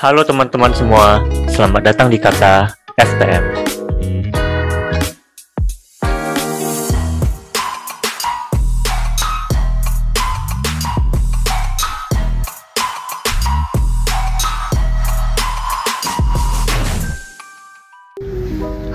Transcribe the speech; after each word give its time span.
Halo 0.00 0.24
teman-teman 0.24 0.72
semua, 0.72 1.20
selamat 1.52 1.92
datang 1.92 2.08
di 2.08 2.16
Kata 2.16 2.72
FTM. 2.96 3.44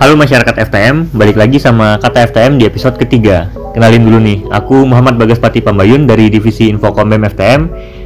Halo 0.02 0.18
masyarakat 0.18 0.58
FTM, 0.58 1.14
balik 1.14 1.38
lagi 1.38 1.62
sama 1.62 2.02
Kata 2.02 2.26
FTM 2.34 2.58
di 2.58 2.66
episode 2.66 2.98
ketiga. 2.98 3.54
Kenalin 3.78 4.10
dulu 4.10 4.18
nih, 4.26 4.42
aku 4.50 4.90
Muhammad 4.90 5.22
Bagaspati 5.22 5.62
Pambayun 5.62 6.10
dari 6.10 6.34
Divisi 6.34 6.74
Infokom 6.74 7.14
BEM 7.14 7.30
FTM 7.30 7.62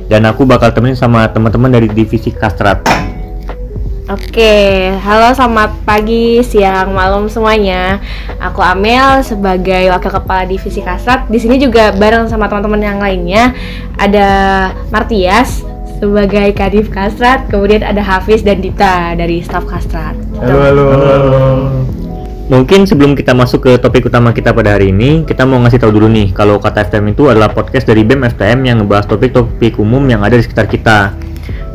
dan 0.09 0.25
aku 0.25 0.41
bakal 0.43 0.73
temenin 0.73 0.97
sama 0.97 1.29
teman-teman 1.29 1.69
dari 1.69 1.85
Divisi 1.85 2.33
Kastrat. 2.33 2.81
Oke, 4.09 4.89
halo 5.05 5.37
selamat 5.37 5.85
pagi, 5.85 6.41
siang, 6.41 6.97
malam 6.97 7.29
semuanya. 7.29 8.01
Aku 8.41 8.57
Amel 8.65 9.21
sebagai 9.21 9.85
wakil 9.93 10.09
kepala 10.09 10.49
divisi 10.49 10.81
Kasat. 10.81 11.29
Di 11.29 11.37
sini 11.37 11.61
juga 11.61 11.93
bareng 11.93 12.25
sama 12.25 12.49
teman-teman 12.49 12.81
yang 12.81 12.97
lainnya. 12.97 13.53
Ada 14.01 14.27
Martias 14.89 15.61
sebagai 16.01 16.57
Kadif 16.57 16.89
Kasrat, 16.89 17.53
kemudian 17.53 17.85
ada 17.85 18.01
Hafiz 18.01 18.41
dan 18.41 18.65
Dita 18.65 19.13
dari 19.13 19.45
staf 19.45 19.69
Kasrat. 19.69 20.17
Halo, 20.41 20.57
halo, 20.57 20.83
halo. 20.89 21.88
Mungkin 22.49 22.89
sebelum 22.89 23.13
kita 23.13 23.37
masuk 23.37 23.69
ke 23.69 23.71
topik 23.77 24.09
utama 24.09 24.33
kita 24.33 24.49
pada 24.49 24.73
hari 24.73 24.89
ini, 24.89 25.21
kita 25.21 25.45
mau 25.45 25.61
ngasih 25.61 25.85
tahu 25.85 25.93
dulu 25.93 26.09
nih 26.09 26.33
kalau 26.33 26.57
Kata 26.57 26.81
FTM 26.81 27.13
itu 27.13 27.29
adalah 27.29 27.53
podcast 27.53 27.85
dari 27.85 28.01
BEM 28.01 28.25
FTM 28.25 28.65
yang 28.65 28.81
ngebahas 28.81 29.05
topik-topik 29.05 29.77
umum 29.77 30.01
yang 30.09 30.25
ada 30.25 30.33
di 30.33 30.41
sekitar 30.41 30.65
kita. 30.65 31.13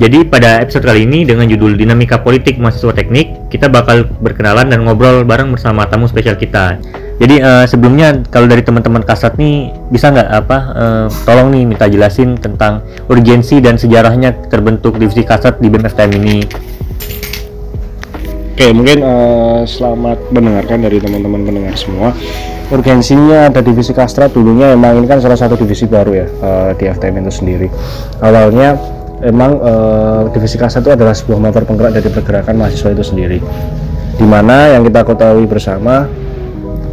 Jadi 0.02 0.26
pada 0.26 0.58
episode 0.58 0.82
kali 0.82 1.06
ini 1.06 1.22
dengan 1.22 1.46
judul 1.46 1.78
Dinamika 1.78 2.18
Politik 2.18 2.58
Mahasiswa 2.58 2.90
Teknik, 2.90 3.54
kita 3.54 3.70
bakal 3.70 4.10
berkenalan 4.18 4.66
dan 4.66 4.82
ngobrol 4.82 5.22
bareng 5.22 5.54
bersama 5.54 5.86
tamu 5.86 6.10
spesial 6.10 6.34
kita. 6.34 6.82
Jadi 7.22 7.38
eh, 7.38 7.64
sebelumnya 7.70 8.26
kalau 8.26 8.50
dari 8.50 8.66
teman-teman 8.66 9.06
kasat 9.06 9.38
nih 9.38 9.70
bisa 9.94 10.10
nggak 10.10 10.26
apa 10.26 10.58
eh, 10.74 11.06
tolong 11.22 11.54
nih 11.54 11.70
minta 11.70 11.86
jelasin 11.86 12.34
tentang 12.34 12.82
urgensi 13.06 13.62
dan 13.62 13.78
sejarahnya 13.78 14.50
terbentuk 14.50 14.98
divisi 14.98 15.22
kasat 15.22 15.62
di 15.62 15.70
BEM 15.70 15.86
FTM 15.86 16.12
ini. 16.18 16.38
Oke, 18.54 18.70
mungkin 18.70 19.02
eh, 19.02 19.60
selamat 19.66 20.30
mendengarkan 20.30 20.86
dari 20.86 21.02
teman-teman 21.02 21.42
pendengar 21.42 21.74
semua. 21.74 22.14
Urgensinya 22.70 23.50
ada 23.50 23.58
divisi 23.58 23.90
Kastrat 23.90 24.30
dulunya 24.30 24.78
emang 24.78 25.02
ini 25.02 25.10
kan 25.10 25.18
salah 25.18 25.34
satu 25.34 25.58
divisi 25.58 25.90
baru 25.90 26.14
ya 26.14 26.26
eh, 26.30 26.70
di 26.78 26.86
FTM 26.86 27.26
itu 27.26 27.34
sendiri. 27.34 27.66
Awalnya 28.22 28.78
emang 29.26 29.58
eh, 29.58 30.22
divisi 30.30 30.54
Kastrat 30.54 30.86
itu 30.86 30.94
adalah 30.94 31.18
sebuah 31.18 31.42
motor 31.42 31.66
penggerak 31.66 31.98
dari 31.98 32.06
pergerakan 32.14 32.54
mahasiswa 32.54 32.94
itu 32.94 33.02
sendiri. 33.02 33.42
Di 34.14 34.22
mana 34.22 34.70
yang 34.70 34.86
kita 34.86 35.02
ketahui 35.02 35.50
bersama 35.50 36.06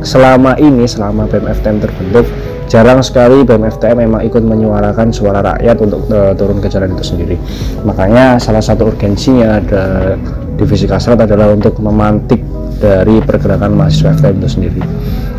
selama 0.02 0.58
ini 0.58 0.90
selama 0.90 1.30
BEM 1.30 1.46
FTM 1.46 1.78
terbentuk 1.78 2.26
jarang 2.72 3.04
sekali 3.04 3.44
BEM 3.44 3.68
FTM 3.68 4.08
memang 4.08 4.24
ikut 4.24 4.40
menyuarakan 4.48 5.12
suara 5.12 5.44
rakyat 5.44 5.76
untuk 5.84 6.08
eh, 6.08 6.32
turun 6.40 6.64
ke 6.64 6.72
jalan 6.72 6.96
itu 6.96 7.04
sendiri. 7.04 7.36
Makanya 7.84 8.40
salah 8.40 8.64
satu 8.64 8.88
urgensinya 8.96 9.60
ada 9.60 10.16
divisi 10.56 10.88
kasrat 10.88 11.20
adalah 11.20 11.52
untuk 11.52 11.82
memantik 11.84 12.40
dari 12.82 13.22
pergerakan 13.22 13.78
mahasiswa 13.78 14.18
FTM 14.18 14.42
itu 14.42 14.50
sendiri 14.50 14.82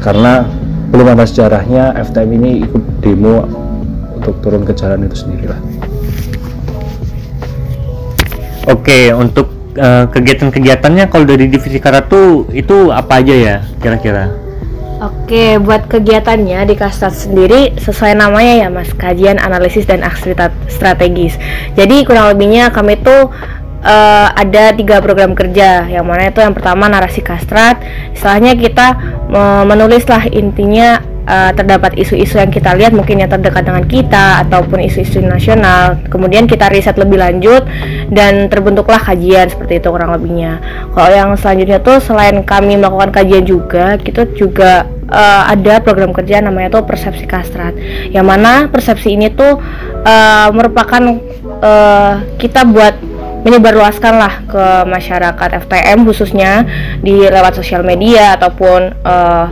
karena 0.02 0.46
belum 0.94 1.14
ada 1.14 1.26
sejarahnya 1.26 1.98
FTM 2.10 2.30
ini 2.38 2.50
ikut 2.62 2.82
demo 3.02 3.42
untuk 4.14 4.38
turun 4.42 4.62
ke 4.62 4.74
jalan 4.74 5.06
itu 5.06 5.26
sendiri 5.26 5.50
lah 5.50 5.60
Oke, 8.70 9.10
untuk 9.10 9.74
eh, 9.74 10.06
kegiatan-kegiatannya 10.06 11.10
kalau 11.10 11.26
dari 11.26 11.50
divisi 11.50 11.82
karat 11.82 12.06
itu 12.54 12.94
apa 12.94 13.18
aja 13.18 13.34
ya 13.34 13.56
kira-kira? 13.82 14.41
Oke, 15.02 15.58
buat 15.58 15.90
kegiatannya 15.90 16.62
di 16.62 16.78
Kastat 16.78 17.10
sendiri 17.10 17.74
sesuai 17.74 18.14
namanya 18.14 18.54
ya 18.62 18.68
Mas, 18.70 18.94
kajian 18.94 19.34
analisis 19.42 19.82
dan 19.82 20.06
aksi 20.06 20.30
stra- 20.30 20.54
strategis. 20.70 21.34
Jadi 21.74 22.06
kurang 22.06 22.30
lebihnya 22.30 22.70
kami 22.70 23.02
tuh 23.02 23.34
eh, 23.82 24.28
ada 24.30 24.70
tiga 24.70 25.02
program 25.02 25.34
kerja, 25.34 25.90
yang 25.90 26.06
mana 26.06 26.30
itu 26.30 26.38
yang 26.38 26.54
pertama 26.54 26.86
narasi 26.86 27.18
kastrat. 27.18 27.82
Istilahnya 28.14 28.54
kita 28.54 28.86
eh, 29.26 29.62
menulis 29.66 30.06
lah 30.06 30.22
intinya 30.30 31.02
eh, 31.26 31.50
terdapat 31.54 31.94
isu-isu 31.98 32.38
yang 32.38 32.50
kita 32.50 32.74
lihat 32.74 32.92
mungkin 32.94 33.22
yang 33.22 33.30
terdekat 33.30 33.64
dengan 33.66 33.84
kita 33.86 34.42
ataupun 34.46 34.82
isu-isu 34.82 35.22
nasional. 35.22 35.98
Kemudian 36.10 36.50
kita 36.50 36.70
riset 36.70 36.98
lebih 36.98 37.20
lanjut 37.20 37.66
dan 38.10 38.50
terbentuklah 38.50 38.98
kajian 38.98 39.48
seperti 39.48 39.78
itu 39.82 39.88
kurang 39.90 40.12
lebihnya. 40.14 40.58
Kalau 40.92 41.12
yang 41.12 41.30
selanjutnya 41.38 41.78
tuh 41.82 41.98
selain 42.02 42.42
kami 42.42 42.78
melakukan 42.78 43.10
kajian 43.14 43.44
juga, 43.46 43.96
kita 43.98 44.28
juga 44.34 44.86
eh, 45.10 45.42
ada 45.52 45.82
program 45.82 46.10
kerja 46.10 46.42
namanya 46.42 46.80
tuh 46.80 46.84
persepsi 46.86 47.24
kastrat. 47.26 47.74
Yang 48.10 48.26
mana 48.26 48.52
persepsi 48.70 49.14
ini 49.14 49.30
tuh 49.32 49.58
eh, 50.02 50.48
merupakan 50.50 51.02
eh, 51.62 52.14
kita 52.38 52.66
buat 52.66 52.94
menyebarluaskan 53.42 54.14
lah 54.14 54.34
ke 54.46 54.64
masyarakat 54.86 55.48
FTM 55.66 56.06
khususnya 56.06 56.62
di 57.02 57.26
lewat 57.26 57.58
sosial 57.58 57.82
media 57.82 58.38
ataupun 58.38 58.94
eh, 59.02 59.46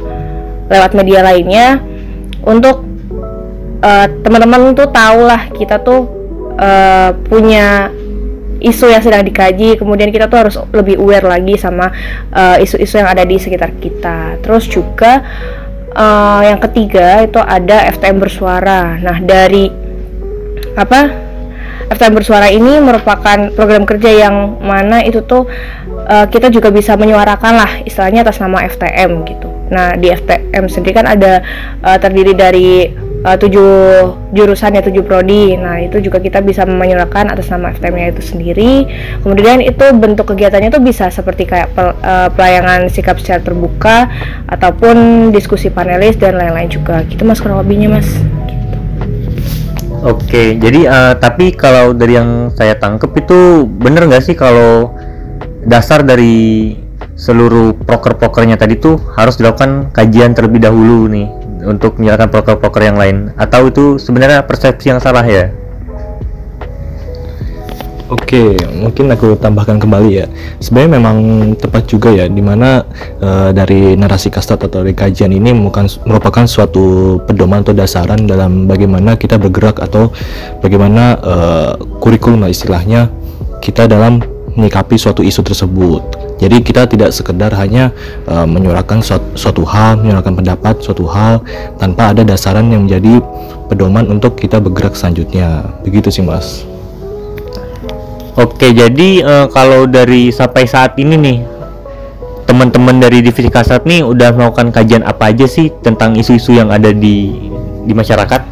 lewat 0.70 0.94
media 0.94 1.20
lainnya 1.26 1.82
untuk 2.46 2.86
eh, 3.82 4.06
teman-teman 4.22 4.72
tuh 4.72 4.88
tahu 4.88 5.26
lah 5.26 5.50
kita 5.50 5.82
tuh 5.82 6.06
eh, 6.56 7.10
punya 7.26 7.90
isu 8.60 8.92
yang 8.92 9.02
sedang 9.02 9.24
dikaji. 9.24 9.80
Kemudian 9.80 10.12
kita 10.12 10.28
tuh 10.28 10.46
harus 10.46 10.56
lebih 10.70 11.00
aware 11.00 11.26
lagi 11.26 11.56
sama 11.56 11.90
eh, 12.30 12.62
isu-isu 12.62 13.00
yang 13.00 13.10
ada 13.10 13.24
di 13.24 13.36
sekitar 13.40 13.74
kita. 13.80 14.38
Terus 14.44 14.68
juga 14.68 15.24
eh, 15.90 16.42
yang 16.46 16.60
ketiga 16.70 17.24
itu 17.24 17.40
ada 17.40 17.90
FTM 17.90 18.20
bersuara. 18.20 19.00
Nah 19.00 19.18
dari 19.18 19.66
apa 20.78 21.30
FTM 21.90 22.14
bersuara 22.14 22.46
ini 22.46 22.78
merupakan 22.78 23.50
program 23.50 23.82
kerja 23.82 24.30
yang 24.30 24.62
mana 24.62 25.02
itu 25.02 25.26
tuh 25.26 25.50
eh, 26.06 26.26
kita 26.30 26.48
juga 26.48 26.72
bisa 26.72 26.96
menyuarakan 26.96 27.54
lah 27.56 27.70
istilahnya 27.84 28.24
atas 28.24 28.40
nama 28.40 28.64
FTM 28.64 29.24
gitu. 29.26 29.48
Nah 29.70 29.94
di 29.94 30.10
FTM 30.10 30.66
sendiri 30.66 30.92
kan 30.96 31.06
ada 31.06 31.40
eh, 31.82 31.98
terdiri 32.00 32.32
dari 32.34 32.70
eh, 33.20 33.36
tujuh 33.38 33.70
jurusan 34.34 34.76
ya 34.76 34.82
tujuh 34.82 35.02
prodi. 35.06 35.54
Nah 35.56 35.80
itu 35.82 36.00
juga 36.02 36.18
kita 36.18 36.40
bisa 36.40 36.66
menyuarakan 36.66 37.32
atas 37.34 37.48
nama 37.50 37.70
FTM-nya 37.74 38.16
itu 38.16 38.22
sendiri. 38.22 38.72
Kemudian 39.22 39.62
itu 39.62 39.84
bentuk 39.96 40.32
kegiatannya 40.34 40.70
tuh 40.72 40.82
bisa 40.82 41.08
seperti 41.08 41.46
kayak 41.46 41.72
pel- 41.74 41.98
eh, 42.00 42.28
pelayanan 42.34 42.90
sikap 42.90 43.18
secara 43.22 43.40
terbuka 43.40 44.10
ataupun 44.50 45.28
diskusi 45.30 45.70
panelis 45.70 46.18
dan 46.18 46.36
lain-lain 46.36 46.70
juga. 46.70 47.06
Gitu 47.06 47.22
mas 47.22 47.38
kurang 47.38 47.62
lebihnya 47.62 47.90
mas. 47.92 48.08
Oke, 50.00 50.56
jadi 50.56 50.88
eh, 50.88 51.14
tapi 51.20 51.52
kalau 51.52 51.92
dari 51.92 52.16
yang 52.16 52.48
saya 52.56 52.72
tangkep 52.72 53.20
itu 53.20 53.68
bener 53.68 54.08
nggak 54.08 54.24
sih 54.24 54.32
kalau 54.32 54.96
dasar 55.64 56.04
dari 56.04 56.76
seluruh 57.16 57.76
proker-prokernya 57.84 58.56
tadi 58.56 58.80
tuh 58.80 58.96
harus 59.16 59.36
dilakukan 59.36 59.92
kajian 59.92 60.32
terlebih 60.32 60.64
dahulu 60.64 61.08
nih 61.08 61.28
untuk 61.68 62.00
menyalakan 62.00 62.32
proker-proker 62.32 62.82
yang 62.88 62.96
lain 62.96 63.36
atau 63.36 63.68
itu 63.68 64.00
sebenarnya 64.00 64.44
persepsi 64.48 64.88
yang 64.88 65.00
salah 65.00 65.24
ya? 65.24 65.52
Oke, 68.10 68.58
mungkin 68.74 69.06
aku 69.06 69.38
tambahkan 69.38 69.78
kembali 69.78 70.10
ya. 70.10 70.26
Sebenarnya 70.58 70.98
memang 70.98 71.16
tepat 71.54 71.86
juga 71.86 72.10
ya, 72.10 72.26
di 72.26 72.42
mana 72.42 72.82
eh, 73.22 73.54
dari 73.54 73.94
narasi 73.94 74.34
kastat 74.34 74.66
atau 74.66 74.82
dari 74.82 74.98
kajian 74.98 75.30
ini 75.30 75.54
merupakan, 75.54 75.86
merupakan 76.02 76.42
suatu 76.42 77.18
pedoman 77.22 77.62
atau 77.62 77.70
dasaran 77.70 78.26
dalam 78.26 78.66
bagaimana 78.66 79.14
kita 79.14 79.38
bergerak 79.38 79.78
atau 79.78 80.10
bagaimana 80.58 81.22
eh, 81.22 81.70
kurikulum 82.02 82.42
lah 82.42 82.50
istilahnya 82.50 83.06
kita 83.62 83.86
dalam 83.86 84.18
menyikapi 84.56 84.96
suatu 84.98 85.20
isu 85.22 85.42
tersebut. 85.44 86.02
Jadi 86.40 86.64
kita 86.64 86.88
tidak 86.88 87.12
sekedar 87.12 87.52
hanya 87.52 87.92
eh, 88.24 88.46
menyuarakan 88.48 89.04
suatu, 89.04 89.28
suatu 89.36 89.62
hal, 89.68 90.00
menyuarakan 90.00 90.34
pendapat 90.40 90.74
suatu 90.80 91.04
hal 91.04 91.44
tanpa 91.76 92.16
ada 92.16 92.24
dasaran 92.24 92.72
yang 92.72 92.88
menjadi 92.88 93.20
pedoman 93.68 94.08
untuk 94.08 94.40
kita 94.40 94.56
bergerak 94.56 94.96
selanjutnya. 94.96 95.62
Begitu 95.84 96.08
sih, 96.08 96.24
Mas. 96.24 96.64
Oke, 98.40 98.72
jadi 98.72 99.08
eh, 99.20 99.46
kalau 99.52 99.84
dari 99.84 100.32
sampai 100.32 100.64
saat 100.64 100.96
ini 100.96 101.14
nih 101.20 101.38
teman-teman 102.48 102.98
dari 102.98 103.22
divisi 103.22 103.46
kasat 103.46 103.86
nih 103.86 104.02
udah 104.02 104.34
melakukan 104.34 104.74
kajian 104.74 105.06
apa 105.06 105.30
aja 105.30 105.46
sih 105.46 105.70
tentang 105.86 106.18
isu-isu 106.18 106.56
yang 106.56 106.72
ada 106.72 106.90
di 106.90 107.36
di 107.84 107.92
masyarakat? 107.92 108.42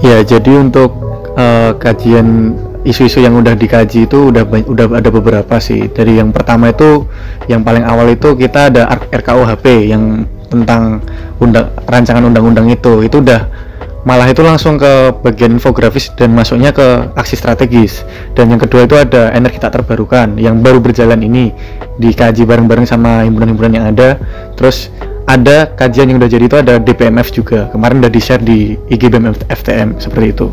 Ya, 0.00 0.24
jadi 0.24 0.64
untuk 0.64 0.96
eh, 1.36 1.76
kajian 1.76 2.56
isu-isu 2.84 3.20
yang 3.20 3.36
udah 3.36 3.52
dikaji 3.56 4.08
itu 4.08 4.32
udah 4.32 4.44
udah 4.46 4.86
ada 4.96 5.10
beberapa 5.12 5.56
sih. 5.60 5.88
Dari 5.90 6.20
yang 6.20 6.32
pertama 6.32 6.72
itu 6.72 7.04
yang 7.46 7.60
paling 7.64 7.84
awal 7.84 8.08
itu 8.12 8.36
kita 8.36 8.72
ada 8.72 8.88
RKUHP 9.10 9.90
yang 9.90 10.24
tentang 10.50 11.04
undang 11.38 11.70
rancangan 11.86 12.24
undang-undang 12.24 12.66
itu. 12.72 13.04
Itu 13.04 13.20
udah 13.20 13.70
malah 14.00 14.32
itu 14.32 14.40
langsung 14.40 14.80
ke 14.80 15.12
bagian 15.20 15.60
infografis 15.60 16.08
dan 16.16 16.32
masuknya 16.32 16.72
ke 16.72 17.12
aksi 17.20 17.36
strategis 17.36 18.00
dan 18.32 18.48
yang 18.48 18.56
kedua 18.56 18.88
itu 18.88 18.96
ada 18.96 19.28
energi 19.36 19.60
tak 19.60 19.76
terbarukan 19.76 20.40
yang 20.40 20.64
baru 20.64 20.80
berjalan 20.80 21.20
ini 21.20 21.52
dikaji 22.00 22.48
bareng-bareng 22.48 22.88
sama 22.88 23.28
himpunan-himpunan 23.28 23.72
yang 23.76 23.86
ada 23.92 24.16
terus 24.56 24.88
ada 25.28 25.68
kajian 25.76 26.08
yang 26.08 26.16
udah 26.16 26.30
jadi 26.32 26.44
itu 26.48 26.56
ada 26.56 26.74
DPMF 26.80 27.28
juga 27.28 27.68
kemarin 27.68 28.00
udah 28.00 28.12
di 28.12 28.20
share 28.24 28.40
di 28.40 28.72
IG 28.88 29.12
BEM 29.12 29.36
FTM 29.52 30.00
seperti 30.00 30.26
itu 30.32 30.48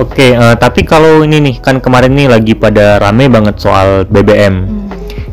Oke, 0.00 0.32
eh, 0.32 0.54
tapi 0.56 0.88
kalau 0.88 1.20
ini 1.20 1.44
nih 1.44 1.54
kan 1.60 1.76
kemarin 1.76 2.16
nih 2.16 2.32
lagi 2.32 2.56
pada 2.56 2.96
rame 2.96 3.28
banget 3.28 3.60
soal 3.60 4.08
BBM. 4.08 4.64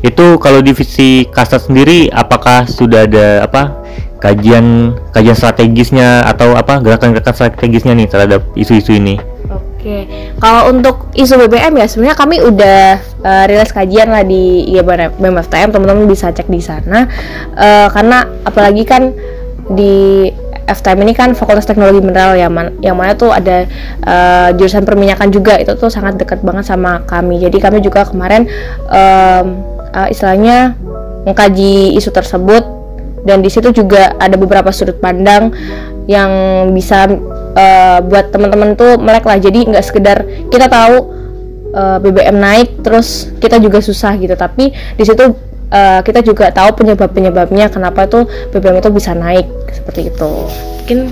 Itu 0.03 0.35
kalau 0.43 0.59
divisi 0.59 1.23
kasat 1.31 1.71
sendiri 1.71 2.11
apakah 2.11 2.67
sudah 2.67 3.07
ada 3.07 3.47
apa 3.47 3.79
kajian 4.19 4.91
kajian 5.15 5.37
strategisnya 5.39 6.19
atau 6.27 6.51
apa 6.59 6.83
gerakan-gerakan 6.83 7.31
strategisnya 7.31 7.95
nih 7.95 8.11
terhadap 8.11 8.43
isu-isu 8.59 8.91
ini? 8.99 9.15
Oke, 9.47 10.03
kalau 10.43 10.75
untuk 10.75 11.15
isu 11.15 11.47
BBM 11.47 11.79
ya 11.79 11.87
sebenarnya 11.87 12.17
kami 12.19 12.43
udah 12.43 12.99
eh, 13.23 13.43
rilis 13.47 13.71
kajian 13.71 14.11
lah 14.11 14.27
di 14.27 14.67
IG 14.67 14.83
BMFTM, 15.15 15.71
teman-teman 15.71 16.11
bisa 16.11 16.27
cek 16.35 16.51
di 16.51 16.59
sana. 16.59 17.07
Eh, 17.55 17.87
karena 17.87 18.27
apalagi 18.43 18.83
kan 18.83 19.15
di 19.71 20.27
FTM 20.67 20.99
ini 21.07 21.13
kan 21.15 21.31
Fakultas 21.31 21.63
Teknologi 21.63 22.03
Mineral 22.03 22.35
yang 22.35 22.51
mana, 22.51 22.69
yang 22.83 22.99
mana 22.99 23.15
tuh 23.15 23.31
ada 23.31 23.63
eh, 24.03 24.49
jurusan 24.59 24.83
perminyakan 24.83 25.31
juga. 25.31 25.55
Itu 25.55 25.79
tuh 25.79 25.87
sangat 25.87 26.19
dekat 26.19 26.43
banget 26.43 26.67
sama 26.67 27.07
kami. 27.07 27.39
Jadi 27.39 27.57
kami 27.63 27.79
juga 27.79 28.03
kemarin 28.03 28.45
em, 28.91 29.45
eh, 29.95 30.07
istilahnya 30.11 30.75
mengkaji 31.23 31.95
isu 31.95 32.11
tersebut. 32.11 32.75
Dan 33.27 33.43
di 33.43 33.51
situ 33.51 33.75
juga 33.75 34.15
ada 34.19 34.39
beberapa 34.39 34.71
sudut 34.71 35.03
pandang 35.03 35.51
yang 36.07 36.31
bisa 36.75 37.07
eh, 37.55 37.99
buat 38.03 38.35
teman-teman 38.35 38.75
tuh 38.75 38.99
melek 38.99 39.23
lah. 39.23 39.39
Jadi 39.39 39.71
nggak 39.71 39.85
sekedar 39.87 40.27
kita 40.51 40.67
tahu 40.67 40.95
eh, 41.71 41.97
BBM 42.03 42.37
naik 42.43 42.83
terus 42.83 43.31
kita 43.39 43.55
juga 43.63 43.79
susah 43.79 44.19
gitu. 44.19 44.35
Tapi 44.35 44.75
di 44.75 45.03
situ 45.07 45.46
eh, 45.71 45.99
kita 46.03 46.19
juga 46.23 46.51
tahu 46.51 46.83
penyebab 46.83 47.09
penyebabnya 47.11 47.67
kenapa 47.67 48.07
tuh 48.07 48.27
BBM 48.51 48.79
itu 48.79 48.89
bisa 48.91 49.11
naik 49.15 49.47
seperti 49.71 50.11
itu 50.11 50.31
mungkin 50.83 51.11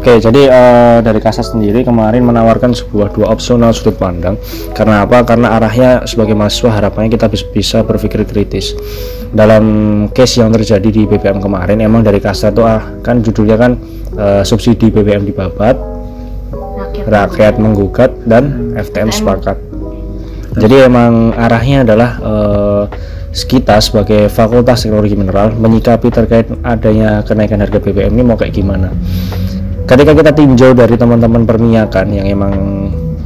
Oke, 0.00 0.16
jadi 0.16 0.48
eh, 0.48 0.98
dari 1.04 1.20
Kasat 1.20 1.52
sendiri 1.52 1.84
kemarin 1.84 2.24
menawarkan 2.24 2.72
sebuah 2.72 3.12
dua 3.12 3.28
opsional 3.28 3.76
sudut 3.76 4.00
pandang. 4.00 4.40
Karena 4.72 5.04
apa? 5.04 5.20
Karena 5.28 5.52
arahnya 5.60 6.08
sebagai 6.08 6.32
mahasiswa 6.32 6.72
harapannya 6.72 7.12
kita 7.12 7.28
bis- 7.28 7.44
bisa 7.44 7.84
berpikir 7.84 8.24
kritis. 8.24 8.72
Dalam 9.28 10.08
case 10.16 10.40
yang 10.40 10.56
terjadi 10.56 10.88
di 10.88 11.04
BBM 11.04 11.44
kemarin, 11.44 11.84
emang 11.84 12.00
dari 12.00 12.16
Kasat 12.16 12.56
itu 12.56 12.64
ah, 12.64 12.80
kan 13.04 13.20
judulnya 13.20 13.60
kan 13.60 13.76
eh, 14.16 14.40
subsidi 14.40 14.88
BBM 14.88 15.28
dibabat, 15.28 15.76
rakyat 17.04 17.60
menggugat 17.60 18.08
dan 18.24 18.72
FTM 18.80 19.12
sepakat. 19.12 19.60
Jadi 20.56 20.80
emang 20.80 21.36
arahnya 21.36 21.84
adalah 21.84 22.10
eh, 22.24 22.84
kita 23.30 23.78
sebagai 23.78 24.26
Fakultas 24.26 24.82
Teknologi 24.82 25.14
Mineral 25.14 25.54
menyikapi 25.54 26.10
terkait 26.10 26.50
adanya 26.66 27.22
kenaikan 27.22 27.62
harga 27.62 27.78
BBM 27.78 28.18
ini 28.18 28.22
mau 28.26 28.34
kayak 28.34 28.54
gimana. 28.54 28.90
Ketika 29.86 30.14
kita 30.14 30.30
tinjau 30.34 30.70
dari 30.74 30.94
teman-teman 30.94 31.46
perminyakan 31.46 32.06
yang 32.14 32.26
emang 32.26 32.54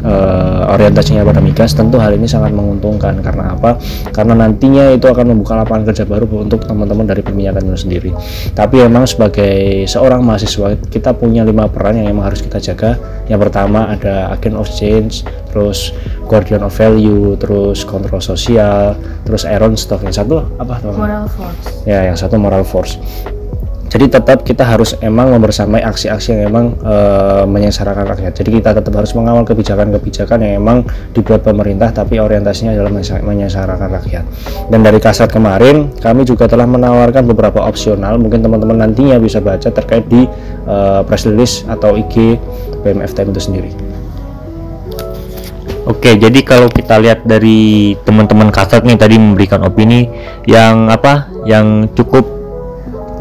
eh, 0.05 0.73
orientasinya 0.75 1.25
pada 1.25 1.41
migas, 1.41 1.73
tentu 1.73 1.97
hal 1.97 2.15
ini 2.15 2.29
sangat 2.29 2.53
menguntungkan 2.53 3.19
karena 3.25 3.57
apa? 3.57 3.81
Karena 4.13 4.37
nantinya 4.37 4.93
itu 4.93 5.09
akan 5.09 5.33
membuka 5.33 5.57
lapangan 5.57 5.89
kerja 5.89 6.05
baru 6.05 6.29
untuk 6.45 6.69
teman-teman 6.69 7.09
dari 7.09 7.25
perminyakan 7.25 7.73
itu 7.73 7.79
sendiri. 7.89 8.11
Tapi 8.53 8.85
emang 8.85 9.09
sebagai 9.09 9.89
seorang 9.89 10.21
mahasiswa 10.21 10.77
kita 10.93 11.17
punya 11.17 11.43
lima 11.43 11.67
peran 11.73 11.99
yang 11.99 12.13
emang 12.13 12.29
harus 12.29 12.45
kita 12.45 12.61
jaga. 12.61 13.01
Yang 13.27 13.49
pertama 13.49 13.89
ada 13.89 14.31
agent 14.37 14.57
of 14.61 14.69
change, 14.69 15.25
terus 15.49 15.97
guardian 16.29 16.61
of 16.61 16.77
value, 16.77 17.35
terus 17.41 17.83
kontrol 17.89 18.21
sosial, 18.21 18.93
terus 19.25 19.49
iron 19.49 19.75
stock. 19.75 20.05
Yang 20.05 20.21
satu 20.21 20.45
apa 20.61 20.81
teman? 20.81 20.97
moral 20.99 21.25
force 21.29 21.65
ya 21.85 21.99
yang 22.09 22.17
satu 22.17 22.37
moral 22.37 22.65
force 22.65 22.99
jadi 23.95 24.11
tetap 24.11 24.43
kita 24.43 24.67
harus 24.67 24.99
emang 24.99 25.31
membersamai 25.39 25.79
aksi-aksi 25.87 26.35
yang 26.35 26.51
emang 26.51 26.75
eh, 26.83 27.47
menyengsarakan 27.47 28.11
rakyat. 28.11 28.35
Jadi 28.35 28.59
kita 28.59 28.75
tetap 28.75 28.91
harus 28.91 29.15
mengawal 29.15 29.47
kebijakan-kebijakan 29.47 30.43
yang 30.43 30.59
emang 30.59 30.83
dibuat 31.15 31.47
pemerintah 31.47 31.95
tapi 31.95 32.19
orientasinya 32.19 32.75
adalah 32.75 32.91
menyengsara- 32.91 33.23
menyengsarakan 33.23 33.89
rakyat. 34.03 34.25
Dan 34.67 34.83
dari 34.83 34.99
kasat 34.99 35.31
kemarin 35.31 35.95
kami 36.03 36.27
juga 36.27 36.51
telah 36.51 36.67
menawarkan 36.67 37.23
beberapa 37.23 37.63
opsional. 37.63 38.19
Mungkin 38.19 38.43
teman-teman 38.43 38.83
nantinya 38.83 39.15
bisa 39.23 39.39
baca 39.39 39.71
terkait 39.71 40.11
di 40.11 40.27
eh, 40.67 41.01
press 41.07 41.31
release 41.31 41.63
atau 41.71 41.95
IG 41.95 42.35
BMFTM 42.83 43.31
itu 43.31 43.43
sendiri. 43.47 43.71
Oke, 45.87 46.19
jadi 46.19 46.43
kalau 46.43 46.67
kita 46.67 46.99
lihat 46.99 47.23
dari 47.23 47.95
teman-teman 48.03 48.51
kasat 48.51 48.83
nih 48.83 48.99
tadi 48.99 49.23
memberikan 49.23 49.63
opini 49.63 50.11
yang 50.51 50.91
apa, 50.91 51.31
yang 51.47 51.87
cukup 51.95 52.44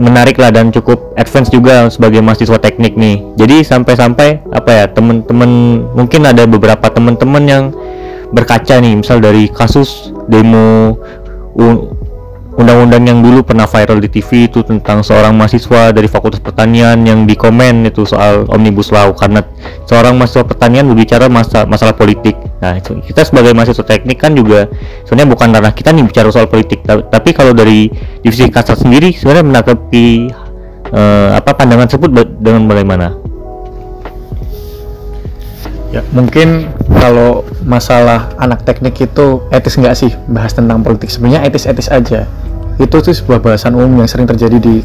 menarik 0.01 0.41
lah 0.41 0.49
dan 0.49 0.73
cukup 0.73 1.13
advance 1.17 1.49
juga 1.53 1.89
sebagai 1.89 2.21
mahasiswa 2.23 2.57
teknik 2.57 2.97
nih. 2.97 3.21
Jadi 3.37 3.61
sampai-sampai 3.61 4.49
apa 4.53 4.69
ya 4.71 4.85
teman-teman 4.89 5.83
mungkin 5.93 6.21
ada 6.25 6.45
beberapa 6.49 6.89
teman-teman 6.89 7.43
yang 7.45 7.63
berkaca 8.33 8.81
nih, 8.81 8.97
misal 8.97 9.21
dari 9.21 9.45
kasus 9.49 10.09
demo 10.25 10.97
undang-undang 12.53 13.01
yang 13.09 13.19
dulu 13.25 13.41
pernah 13.41 13.65
viral 13.65 13.97
di 13.97 14.09
TV 14.13 14.45
itu 14.45 14.61
tentang 14.61 15.01
seorang 15.01 15.33
mahasiswa 15.33 15.89
dari 15.89 16.05
Fakultas 16.05 16.37
Pertanian 16.37 17.01
yang 17.01 17.25
di 17.25 17.33
komen 17.33 17.89
itu 17.89 18.05
soal 18.05 18.45
omnibus 18.53 18.93
law 18.93 19.09
karena 19.17 19.41
seorang 19.89 20.13
mahasiswa 20.13 20.45
pertanian 20.45 20.85
berbicara 20.85 21.25
masa 21.27 21.65
masalah 21.65 21.97
politik. 21.97 22.37
Nah, 22.61 22.77
kita 22.79 23.25
sebagai 23.25 23.57
mahasiswa 23.57 23.81
teknik 23.81 24.21
kan 24.21 24.37
juga 24.37 24.69
sebenarnya 25.09 25.29
bukan 25.33 25.47
ranah 25.49 25.73
kita 25.73 25.89
nih 25.91 26.05
bicara 26.05 26.29
soal 26.29 26.45
politik, 26.45 26.85
Ta- 26.85 27.01
tapi 27.01 27.33
kalau 27.33 27.57
dari 27.57 27.89
divisi 28.21 28.45
kasat 28.47 28.85
sendiri 28.85 29.09
sebenarnya 29.17 29.45
menanggapi 29.49 30.05
eh, 30.93 31.29
apa 31.33 31.51
pandangan 31.57 31.89
tersebut 31.89 32.11
dengan 32.37 32.69
bagaimana? 32.69 33.17
Ya, 35.93 36.01
mungkin 36.09 36.73
kalau 36.97 37.45
masalah 37.61 38.33
anak 38.41 38.65
teknik 38.65 38.97
itu 38.97 39.45
etis 39.53 39.77
nggak 39.77 39.93
sih 39.93 40.09
bahas 40.25 40.49
tentang 40.57 40.81
politik? 40.81 41.13
Sebenarnya 41.13 41.45
etis-etis 41.45 41.85
aja. 41.93 42.25
Itu 42.81 43.05
tuh 43.05 43.13
sebuah 43.13 43.39
bahasan 43.41 43.77
umum 43.77 44.01
yang 44.01 44.09
sering 44.09 44.25
terjadi 44.25 44.57
di 44.57 44.81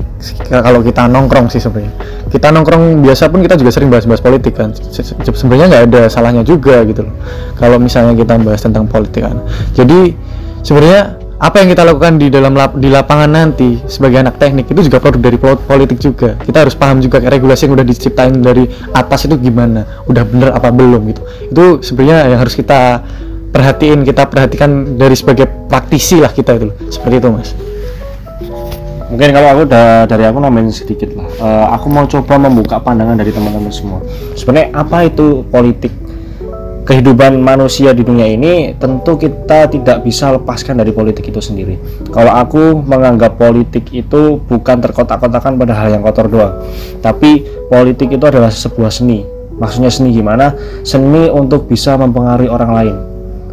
kalau 0.48 0.84
kita 0.84 1.08
nongkrong 1.08 1.48
sih 1.48 1.60
sebenarnya. 1.60 1.92
Kita 2.28 2.52
nongkrong 2.52 3.00
biasa 3.00 3.32
pun 3.32 3.40
kita 3.40 3.56
juga 3.56 3.72
sering 3.72 3.88
bahas-bahas 3.88 4.20
politik 4.20 4.56
kan. 4.56 4.76
Se- 4.76 5.04
se- 5.04 5.16
Sebenarnya 5.16 5.66
nggak 5.72 5.84
ada 5.88 6.02
salahnya 6.12 6.44
juga 6.44 6.84
gitu 6.84 7.08
loh. 7.08 7.14
Kalau 7.56 7.80
misalnya 7.80 8.12
kita 8.12 8.36
bahas 8.40 8.60
tentang 8.60 8.84
politik 8.88 9.24
kan. 9.24 9.40
Jadi 9.72 10.12
sebenarnya 10.60 11.16
apa 11.38 11.62
yang 11.62 11.70
kita 11.70 11.86
lakukan 11.86 12.18
di 12.18 12.34
dalam 12.34 12.50
lap- 12.58 12.74
di 12.74 12.90
lapangan 12.90 13.30
nanti 13.30 13.78
sebagai 13.86 14.18
anak 14.18 14.42
teknik 14.42 14.66
itu 14.74 14.90
juga 14.90 14.98
produk 14.98 15.22
dari 15.22 15.38
pol- 15.38 15.62
politik 15.62 16.02
juga 16.02 16.34
kita 16.42 16.66
harus 16.66 16.74
paham 16.74 16.98
juga 16.98 17.22
regulasi 17.22 17.70
yang 17.70 17.78
udah 17.78 17.86
diciptain 17.86 18.42
dari 18.42 18.66
atas 18.90 19.30
itu 19.30 19.38
gimana 19.38 19.86
udah 20.10 20.26
bener 20.26 20.50
apa 20.50 20.74
belum 20.74 21.14
gitu 21.14 21.22
itu 21.54 21.64
sebenarnya 21.86 22.34
yang 22.34 22.42
harus 22.42 22.58
kita 22.58 23.06
perhatiin 23.54 24.02
kita 24.02 24.26
perhatikan 24.26 24.98
dari 24.98 25.14
sebagai 25.14 25.46
praktisi 25.70 26.18
lah 26.18 26.34
kita 26.34 26.58
itu 26.58 26.74
seperti 26.90 27.22
itu 27.22 27.28
mas 27.30 27.54
mungkin 29.08 29.28
kalau 29.32 29.48
aku 29.56 29.62
da- 29.68 30.04
dari 30.04 30.24
aku 30.28 30.38
nambahin 30.40 30.72
sedikit 30.72 31.12
lah. 31.16 31.28
Eh, 31.28 31.66
aku 31.74 31.86
mau 31.88 32.04
coba 32.04 32.34
membuka 32.36 32.76
pandangan 32.80 33.16
dari 33.16 33.32
teman-teman 33.32 33.72
semua. 33.72 34.00
Sebenarnya 34.36 34.72
apa 34.76 35.08
itu 35.08 35.44
politik 35.48 35.92
kehidupan 36.84 37.36
manusia 37.40 37.92
di 37.92 38.04
dunia 38.04 38.28
ini? 38.28 38.72
Tentu 38.76 39.20
kita 39.20 39.68
tidak 39.68 40.04
bisa 40.04 40.32
lepaskan 40.36 40.80
dari 40.80 40.92
politik 40.92 41.28
itu 41.28 41.40
sendiri. 41.40 41.76
Kalau 42.08 42.32
aku 42.32 42.80
menganggap 42.80 43.36
politik 43.36 43.92
itu 43.92 44.40
bukan 44.44 44.76
terkotak-kotakan 44.80 45.60
pada 45.60 45.74
hal 45.76 45.88
yang 45.92 46.04
kotor 46.04 46.28
doang. 46.28 46.54
Tapi 47.04 47.44
politik 47.68 48.12
itu 48.12 48.24
adalah 48.24 48.52
sebuah 48.52 48.92
seni. 48.92 49.24
Maksudnya 49.58 49.90
seni 49.90 50.14
gimana? 50.14 50.54
Seni 50.86 51.26
untuk 51.28 51.66
bisa 51.66 51.98
mempengaruhi 51.98 52.48
orang 52.48 52.72
lain 52.72 52.96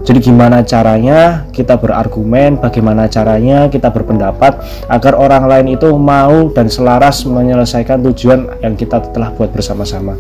jadi 0.06 0.22
gimana 0.22 0.62
caranya 0.62 1.50
kita 1.50 1.82
berargumen, 1.82 2.62
bagaimana 2.62 3.10
caranya 3.10 3.66
kita 3.74 3.90
berpendapat 3.90 4.62
agar 4.86 5.18
orang 5.18 5.50
lain 5.50 5.74
itu 5.74 5.90
mau 5.98 6.54
dan 6.54 6.70
selaras 6.70 7.26
menyelesaikan 7.26 8.06
tujuan 8.14 8.62
yang 8.62 8.78
kita 8.78 9.02
telah 9.10 9.34
buat 9.34 9.50
bersama-sama. 9.50 10.14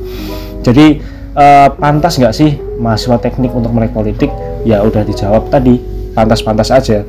Jadi 0.66 1.06
eh, 1.38 1.70
pantas 1.78 2.18
nggak 2.18 2.34
sih 2.34 2.58
mahasiswa 2.82 3.22
teknik 3.22 3.54
untuk 3.54 3.70
melek 3.78 3.94
politik? 3.94 4.34
Ya 4.66 4.82
udah 4.82 5.06
dijawab 5.06 5.54
tadi, 5.54 5.78
pantas-pantas 6.18 6.74
aja. 6.74 7.06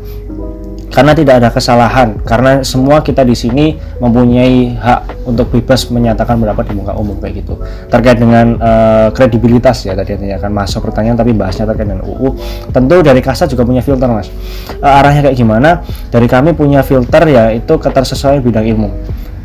Karena 0.87 1.13
tidak 1.13 1.43
ada 1.43 1.49
kesalahan, 1.51 2.17
karena 2.23 2.63
semua 2.63 3.03
kita 3.03 3.27
di 3.27 3.35
sini 3.37 3.77
mempunyai 3.99 4.79
hak 4.79 5.29
untuk 5.29 5.51
bebas 5.53 5.91
menyatakan 5.91 6.39
pendapat 6.39 6.71
di 6.71 6.75
muka 6.79 6.95
umum 6.95 7.19
kayak 7.19 7.43
gitu. 7.43 7.59
Terkait 7.91 8.17
dengan 8.17 8.57
eh, 8.57 9.09
kredibilitas 9.13 9.83
ya 9.85 9.99
tadi 9.99 10.15
kan 10.17 10.53
masuk 10.55 10.87
pertanyaan 10.89 11.19
tapi 11.19 11.35
bahasnya 11.35 11.67
terkait 11.69 11.91
dengan 11.91 12.07
UU. 12.07 12.39
Tentu 12.71 13.03
dari 13.03 13.21
Kasat 13.21 13.51
juga 13.51 13.67
punya 13.67 13.83
filter 13.83 14.07
mas. 14.09 14.31
Eh, 14.79 14.87
arahnya 14.87 15.27
kayak 15.29 15.37
gimana? 15.37 15.83
Dari 16.09 16.27
kami 16.31 16.55
punya 16.55 16.81
filter 16.87 17.23
ya 17.29 17.51
itu 17.51 17.75
ketersesuaian 17.77 18.41
bidang 18.41 18.65
ilmu. 18.65 18.91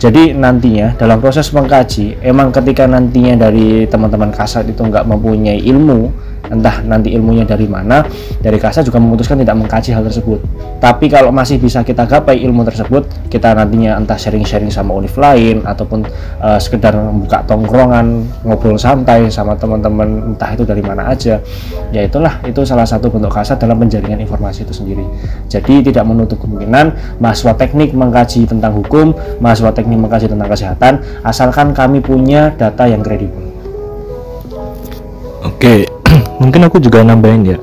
Jadi 0.02 0.34
nantinya 0.34 0.98
dalam 0.98 1.22
proses 1.22 1.54
mengkaji, 1.54 2.26
emang 2.26 2.50
ketika 2.50 2.90
nantinya 2.90 3.38
dari 3.38 3.86
teman-teman 3.86 4.34
kasat 4.34 4.66
itu 4.66 4.82
nggak 4.82 5.06
mempunyai 5.06 5.62
ilmu, 5.62 6.10
entah 6.50 6.82
nanti 6.82 7.14
ilmunya 7.14 7.46
dari 7.46 7.70
mana, 7.70 8.02
dari 8.42 8.58
kasat 8.58 8.88
juga 8.88 8.98
memutuskan 8.98 9.38
tidak 9.40 9.56
mengkaji 9.62 9.94
hal 9.94 10.04
tersebut. 10.08 10.40
Tapi 10.82 11.06
kalau 11.12 11.30
masih 11.30 11.62
bisa 11.62 11.86
kita 11.86 12.10
gapai 12.10 12.42
ilmu 12.42 12.66
tersebut, 12.66 13.30
kita 13.30 13.54
nantinya 13.54 14.02
entah 14.02 14.18
sharing-sharing 14.18 14.74
sama 14.74 14.98
univ 14.98 15.14
lain 15.20 15.62
ataupun 15.62 16.08
eh, 16.42 16.60
sekedar 16.60 16.98
membuka 16.98 17.46
tongkrongan, 17.46 18.26
ngobrol 18.48 18.80
santai 18.82 19.30
sama 19.30 19.54
teman-teman 19.54 20.34
entah 20.34 20.50
itu 20.58 20.66
dari 20.66 20.82
mana 20.82 21.14
aja. 21.14 21.38
Ya 21.94 22.02
itulah 22.02 22.42
itu 22.48 22.66
salah 22.66 22.88
satu 22.88 23.14
bentuk 23.14 23.30
kasat 23.30 23.62
dalam 23.62 23.78
penjaringan 23.78 24.18
informasi 24.26 24.66
itu 24.66 24.74
sendiri. 24.74 25.06
Jadi 25.52 25.92
tidak 25.92 26.08
menutup 26.08 26.42
kemungkinan 26.42 27.20
mahasiswa 27.22 27.54
teknik 27.54 27.94
mengkaji 27.94 28.50
tentang 28.50 28.74
hukum, 28.74 29.14
mahasiswa 29.44 29.70
teknik 29.76 30.00
mengkaji 30.00 30.26
tentang 30.32 30.50
kesehatan, 30.50 30.94
asalkan 31.22 31.76
kami 31.76 32.02
punya 32.02 32.50
data 32.58 32.88
yang 32.90 33.06
kredibel. 33.06 33.52
Oke, 35.42 35.90
mungkin 36.42 36.66
aku 36.66 36.82
juga 36.82 37.06
nambahin 37.06 37.46
ya 37.46 37.58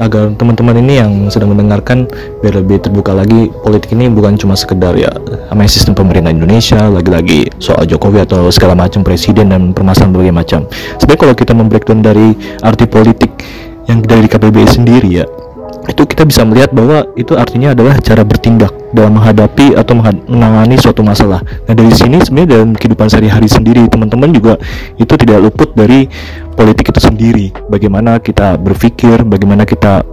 agar 0.00 0.32
teman-teman 0.40 0.80
ini 0.80 0.92
yang 1.04 1.12
sedang 1.28 1.52
mendengarkan 1.52 2.08
biar 2.40 2.64
lebih 2.64 2.80
terbuka 2.80 3.12
lagi 3.12 3.52
politik 3.60 3.92
ini 3.92 4.08
bukan 4.08 4.40
cuma 4.40 4.56
sekedar 4.56 4.96
ya 4.96 5.12
namanya 5.52 5.68
sistem 5.68 5.92
pemerintah 5.92 6.32
Indonesia 6.32 6.88
lagi-lagi 6.88 7.52
soal 7.60 7.84
Jokowi 7.84 8.24
atau 8.24 8.48
segala 8.48 8.72
macam 8.72 9.04
presiden 9.04 9.52
dan 9.52 9.76
permasalahan 9.76 10.16
berbagai 10.16 10.34
macam. 10.34 10.60
Sebenarnya 10.96 11.20
kalau 11.20 11.34
kita 11.36 11.52
membreakdown 11.52 12.00
dari 12.00 12.32
arti 12.64 12.88
politik 12.88 13.30
yang 13.84 14.00
dari 14.00 14.24
KBBI 14.24 14.68
sendiri 14.80 15.10
ya 15.12 15.26
itu 15.82 16.02
kita 16.06 16.22
bisa 16.22 16.46
melihat 16.46 16.70
bahwa 16.70 17.10
itu 17.18 17.34
artinya 17.34 17.74
adalah 17.74 17.98
cara 17.98 18.22
bertindak 18.22 18.70
dalam 18.94 19.18
menghadapi 19.18 19.74
atau 19.74 19.98
menangani 19.98 20.78
suatu 20.78 21.02
masalah. 21.02 21.42
Nah 21.66 21.74
dari 21.74 21.90
sini 21.90 22.22
sebenarnya 22.22 22.60
dalam 22.60 22.70
kehidupan 22.78 23.10
sehari-hari 23.10 23.48
sendiri 23.50 23.90
teman-teman 23.90 24.30
juga 24.30 24.54
itu 24.94 25.10
tidak 25.18 25.42
luput 25.42 25.74
dari 25.74 26.06
politik 26.54 26.92
itu 26.92 27.00
sendiri. 27.00 27.46
Bagaimana 27.68 28.18
kita 28.22 28.56
berpikir, 28.60 29.24
bagaimana 29.24 29.66
kita 29.66 30.04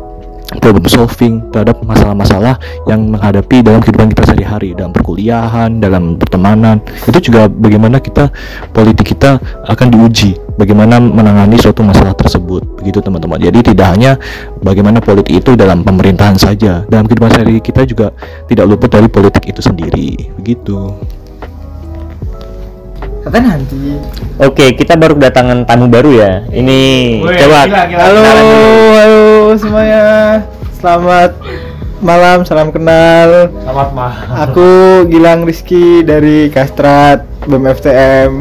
problem 0.57 0.89
solving 0.89 1.45
terhadap 1.53 1.77
masalah-masalah 1.85 2.57
yang 2.89 3.13
menghadapi 3.13 3.61
dalam 3.61 3.85
kehidupan 3.85 4.09
kita 4.09 4.33
sehari-hari 4.33 4.73
dalam 4.73 4.89
perkuliahan, 4.89 5.77
dalam 5.77 6.17
pertemanan. 6.17 6.81
Itu 7.05 7.29
juga 7.29 7.45
bagaimana 7.45 8.01
kita 8.01 8.33
politik 8.73 9.13
kita 9.13 9.37
akan 9.69 9.87
diuji, 9.93 10.33
bagaimana 10.57 10.97
menangani 10.97 11.61
suatu 11.61 11.85
masalah 11.85 12.17
tersebut. 12.17 12.65
Begitu 12.81 12.97
teman-teman. 13.05 13.37
Jadi 13.37 13.59
tidak 13.73 13.87
hanya 13.93 14.17
bagaimana 14.65 14.97
politik 14.97 15.45
itu 15.45 15.53
dalam 15.53 15.85
pemerintahan 15.85 16.41
saja, 16.41 16.81
dalam 16.89 17.05
kehidupan 17.05 17.29
sehari 17.29 17.61
kita 17.61 17.85
juga 17.85 18.09
tidak 18.49 18.65
luput 18.65 18.89
dari 18.89 19.05
politik 19.05 19.45
itu 19.45 19.61
sendiri. 19.61 20.33
Begitu. 20.41 20.97
Kata 23.29 23.45
nanti. 23.45 23.93
Oke, 24.41 24.73
kita 24.73 24.97
baru 24.97 25.13
kedatangan 25.13 25.61
tamu 25.69 25.85
baru 25.85 26.17
ya. 26.17 26.41
Ini 26.49 26.81
coba 27.21 27.69
Halo, 27.69 28.21
halo 28.97 29.25
semuanya. 29.53 30.41
Selamat 30.81 31.37
malam, 32.01 32.41
salam 32.41 32.73
kenal. 32.73 33.53
Selamat 33.53 33.89
malam. 33.93 34.49
Aku 34.49 34.69
Gilang 35.13 35.45
Rizky 35.45 36.01
dari 36.01 36.49
Kastrat 36.49 37.21
BEM 37.45 37.69
FTM. 37.69 38.31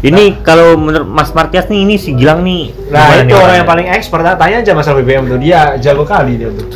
Ini 0.00 0.40
kalau 0.40 0.80
menurut 0.80 1.04
Mas 1.04 1.36
Martias 1.36 1.68
nih 1.68 1.84
ini 1.84 2.00
si 2.00 2.16
Gilang 2.16 2.40
nih. 2.40 2.72
Nah 2.88 3.20
itu 3.20 3.36
orang 3.36 3.60
yang 3.60 3.68
paling 3.68 3.88
expert, 3.92 4.24
tanya 4.24 4.64
aja 4.64 4.72
masalah 4.72 5.04
BBM 5.04 5.28
tuh 5.28 5.36
dia 5.36 5.76
jago 5.76 6.08
kali 6.08 6.40
dia 6.40 6.48
tuh. 6.48 6.72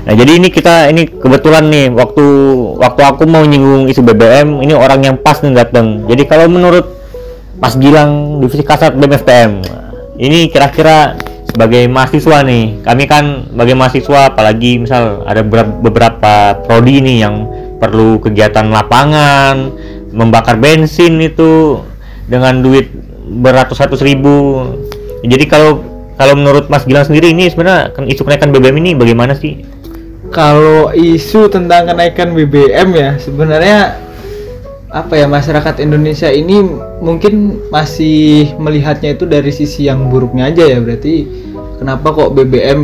Nah, 0.00 0.14
jadi 0.16 0.40
ini 0.40 0.48
kita 0.48 0.88
ini 0.88 1.04
kebetulan 1.04 1.68
nih 1.68 1.92
waktu 1.92 2.24
waktu 2.80 3.00
aku 3.04 3.28
mau 3.28 3.44
nyinggung 3.44 3.84
isu 3.86 4.00
BBM, 4.00 4.64
ini 4.64 4.72
orang 4.72 5.04
yang 5.04 5.16
pas 5.20 5.44
nih 5.44 5.52
dateng. 5.52 6.08
Jadi 6.08 6.24
kalau 6.24 6.48
menurut 6.48 6.88
Mas 7.60 7.76
Gilang 7.76 8.40
divisi 8.40 8.64
kasat 8.64 8.96
BMFTM, 8.96 9.60
ini 10.16 10.48
kira-kira 10.48 11.20
sebagai 11.44 11.84
mahasiswa 11.92 12.40
nih, 12.40 12.80
kami 12.80 13.04
kan 13.04 13.52
sebagai 13.52 13.76
mahasiswa 13.76 14.20
apalagi 14.32 14.80
misal 14.80 15.26
ada 15.28 15.44
beberapa, 15.44 16.56
prodi 16.64 17.04
nih 17.04 17.16
yang 17.28 17.44
perlu 17.76 18.16
kegiatan 18.24 18.72
lapangan, 18.72 19.68
membakar 20.16 20.56
bensin 20.56 21.20
itu 21.20 21.84
dengan 22.24 22.64
duit 22.64 22.88
beratus-ratus 23.28 24.00
ribu. 24.00 24.64
Jadi 25.20 25.44
kalau 25.44 25.84
kalau 26.16 26.36
menurut 26.36 26.72
Mas 26.72 26.88
Gilang 26.88 27.04
sendiri 27.04 27.32
ini 27.32 27.52
sebenarnya 27.52 27.92
isu 28.08 28.24
kenaikan 28.24 28.52
BBM 28.52 28.80
ini 28.80 28.90
bagaimana 28.96 29.36
sih? 29.36 29.60
Kalau 30.30 30.94
isu 30.94 31.50
tentang 31.50 31.90
kenaikan 31.90 32.32
BBM 32.38 32.88
ya 32.94 33.10
sebenarnya 33.18 33.98
apa 34.90 35.14
ya 35.18 35.26
masyarakat 35.30 35.82
Indonesia 35.82 36.30
ini 36.30 36.66
mungkin 36.98 37.62
masih 37.70 38.54
melihatnya 38.58 39.14
itu 39.14 39.22
dari 39.26 39.54
sisi 39.54 39.86
yang 39.86 40.10
buruknya 40.10 40.50
aja 40.50 40.66
ya 40.66 40.82
berarti 40.82 41.30
kenapa 41.78 42.10
kok 42.10 42.34
BBM 42.34 42.80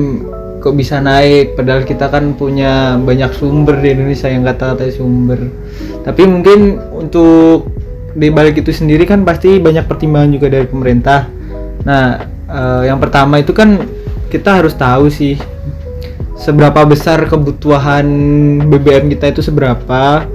kok 0.67 0.75
bisa 0.75 0.99
naik? 0.99 1.55
Padahal 1.55 1.87
kita 1.87 2.11
kan 2.11 2.35
punya 2.35 2.99
banyak 2.99 3.31
sumber 3.39 3.79
di 3.79 3.95
Indonesia 3.95 4.27
yang 4.27 4.43
kata-kata 4.43 4.91
sumber. 4.91 5.39
Tapi 6.03 6.27
mungkin 6.27 6.83
untuk 6.91 7.71
di 8.19 8.33
balik 8.35 8.59
itu 8.59 8.75
sendiri 8.75 9.07
kan 9.07 9.23
pasti 9.23 9.63
banyak 9.63 9.87
pertimbangan 9.87 10.35
juga 10.35 10.51
dari 10.51 10.67
pemerintah. 10.67 11.31
Nah 11.87 12.19
eh, 12.51 12.83
yang 12.91 12.99
pertama 12.99 13.39
itu 13.39 13.55
kan 13.55 13.79
kita 14.27 14.59
harus 14.59 14.75
tahu 14.75 15.07
sih 15.07 15.39
seberapa 16.37 16.85
besar 16.85 17.25
kebutuhan 17.27 18.07
BBM 18.69 19.11
kita 19.17 19.33
itu 19.33 19.41
seberapa. 19.43 20.29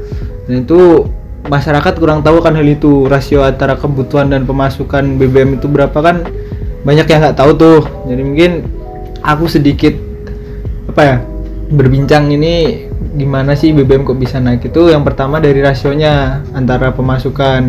Dan 0.50 0.65
itu 0.65 1.05
masyarakat 1.48 1.93
kurang 1.98 2.22
tahu 2.22 2.41
kan 2.41 2.53
hal 2.58 2.67
itu 2.67 3.10
rasio 3.10 3.41
antara 3.41 3.77
kebutuhan 3.77 4.29
dan 4.29 4.46
pemasukan 4.46 5.17
BBM 5.17 5.58
itu 5.62 5.65
berapa 5.70 5.96
kan 5.96 6.25
banyak 6.81 7.05
yang 7.05 7.20
nggak 7.22 7.38
tahu 7.38 7.51
tuh. 7.55 7.81
Jadi 8.10 8.22
mungkin 8.22 8.51
aku 9.22 9.46
sedikit 9.46 9.93
apa 10.89 11.01
ya 11.01 11.17
berbincang 11.72 12.27
ini 12.34 12.86
gimana 13.15 13.55
sih 13.55 13.72
BBM 13.72 14.03
kok 14.03 14.17
bisa 14.17 14.41
naik 14.41 14.67
itu. 14.67 14.89
Yang 14.89 15.13
pertama 15.13 15.38
dari 15.38 15.62
rasionya 15.62 16.41
antara 16.58 16.91
pemasukan. 16.91 17.62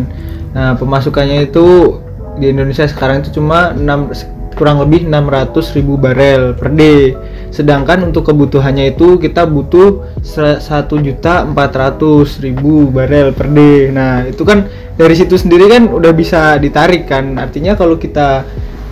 Nah 0.53 0.73
pemasukannya 0.77 1.49
itu 1.49 1.97
di 2.41 2.49
Indonesia 2.49 2.89
sekarang 2.89 3.21
itu 3.21 3.37
cuma 3.37 3.73
6 3.77 4.57
kurang 4.57 4.81
lebih 4.81 5.09
600 5.09 5.77
ribu 5.77 5.97
barel 5.97 6.53
per 6.57 6.69
day 6.73 7.13
sedangkan 7.53 8.09
untuk 8.09 8.33
kebutuhannya 8.33 8.97
itu 8.97 9.21
kita 9.21 9.45
butuh 9.45 10.17
satu 10.57 10.97
juta 10.97 11.45
400 11.45 12.41
ribu 12.41 12.89
barel 12.89 13.29
per 13.37 13.45
day. 13.53 13.93
Nah 13.93 14.25
itu 14.25 14.41
kan 14.41 14.65
dari 14.97 15.13
situ 15.13 15.37
sendiri 15.37 15.69
kan 15.69 15.85
udah 15.85 16.09
bisa 16.17 16.57
ditarik 16.57 17.05
kan. 17.05 17.37
Artinya 17.37 17.77
kalau 17.77 18.01
kita 18.01 18.41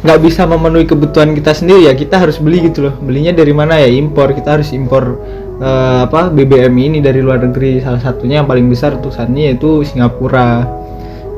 nggak 0.06 0.20
bisa 0.22 0.46
memenuhi 0.46 0.86
kebutuhan 0.86 1.34
kita 1.34 1.54
sendiri 1.58 1.90
ya 1.90 1.94
kita 1.98 2.22
harus 2.22 2.38
beli 2.38 2.70
gitu 2.70 2.86
loh. 2.86 2.94
Belinya 3.02 3.34
dari 3.34 3.50
mana 3.50 3.82
ya? 3.82 3.90
Impor. 3.90 4.30
Kita 4.38 4.62
harus 4.62 4.70
impor 4.78 5.18
eh, 5.58 6.00
apa 6.06 6.30
BBM 6.30 6.78
ini 6.78 7.02
dari 7.02 7.18
luar 7.26 7.42
negeri. 7.42 7.82
Salah 7.82 8.00
satunya 8.00 8.46
yang 8.46 8.48
paling 8.48 8.70
besar 8.70 9.02
tulisannya 9.02 9.58
yaitu 9.58 9.82
Singapura. 9.82 10.70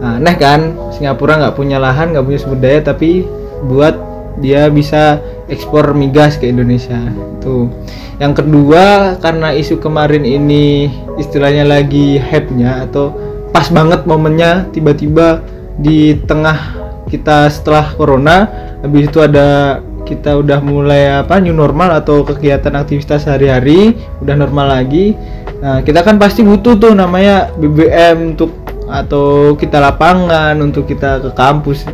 Nah, 0.03 0.19
aneh 0.19 0.35
kan 0.35 0.75
Singapura 0.91 1.39
nggak 1.39 1.55
punya 1.55 1.79
lahan 1.79 2.11
nggak 2.11 2.27
punya 2.27 2.39
sumber 2.43 2.59
daya 2.59 2.83
tapi 2.83 3.23
buat 3.63 4.12
dia 4.39 4.69
bisa 4.71 5.21
ekspor 5.51 5.93
migas 5.93 6.39
ke 6.39 6.49
Indonesia. 6.49 6.97
Itu 7.39 7.69
yang 8.17 8.33
kedua 8.37 9.17
karena 9.19 9.51
isu 9.53 9.81
kemarin 9.81 10.23
ini 10.23 10.89
istilahnya 11.17 11.65
lagi 11.65 12.17
hype-nya 12.21 12.85
atau 12.89 13.13
pas 13.53 13.69
banget 13.69 14.05
momennya 14.05 14.69
tiba-tiba 14.73 15.41
di 15.77 16.17
tengah 16.25 16.77
kita 17.09 17.49
setelah 17.49 17.93
corona 17.93 18.49
habis 18.81 19.09
itu 19.09 19.21
ada 19.21 19.81
kita 20.03 20.35
udah 20.35 20.59
mulai 20.59 21.23
apa 21.23 21.39
new 21.39 21.55
normal 21.55 21.95
atau 21.95 22.27
kegiatan 22.27 22.75
aktivitas 22.75 23.23
sehari-hari 23.23 23.95
udah 24.19 24.35
normal 24.35 24.67
lagi. 24.81 25.15
Nah 25.63 25.79
kita 25.79 26.03
kan 26.03 26.19
pasti 26.19 26.43
butuh 26.43 26.75
tuh 26.75 26.91
namanya 26.91 27.49
BBM 27.55 28.35
untuk 28.35 28.51
atau 28.93 29.55
kita 29.55 29.79
lapangan 29.79 30.53
untuk 30.59 30.85
kita 30.85 31.23
ke 31.23 31.31
kampus 31.33 31.87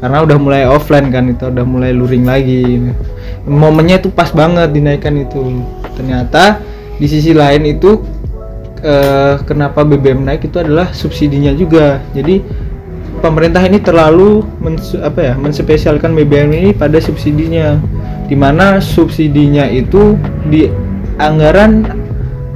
karena 0.00 0.24
udah 0.24 0.38
mulai 0.40 0.62
offline 0.64 1.12
kan 1.12 1.28
itu 1.28 1.44
udah 1.52 1.64
mulai 1.64 1.92
luring 1.92 2.24
lagi 2.24 2.90
momennya 3.44 4.00
itu 4.00 4.08
pas 4.12 4.32
banget 4.32 4.72
dinaikkan 4.72 5.16
itu. 5.16 5.60
Ternyata 5.96 6.60
di 6.96 7.06
sisi 7.08 7.32
lain 7.32 7.64
itu 7.68 8.00
eh, 8.80 9.40
kenapa 9.44 9.84
BBM 9.84 10.24
naik 10.24 10.48
itu 10.48 10.60
adalah 10.60 10.92
subsidinya 10.92 11.52
juga. 11.56 12.00
Jadi 12.12 12.40
pemerintah 13.20 13.60
ini 13.64 13.80
terlalu 13.80 14.44
mensu- 14.60 15.00
apa 15.00 15.32
ya 15.32 15.34
menspesialkan 15.36 16.12
BBM 16.16 16.50
ini 16.52 16.70
pada 16.72 17.00
subsidinya. 17.00 17.80
Di 18.30 18.38
mana 18.38 18.78
subsidinya 18.78 19.66
itu 19.66 20.14
di 20.46 20.70
anggaran 21.18 21.84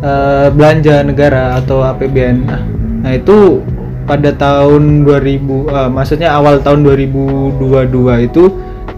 eh, 0.00 0.48
belanja 0.54 1.02
negara 1.04 1.58
atau 1.58 1.82
APBN 1.82 2.36
nah, 2.46 2.62
nah 3.04 3.12
itu 3.12 3.60
pada 4.04 4.30
tahun 4.36 5.08
2000 5.08 5.72
eh, 5.72 5.90
maksudnya 5.90 6.32
awal 6.36 6.60
tahun 6.60 6.84
2022 6.84 8.28
itu 8.28 8.44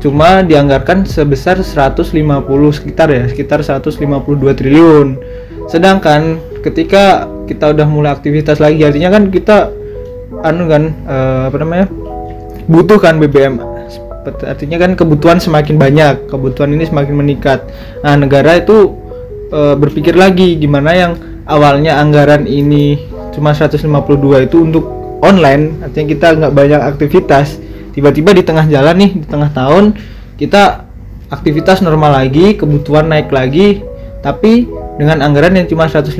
cuma 0.02 0.44
dianggarkan 0.44 1.08
sebesar 1.08 1.62
150 1.62 2.12
sekitar 2.74 3.08
ya 3.08 3.24
sekitar 3.30 3.64
152 3.64 4.58
triliun. 4.58 5.08
Sedangkan 5.66 6.38
ketika 6.62 7.26
kita 7.46 7.72
udah 7.72 7.86
mulai 7.86 8.10
aktivitas 8.12 8.58
lagi 8.58 8.82
artinya 8.82 9.14
kan 9.14 9.30
kita 9.30 9.70
anu 10.42 10.66
kan 10.68 10.82
eh, 11.06 11.42
apa 11.48 11.56
namanya 11.62 11.86
butuh 12.66 12.98
kan 12.98 13.22
BBM 13.22 13.62
artinya 14.26 14.82
kan 14.82 14.98
kebutuhan 14.98 15.38
semakin 15.38 15.78
banyak 15.78 16.26
kebutuhan 16.26 16.74
ini 16.74 16.84
semakin 16.86 17.14
meningkat. 17.14 17.62
Nah 18.02 18.18
negara 18.18 18.58
itu 18.58 18.90
eh, 19.54 19.74
berpikir 19.78 20.18
lagi 20.18 20.58
gimana 20.58 20.90
yang 20.92 21.12
awalnya 21.46 22.02
anggaran 22.02 22.44
ini 22.44 22.98
cuma 23.30 23.54
152 23.54 24.48
itu 24.48 24.56
untuk 24.58 24.95
online 25.26 25.82
artinya 25.82 26.06
kita 26.14 26.26
nggak 26.38 26.52
banyak 26.54 26.80
aktivitas. 26.80 27.58
Tiba-tiba 27.96 28.36
di 28.36 28.44
tengah 28.44 28.68
jalan 28.68 28.96
nih 29.00 29.10
di 29.24 29.26
tengah 29.26 29.50
tahun 29.50 29.96
kita 30.36 30.84
aktivitas 31.32 31.80
normal 31.80 32.22
lagi 32.22 32.54
kebutuhan 32.54 33.08
naik 33.08 33.32
lagi 33.32 33.80
tapi 34.20 34.68
dengan 34.96 35.20
anggaran 35.20 35.54
yang 35.54 35.68
cuma 35.68 35.86
152 35.86 36.16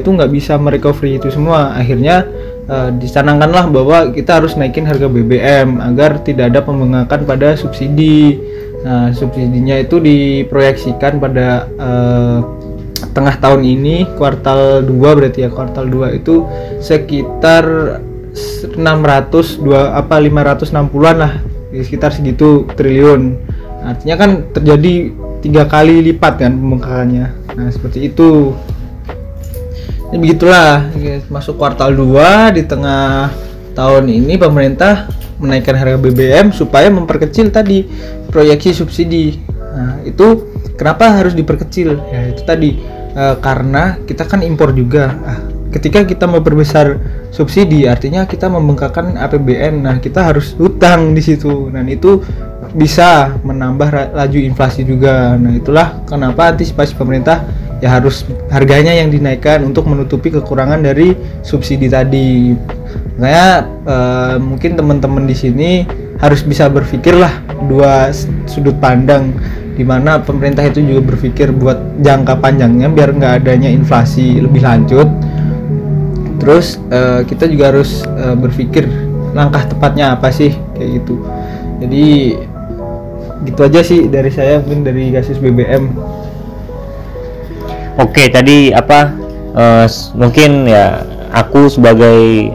itu 0.00 0.08
nggak 0.08 0.30
bisa 0.32 0.56
merecovery 0.56 1.20
itu 1.20 1.28
semua. 1.32 1.76
Akhirnya 1.76 2.24
eh, 2.66 2.90
dicanangkanlah 2.96 3.68
bahwa 3.72 3.98
kita 4.12 4.40
harus 4.40 4.56
naikin 4.56 4.88
harga 4.88 5.06
BBM 5.08 5.80
agar 5.80 6.20
tidak 6.24 6.52
ada 6.52 6.60
pembengkakan 6.64 7.28
pada 7.28 7.56
subsidi. 7.56 8.40
Nah 8.84 9.12
subsidinya 9.16 9.80
itu 9.80 9.96
diproyeksikan 9.96 11.20
pada 11.20 11.68
eh, 11.72 12.38
tengah 13.14 13.36
tahun 13.38 13.62
ini 13.62 14.18
kuartal 14.18 14.82
2 14.82 14.90
berarti 14.90 15.46
ya 15.46 15.50
kuartal 15.52 15.86
2 15.86 16.18
itu 16.18 16.42
sekitar 16.82 17.64
600 18.34 19.62
dua 19.62 19.94
apa 19.94 20.18
560-an 20.18 21.16
lah. 21.16 21.32
Di 21.70 21.82
sekitar 21.82 22.14
segitu 22.14 22.66
triliun. 22.74 23.38
Artinya 23.84 24.16
kan 24.16 24.30
terjadi 24.54 25.12
tiga 25.44 25.68
kali 25.68 26.00
lipat 26.12 26.40
kan 26.40 26.52
pembengkakannya. 26.56 27.26
Nah 27.54 27.68
seperti 27.70 28.10
itu. 28.10 28.54
Ya 30.10 30.16
begitulah. 30.18 30.88
Masuk 31.30 31.58
kuartal 31.58 31.94
2 31.94 32.54
di 32.54 32.62
tengah 32.64 33.30
tahun 33.74 34.06
ini 34.06 34.38
pemerintah 34.38 35.10
menaikkan 35.42 35.74
harga 35.74 35.98
BBM 35.98 36.54
supaya 36.54 36.86
memperkecil 36.88 37.50
tadi 37.50 37.84
proyeksi 38.30 38.70
subsidi. 38.70 39.42
Nah 39.74 40.00
itu 40.06 40.46
kenapa 40.78 41.10
harus 41.10 41.34
diperkecil? 41.34 41.98
Ya 42.10 42.30
itu 42.30 42.42
tadi. 42.46 42.70
Eh, 43.14 43.36
karena 43.38 43.94
kita 44.10 44.26
kan 44.26 44.42
impor 44.42 44.74
juga. 44.74 45.14
Ah, 45.22 45.38
ketika 45.70 46.02
kita 46.02 46.26
memperbesar 46.26 46.98
subsidi 47.34 47.90
artinya 47.90 48.22
kita 48.30 48.46
membengkakkan 48.46 49.18
APBN 49.18 49.82
nah 49.82 49.98
kita 49.98 50.22
harus 50.22 50.54
hutang 50.54 51.18
di 51.18 51.22
situ. 51.22 51.74
Dan 51.74 51.90
itu 51.90 52.22
bisa 52.78 53.34
menambah 53.42 54.14
laju 54.14 54.38
inflasi 54.38 54.86
juga. 54.86 55.34
Nah 55.34 55.58
itulah 55.58 55.98
kenapa 56.06 56.54
antisipasi 56.54 56.94
pemerintah 56.94 57.42
ya 57.82 57.90
harus 57.98 58.22
harganya 58.54 58.94
yang 58.94 59.10
dinaikkan 59.10 59.66
untuk 59.66 59.90
menutupi 59.90 60.30
kekurangan 60.30 60.78
dari 60.86 61.18
subsidi 61.42 61.90
tadi. 61.90 62.54
Makanya 63.18 63.50
eh, 63.66 64.36
mungkin 64.38 64.78
teman-teman 64.78 65.26
di 65.26 65.34
sini 65.34 65.70
harus 66.22 66.46
bisa 66.46 66.70
berpikirlah 66.70 67.42
dua 67.66 68.14
sudut 68.46 68.78
pandang 68.78 69.34
di 69.74 69.82
mana 69.82 70.22
pemerintah 70.22 70.62
itu 70.62 70.78
juga 70.86 71.02
berpikir 71.14 71.50
buat 71.50 71.98
jangka 71.98 72.38
panjangnya 72.38 72.86
biar 72.86 73.10
nggak 73.18 73.34
adanya 73.42 73.66
inflasi 73.66 74.38
lebih 74.38 74.62
lanjut 74.62 75.10
terus 76.40 76.78
eh, 76.90 77.22
kita 77.26 77.46
juga 77.46 77.70
harus 77.74 78.02
eh, 78.06 78.34
berpikir 78.36 78.86
langkah 79.34 79.66
tepatnya 79.66 80.14
apa 80.14 80.30
sih 80.30 80.54
kayak 80.78 81.02
gitu 81.02 81.14
jadi 81.82 82.06
gitu 83.44 83.60
aja 83.66 83.80
sih 83.84 84.06
dari 84.08 84.30
saya 84.32 84.62
mungkin 84.62 84.86
dari 84.86 85.10
kasus 85.12 85.36
BBM 85.42 85.90
Oke, 87.94 88.26
tadi 88.26 88.74
apa? 88.74 89.14
s- 89.86 90.10
mungkin 90.18 90.66
ya 90.66 91.06
aku 91.30 91.70
sebagai 91.70 92.50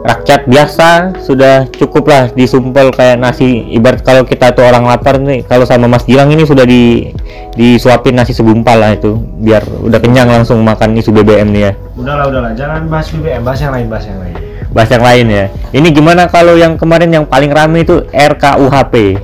rakyat 0.00 0.48
biasa 0.48 0.88
sudah 1.20 1.68
cukup 1.76 2.04
lah 2.08 2.24
disumpel 2.32 2.92
kayak 2.94 3.20
nasi. 3.20 3.68
Ibarat 3.74 4.00
kalau 4.00 4.24
kita 4.24 4.52
tuh 4.56 4.64
orang 4.64 4.88
lapar 4.88 5.20
nih, 5.20 5.44
kalau 5.44 5.68
sama 5.68 5.86
Mas 5.86 6.04
Gilang 6.08 6.32
ini 6.32 6.48
sudah 6.48 6.64
di 6.64 7.12
disuapin 7.54 8.16
nasi 8.16 8.32
segumpal 8.32 8.78
lah 8.78 8.94
itu, 8.96 9.18
biar 9.18 9.66
udah 9.84 9.98
kenyang 10.00 10.30
langsung 10.30 10.62
makan 10.62 10.96
isu 10.96 11.10
BBM 11.12 11.48
nih 11.52 11.62
ya. 11.68 11.72
udahlah 12.00 12.32
udahlah 12.32 12.52
jangan 12.56 12.88
bahas 12.88 13.12
BBM 13.12 13.42
bahas 13.44 13.60
yang 13.60 13.72
lain 13.76 13.86
bahas 13.92 14.06
yang 14.08 14.20
lain 14.22 14.36
Bahas 14.70 14.90
yang 14.94 15.02
lain 15.02 15.26
ya. 15.26 15.44
Ini 15.74 15.88
gimana 15.90 16.30
kalau 16.30 16.54
yang 16.54 16.78
kemarin 16.78 17.10
yang 17.10 17.26
paling 17.26 17.50
rame 17.50 17.82
itu 17.82 18.06
RKUHP. 18.14 19.18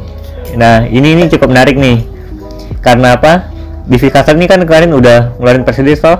Nah, 0.58 0.82
ini 0.90 1.14
ini 1.14 1.30
cukup 1.30 1.54
menarik 1.54 1.78
nih. 1.78 2.02
Karena 2.82 3.14
apa? 3.14 3.46
Kasat 3.86 4.34
ini 4.34 4.50
kan 4.50 4.58
kemarin 4.66 4.90
udah 4.90 5.38
ngeluarin 5.38 5.62
presiden 5.62 5.94
toh. 5.94 6.18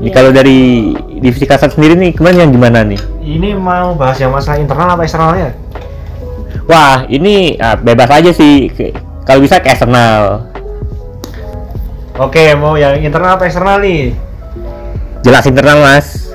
Ini 0.00 0.08
kalau 0.10 0.32
dari 0.32 0.90
divisi 1.20 1.44
Kasat 1.44 1.76
sendiri 1.76 1.92
nih 1.92 2.16
kemarin 2.16 2.48
yang 2.48 2.52
gimana 2.52 2.80
nih? 2.80 3.00
ini 3.20 3.52
mau 3.52 3.92
bahas 3.92 4.16
yang 4.16 4.32
masalah 4.32 4.58
internal 4.58 4.88
apa 4.90 5.04
eksternalnya 5.04 5.52
Wah, 6.64 7.02
ini 7.06 7.58
ah, 7.58 7.74
bebas 7.74 8.06
aja 8.08 8.30
sih. 8.30 8.70
Kalau 9.22 9.42
bisa 9.42 9.58
ke 9.58 9.68
eksternal. 9.68 10.46
oke 12.16 12.44
mau 12.56 12.74
yang 12.74 12.96
internal 12.98 13.36
apa 13.36 13.44
eksternal 13.44 13.80
nih 13.80 14.12
Jelas 15.20 15.44
internal, 15.44 15.78
Mas. 15.78 16.32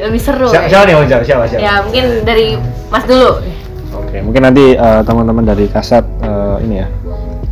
lebih 0.00 0.16
seru 0.16 0.48
siapa, 0.48 0.64
ya. 0.64 0.70
siapa 0.72 0.84
nih 0.88 0.94
mau 0.96 1.04
jawab 1.04 1.24
siapa 1.24 1.44
siapa 1.44 1.60
ya 1.60 1.72
mungkin 1.82 2.04
dari 2.24 2.56
Mas 2.88 3.04
dulu 3.04 3.30
Oke, 3.88 4.16
mungkin 4.24 4.40
nanti 4.42 4.72
eh, 4.72 5.00
teman-teman 5.04 5.44
dari 5.44 5.68
kasat 5.68 6.04
eh, 6.22 6.56
ini 6.64 6.80
ya 6.80 6.86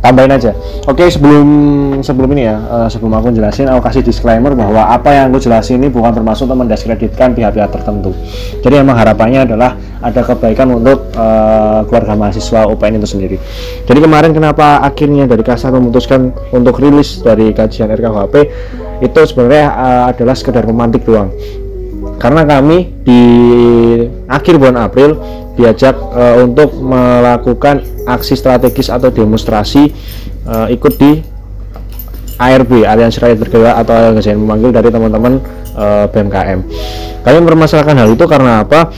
tambahin 0.01 0.31
aja. 0.33 0.51
Oke, 0.85 1.09
sebelum 1.09 1.47
sebelum 2.05 2.29
ini 2.37 2.47
ya, 2.47 2.57
eh, 2.57 2.87
sebelum 2.87 3.13
aku 3.17 3.33
jelasin, 3.33 3.67
aku 3.67 3.81
kasih 3.89 4.01
disclaimer 4.05 4.53
bahwa 4.53 4.87
apa 4.93 5.09
yang 5.13 5.33
aku 5.33 5.41
jelasin 5.43 5.81
ini 5.81 5.89
bukan 5.89 6.13
bermaksud 6.13 6.45
untuk 6.47 6.65
mendiskreditkan 6.65 7.33
pihak-pihak 7.33 7.69
tertentu. 7.73 8.13
Jadi 8.61 8.75
emang 8.77 8.97
harapannya 8.97 9.43
adalah 9.49 9.75
ada 9.99 10.21
kebaikan 10.21 10.71
untuk 10.77 11.09
eh, 11.11 11.79
keluarga 11.89 12.13
mahasiswa 12.13 12.69
UPN 12.69 13.01
itu 13.01 13.07
sendiri. 13.09 13.37
Jadi 13.85 13.99
kemarin 13.99 14.31
kenapa 14.31 14.81
akhirnya 14.85 15.25
dari 15.25 15.41
kasat 15.41 15.73
memutuskan 15.73 16.31
untuk 16.53 16.77
rilis 16.77 17.19
dari 17.25 17.51
kajian 17.51 17.89
RKUHP 17.89 18.35
itu 19.01 19.19
sebenarnya 19.25 19.65
eh, 19.73 20.03
adalah 20.13 20.35
sekedar 20.37 20.63
memantik 20.65 21.03
doang 21.03 21.33
karena 22.17 22.41
kami 22.43 22.91
di 23.05 23.21
akhir 24.25 24.57
bulan 24.57 24.77
April 24.81 25.17
diajak 25.57 25.93
eh, 25.93 26.35
untuk 26.41 26.73
melakukan 26.77 27.81
aksi 28.05 28.33
strategis 28.37 28.89
atau 28.89 29.09
demonstrasi 29.09 29.89
eh, 30.45 30.67
ikut 30.73 30.93
di 30.97 31.21
ARB 32.37 32.85
Aliansi 32.85 33.17
Rakyat 33.17 33.37
Bergerak 33.41 33.75
atau 33.81 33.93
Aliansi 33.93 34.37
memanggil 34.37 34.69
dari 34.69 34.89
teman-teman 34.93 35.41
eh, 35.77 36.05
BMKM. 36.09 36.59
Kami 37.25 37.37
mempermasalahkan 37.41 37.97
hal 37.97 38.09
itu 38.13 38.25
karena 38.29 38.61
apa? 38.65 38.93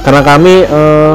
Karena 0.00 0.20
kami 0.24 0.54
eh, 0.64 1.14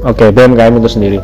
Oke, 0.00 0.32
BMKM 0.32 0.80
itu 0.80 0.88
sendiri. 0.88 1.18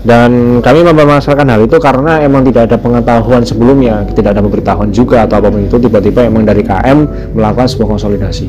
Dan 0.00 0.62
kami 0.62 0.86
mempermasalahkan 0.86 1.50
hal 1.50 1.60
itu 1.66 1.76
karena 1.82 2.22
emang 2.22 2.46
tidak 2.46 2.70
ada 2.70 2.76
pengetahuan 2.78 3.42
sebelumnya, 3.42 4.06
tidak 4.14 4.38
ada 4.38 4.40
pemberitahuan 4.40 4.88
juga 4.94 5.26
atau 5.26 5.42
apa 5.42 5.50
pun 5.50 5.66
itu 5.66 5.76
tiba-tiba 5.76 6.24
emang 6.24 6.46
dari 6.46 6.62
KM 6.62 6.98
melakukan 7.34 7.66
sebuah 7.68 7.98
konsolidasi. 7.98 8.46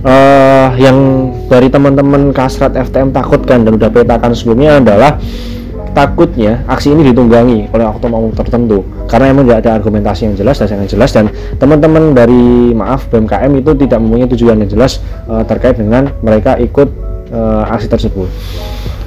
Eh, 0.00 0.68
yang 0.80 1.28
dari 1.52 1.68
teman-teman 1.68 2.32
Kasrat 2.32 2.72
FTM 2.72 3.12
takutkan 3.12 3.68
dan 3.68 3.76
udah 3.76 3.92
petakan 3.92 4.32
sebelumnya 4.32 4.80
adalah 4.80 5.20
takutnya 5.92 6.64
aksi 6.64 6.96
ini 6.96 7.12
ditunggangi 7.12 7.68
oleh 7.68 7.84
oknum-oknum 7.84 8.32
tertentu 8.32 8.80
karena 9.10 9.34
emang 9.34 9.44
tidak 9.44 9.58
ada 9.66 9.70
argumentasi 9.76 10.32
yang 10.32 10.36
jelas 10.40 10.56
dan 10.56 10.72
yang 10.72 10.88
jelas 10.88 11.10
dan 11.12 11.28
teman-teman 11.60 12.16
dari 12.16 12.72
maaf 12.72 13.12
BMKM 13.12 13.52
itu 13.60 13.76
tidak 13.76 13.98
mempunyai 14.00 14.28
tujuan 14.32 14.56
yang 14.64 14.70
jelas 14.72 15.04
eh, 15.28 15.44
terkait 15.44 15.76
dengan 15.76 16.08
mereka 16.24 16.56
ikut 16.56 16.88
eh, 17.36 17.62
aksi 17.68 17.92
tersebut 17.92 18.28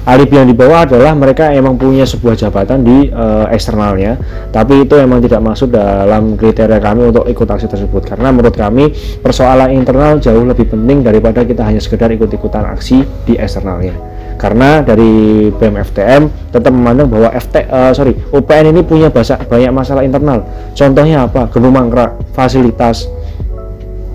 alibi 0.04 0.36
yang 0.36 0.48
dibawa 0.48 0.84
adalah 0.84 1.16
mereka 1.16 1.50
emang 1.52 1.80
punya 1.80 2.04
sebuah 2.04 2.36
jabatan 2.36 2.84
di 2.84 3.08
eh, 3.08 3.46
eksternalnya. 3.52 4.20
Tapi 4.52 4.84
itu 4.84 4.94
emang 5.00 5.24
tidak 5.24 5.40
masuk 5.40 5.72
dalam 5.72 6.36
kriteria 6.36 6.78
kami 6.78 7.10
untuk 7.10 7.24
ikut 7.28 7.48
aksi 7.48 7.66
tersebut. 7.66 8.04
Karena 8.04 8.30
menurut 8.30 8.54
kami 8.54 8.92
persoalan 9.20 9.72
internal 9.72 10.20
jauh 10.20 10.44
lebih 10.44 10.68
penting 10.68 11.00
daripada 11.02 11.42
kita 11.42 11.64
hanya 11.64 11.80
sekedar 11.80 12.12
ikut-ikutan 12.12 12.64
aksi 12.68 13.02
di 13.24 13.34
eksternalnya. 13.40 13.96
Karena 14.34 14.82
dari 14.82 15.48
BMFTM 15.54 16.52
tetap 16.52 16.72
memandang 16.74 17.08
bahwa 17.08 17.32
FT 17.32 17.54
eh, 17.64 17.92
sorry 17.96 18.12
UPN 18.30 18.76
ini 18.76 18.80
punya 18.84 19.08
bahasa, 19.08 19.40
banyak 19.40 19.72
masalah 19.72 20.04
internal. 20.04 20.44
Contohnya 20.76 21.24
apa? 21.24 21.48
Gedung 21.48 21.74
mangkrak 21.74 22.20
fasilitas 22.36 23.08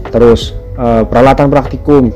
terus 0.09 0.53
eh, 0.77 1.03
peralatan 1.05 1.47
praktikum 1.49 2.09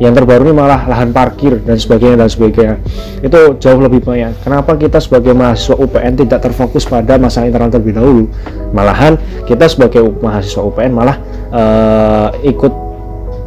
yang 0.00 0.16
terbaru 0.16 0.48
ini 0.48 0.56
malah 0.56 0.88
lahan 0.88 1.12
parkir 1.12 1.60
dan 1.60 1.76
sebagainya 1.76 2.24
dan 2.24 2.28
sebagainya. 2.32 2.80
Itu 3.20 3.60
jauh 3.60 3.80
lebih 3.84 4.00
banyak. 4.00 4.40
Kenapa 4.40 4.72
kita 4.80 4.96
sebagai 4.96 5.36
mahasiswa 5.36 5.76
UPN 5.76 6.16
tidak 6.16 6.40
terfokus 6.40 6.88
pada 6.88 7.20
masalah 7.20 7.52
internal 7.52 7.68
terlebih 7.68 8.00
dahulu? 8.00 8.24
Malahan 8.72 9.20
kita 9.44 9.68
sebagai 9.68 10.00
mahasiswa 10.24 10.64
UPN 10.64 10.96
malah 10.96 11.20
eh, 11.52 12.48
ikut 12.48 12.72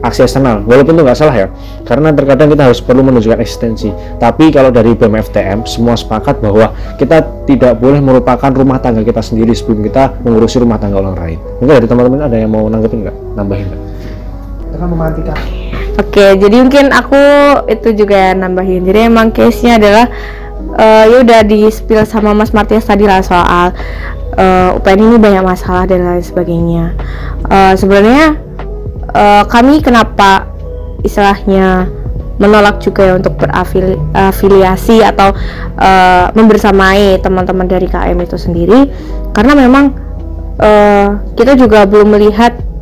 aksi 0.05 0.29
eksternal. 0.29 0.61
Walaupun 0.69 0.93
itu 0.93 1.01
nggak 1.01 1.17
salah 1.17 1.35
ya 1.35 1.47
karena 1.89 2.13
terkadang 2.13 2.53
kita 2.53 2.69
harus 2.69 2.79
perlu 2.85 3.01
menunjukkan 3.01 3.39
eksistensi. 3.41 3.89
Tapi 4.21 4.53
kalau 4.53 4.69
dari 4.69 4.93
BMFTM 4.93 5.65
semua 5.65 5.97
sepakat 5.97 6.37
bahwa 6.37 6.69
kita 7.01 7.25
tidak 7.49 7.81
boleh 7.81 7.97
merupakan 7.97 8.53
rumah 8.53 8.77
tangga 8.77 9.01
kita 9.01 9.25
sendiri 9.25 9.57
sebelum 9.57 9.81
kita 9.81 10.21
mengurusi 10.21 10.61
rumah 10.61 10.77
tangga 10.77 11.01
orang 11.01 11.17
lain. 11.17 11.39
Mungkin 11.63 11.73
dari 11.81 11.87
teman-teman 11.89 12.21
ada 12.29 12.37
yang 12.37 12.53
mau 12.53 12.69
nanggepin 12.69 13.09
nggak? 13.09 13.17
Nambahin 13.33 13.65
nggak? 13.73 13.81
Dengan 14.69 14.87
memantikan 14.93 15.39
Oke, 15.93 16.41
jadi 16.41 16.55
mungkin 16.65 16.89
aku 16.89 17.21
itu 17.69 17.93
juga 17.93 18.33
nambahin. 18.33 18.81
Jadi 18.81 18.99
emang 19.13 19.29
case-nya 19.29 19.77
adalah 19.77 20.09
eh 20.73 21.05
ya 21.05 21.17
udah 21.21 21.41
di 21.45 21.69
spill 21.69 22.01
sama 22.01 22.33
Mas 22.33 22.49
Martias 22.49 22.89
tadi 22.89 23.05
lah 23.05 23.21
soal 23.21 23.77
eh 24.33 24.69
UPN 24.73 25.05
ini 25.05 25.17
banyak 25.21 25.45
masalah 25.45 25.85
dan 25.85 26.01
lain 26.01 26.25
sebagainya. 26.25 26.97
Eh, 27.45 27.73
sebenarnya 27.77 28.41
eh, 29.13 29.43
kami 29.45 29.85
kenapa 29.85 30.49
istilahnya 31.05 31.85
menolak 32.41 32.81
juga 32.81 33.05
ya 33.05 33.13
untuk 33.21 33.37
berafiliasi 33.37 35.05
atau 35.05 35.29
eh, 35.77 36.25
membersamai 36.33 37.21
teman-teman 37.21 37.69
dari 37.69 37.85
KM 37.85 38.17
itu 38.17 38.41
sendiri 38.41 38.89
karena 39.37 39.53
memang 39.53 39.93
eh, 40.57 41.07
kita 41.37 41.53
juga 41.53 41.85
belum 41.85 42.17
melihat 42.17 42.72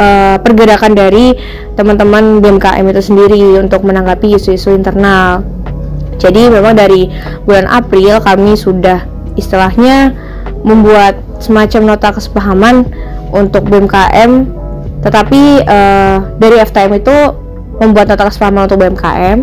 eh, 0.00 0.36
pergerakan 0.40 0.96
dari 0.96 1.36
teman-teman 1.76 2.40
BMKM 2.40 2.84
itu 2.88 3.02
sendiri 3.04 3.60
untuk 3.60 3.84
menanggapi 3.84 4.32
isu-isu 4.32 4.72
internal. 4.72 5.44
Jadi 6.16 6.48
memang 6.48 6.76
dari 6.76 7.08
bulan 7.44 7.68
April 7.68 8.20
kami 8.20 8.56
sudah 8.56 9.04
istilahnya 9.36 10.12
membuat 10.64 11.16
semacam 11.40 11.96
nota 11.96 12.12
kesepahaman 12.12 12.84
untuk 13.32 13.64
BMKM, 13.68 14.48
tetapi 15.04 15.64
eh, 15.64 16.16
dari 16.36 16.56
FTM 16.60 17.00
itu 17.00 17.16
membuat 17.80 18.12
nota 18.12 18.28
kesepahaman 18.28 18.68
untuk 18.68 18.84
BMKM, 18.84 19.38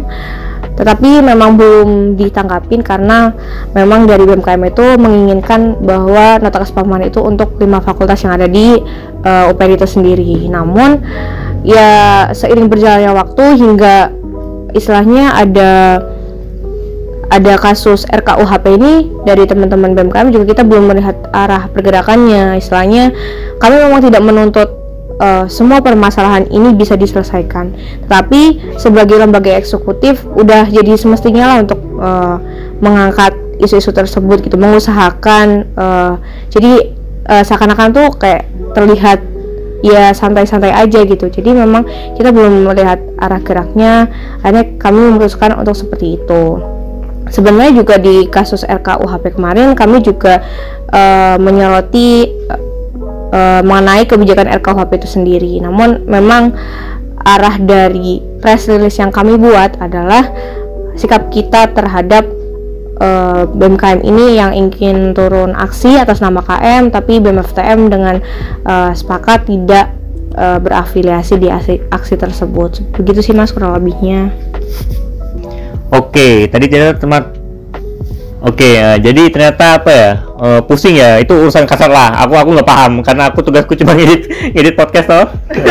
tetapi 0.78 1.26
memang 1.26 1.58
belum 1.58 2.14
ditanggapin 2.14 2.86
karena 2.86 3.34
memang 3.74 4.06
dari 4.06 4.30
BMKM 4.30 4.62
itu 4.70 4.86
menginginkan 5.02 5.82
bahwa 5.82 6.38
nota 6.38 6.62
kesepahaman 6.62 7.10
itu 7.10 7.18
untuk 7.18 7.58
lima 7.58 7.82
fakultas 7.82 8.22
yang 8.22 8.38
ada 8.38 8.46
di 8.46 8.78
eh, 9.28 9.52
UPN 9.52 9.76
itu 9.76 9.84
sendiri. 9.84 10.48
Namun 10.48 11.04
ya 11.68 12.32
seiring 12.32 12.72
berjalannya 12.72 13.12
waktu 13.12 13.44
hingga 13.60 14.16
istilahnya 14.72 15.36
ada 15.36 16.00
ada 17.28 17.60
kasus 17.60 18.08
RKUHP 18.08 18.66
ini 18.80 18.94
dari 19.28 19.44
teman-teman 19.44 19.92
BMKM 19.92 20.32
juga 20.32 20.46
kita 20.56 20.64
belum 20.64 20.88
melihat 20.88 21.16
arah 21.36 21.68
pergerakannya 21.68 22.56
istilahnya 22.56 23.12
kami 23.60 23.76
memang 23.84 24.00
tidak 24.00 24.24
menuntut 24.24 24.70
eh, 25.20 25.46
semua 25.52 25.84
permasalahan 25.84 26.48
ini 26.48 26.72
bisa 26.72 26.96
diselesaikan 26.96 27.76
tetapi 28.08 28.76
sebagai 28.80 29.20
lembaga 29.20 29.52
eksekutif 29.60 30.24
udah 30.40 30.72
jadi 30.72 30.96
semestinya 30.96 31.52
lah 31.52 31.58
untuk 31.68 31.80
eh, 31.84 32.36
mengangkat 32.80 33.36
isu-isu 33.60 33.92
tersebut 33.92 34.48
gitu 34.48 34.56
mengusahakan 34.56 35.68
eh, 35.68 36.14
jadi 36.48 36.97
eh, 37.28 37.44
seakan-akan 37.44 37.90
tuh 37.94 38.08
kayak 38.16 38.48
terlihat 38.74 39.20
ya 39.86 40.10
santai-santai 40.16 40.74
aja 40.74 41.06
gitu. 41.06 41.30
Jadi 41.30 41.54
memang 41.54 41.86
kita 42.18 42.34
belum 42.34 42.66
melihat 42.66 43.00
arah 43.22 43.42
geraknya. 43.44 44.10
Akhirnya 44.42 44.66
kami 44.82 45.00
memutuskan 45.14 45.54
untuk 45.60 45.78
seperti 45.78 46.18
itu. 46.18 46.44
Sebenarnya 47.28 47.84
juga 47.84 48.00
di 48.00 48.32
kasus 48.32 48.64
RKUHP 48.64 49.36
kemarin 49.36 49.76
kami 49.76 50.00
juga 50.00 50.40
eh, 50.90 51.38
menyoroti 51.38 52.10
eh, 53.32 53.62
mengenai 53.62 54.08
kebijakan 54.08 54.48
RKUHP 54.64 54.92
itu 55.04 55.10
sendiri. 55.12 55.54
Namun 55.60 56.08
memang 56.08 56.56
arah 57.28 57.60
dari 57.60 58.24
press 58.40 58.72
release 58.72 59.04
yang 59.04 59.12
kami 59.12 59.36
buat 59.36 59.76
adalah 59.84 60.32
sikap 60.96 61.28
kita 61.28 61.76
terhadap 61.76 62.37
eh, 63.00 63.44
BMKM 63.48 64.00
ini 64.04 64.38
yang 64.38 64.52
ingin 64.54 65.14
turun 65.14 65.54
aksi 65.54 65.98
atas 65.98 66.20
nama 66.20 66.44
KM 66.44 66.90
tapi 66.92 67.22
BMFTM 67.22 67.90
dengan 67.90 68.16
eh, 68.66 68.92
sepakat 68.94 69.50
tidak 69.50 69.94
eh, 70.36 70.60
berafiliasi 70.60 71.40
di 71.40 71.48
aksi, 71.50 71.82
aksi 71.90 72.16
tersebut. 72.18 72.84
Begitu 72.98 73.32
sih 73.32 73.34
mas 73.38 73.54
kurang 73.54 73.78
lebihnya. 73.78 74.34
Oke, 75.88 76.52
tadi 76.52 76.68
ternyata 76.68 77.00
teman 77.00 77.47
Oke, 78.38 78.78
eh, 78.78 78.98
jadi 79.02 79.34
ternyata 79.34 79.82
apa 79.82 79.90
ya? 79.90 80.12
eh, 80.38 80.62
pusing 80.62 80.94
ya, 80.94 81.18
itu 81.18 81.34
urusan 81.34 81.66
kasar 81.66 81.90
lah. 81.90 82.22
Aku 82.22 82.38
aku 82.38 82.54
nggak 82.54 82.70
paham 82.70 83.02
karena 83.02 83.34
aku 83.34 83.42
tugasku 83.42 83.74
cuma 83.74 83.98
ngedit 83.98 84.30
ngedit 84.54 84.76
podcast 84.78 85.08
toh. 85.10 85.28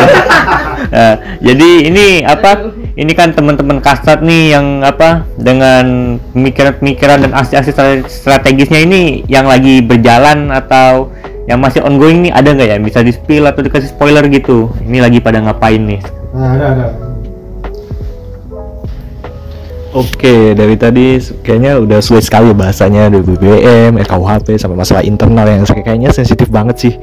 Eh, 0.87 1.15
jadi 1.43 1.91
ini 1.91 2.23
apa? 2.23 2.71
Ini 2.95 3.11
kan 3.11 3.35
teman-teman 3.35 3.83
kasat 3.83 4.23
nih 4.23 4.55
yang 4.55 4.87
apa 4.87 5.27
dengan 5.35 6.15
pemikiran-pemikiran 6.31 7.27
dan 7.27 7.31
aksi-aksi 7.35 7.75
strate- 7.75 8.07
strategisnya 8.07 8.87
ini 8.87 9.19
yang 9.27 9.51
lagi 9.51 9.83
berjalan 9.83 10.47
atau 10.47 11.11
yang 11.43 11.59
masih 11.59 11.83
ongoing 11.83 12.23
nih 12.23 12.31
ada 12.31 12.55
nggak 12.55 12.69
ya? 12.71 12.77
Bisa 12.79 13.03
di 13.03 13.11
spill 13.11 13.43
atau 13.43 13.67
dikasih 13.67 13.91
spoiler 13.91 14.23
gitu? 14.31 14.71
Ini 14.79 15.03
lagi 15.03 15.19
pada 15.19 15.43
ngapain 15.43 15.83
nih? 15.83 15.99
nah 16.31 16.53
ada 16.53 16.65
ada 16.71 16.85
Oke, 19.95 20.51
dari 20.51 20.75
tadi 20.75 21.15
kayaknya 21.41 21.79
udah 21.79 21.99
sulit 22.03 22.27
sekali 22.27 22.51
bahasanya 22.51 23.07
dari 23.07 23.23
BBM, 23.23 23.95
RKUHP 24.03 24.59
sampai 24.59 24.75
masalah 24.75 25.03
internal 25.07 25.47
yang 25.47 25.63
kayaknya 25.63 26.11
sensitif 26.11 26.51
banget 26.51 26.75
sih. 26.75 26.93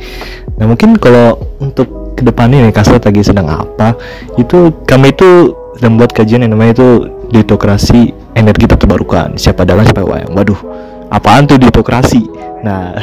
Nah 0.61 0.69
mungkin 0.69 1.01
kalau 1.01 1.41
untuk 1.65 2.13
ke 2.13 2.23
depannya 2.23 2.61
nih 2.69 2.75
Kasat 2.77 3.01
lagi 3.01 3.25
sedang 3.25 3.49
apa, 3.49 3.97
itu 4.37 4.85
kami 4.85 5.17
itu 5.17 5.57
sedang 5.81 5.97
buat 5.97 6.13
kajian 6.13 6.45
yang 6.45 6.53
namanya 6.53 6.77
itu 6.77 6.89
ditokrasi 7.33 8.13
energi 8.37 8.69
terbarukan. 8.69 9.41
Siapa 9.41 9.65
dalam 9.65 9.89
siapa 9.89 10.05
wayang. 10.05 10.37
Waduh, 10.37 10.61
apaan 11.09 11.49
tuh 11.49 11.57
ditokrasi? 11.57 12.29
Nah, 12.63 12.95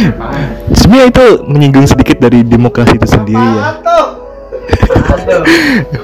sebenarnya 0.80 1.06
itu 1.12 1.26
menyinggung 1.44 1.86
sedikit 1.86 2.18
dari 2.24 2.40
demokrasi 2.40 2.96
itu 2.96 3.08
sendiri 3.08 3.36
ya. 3.36 3.64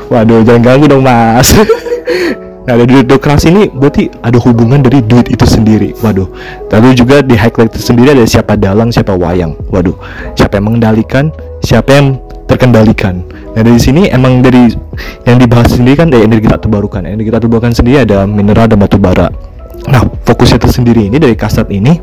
Waduh, 0.12 0.44
jangan 0.44 0.62
ganggu 0.62 0.84
dong 0.84 1.02
mas. 1.02 1.48
nah, 2.66 2.74
dari 2.76 3.02
demokrasi 3.06 3.46
ini 3.50 3.62
berarti 3.70 4.10
ada 4.22 4.38
hubungan 4.42 4.82
dari 4.82 5.00
duit 5.02 5.30
itu 5.30 5.46
sendiri. 5.46 5.94
Waduh. 6.02 6.28
Lalu 6.70 6.88
juga 6.98 7.22
di 7.22 7.38
highlight 7.38 7.72
itu 7.72 7.82
sendiri 7.82 8.12
ada 8.12 8.26
siapa 8.26 8.58
dalang, 8.58 8.90
siapa 8.90 9.14
wayang. 9.14 9.54
Waduh. 9.70 9.96
Siapa 10.34 10.58
yang 10.58 10.74
mengendalikan, 10.74 11.30
siapa 11.62 11.90
yang 11.94 12.18
terkendalikan. 12.46 13.26
Nah 13.56 13.62
dari 13.64 13.80
sini 13.80 14.06
emang 14.12 14.44
dari 14.44 14.70
yang 15.26 15.38
dibahas 15.40 15.74
sendiri 15.74 15.96
kan 15.98 16.08
dari 16.12 16.28
energi 16.28 16.46
tak 16.46 16.66
terbarukan. 16.66 17.02
Energi 17.02 17.30
tak 17.32 17.42
terbarukan 17.46 17.72
sendiri 17.74 18.06
ada 18.06 18.28
mineral 18.28 18.70
dan 18.70 18.78
batu 18.78 19.00
bara. 19.00 19.32
Nah 19.86 20.02
fokusnya 20.26 20.62
itu 20.62 20.68
sendiri 20.70 21.10
ini 21.10 21.18
dari 21.18 21.34
kasat 21.34 21.70
ini 21.70 21.98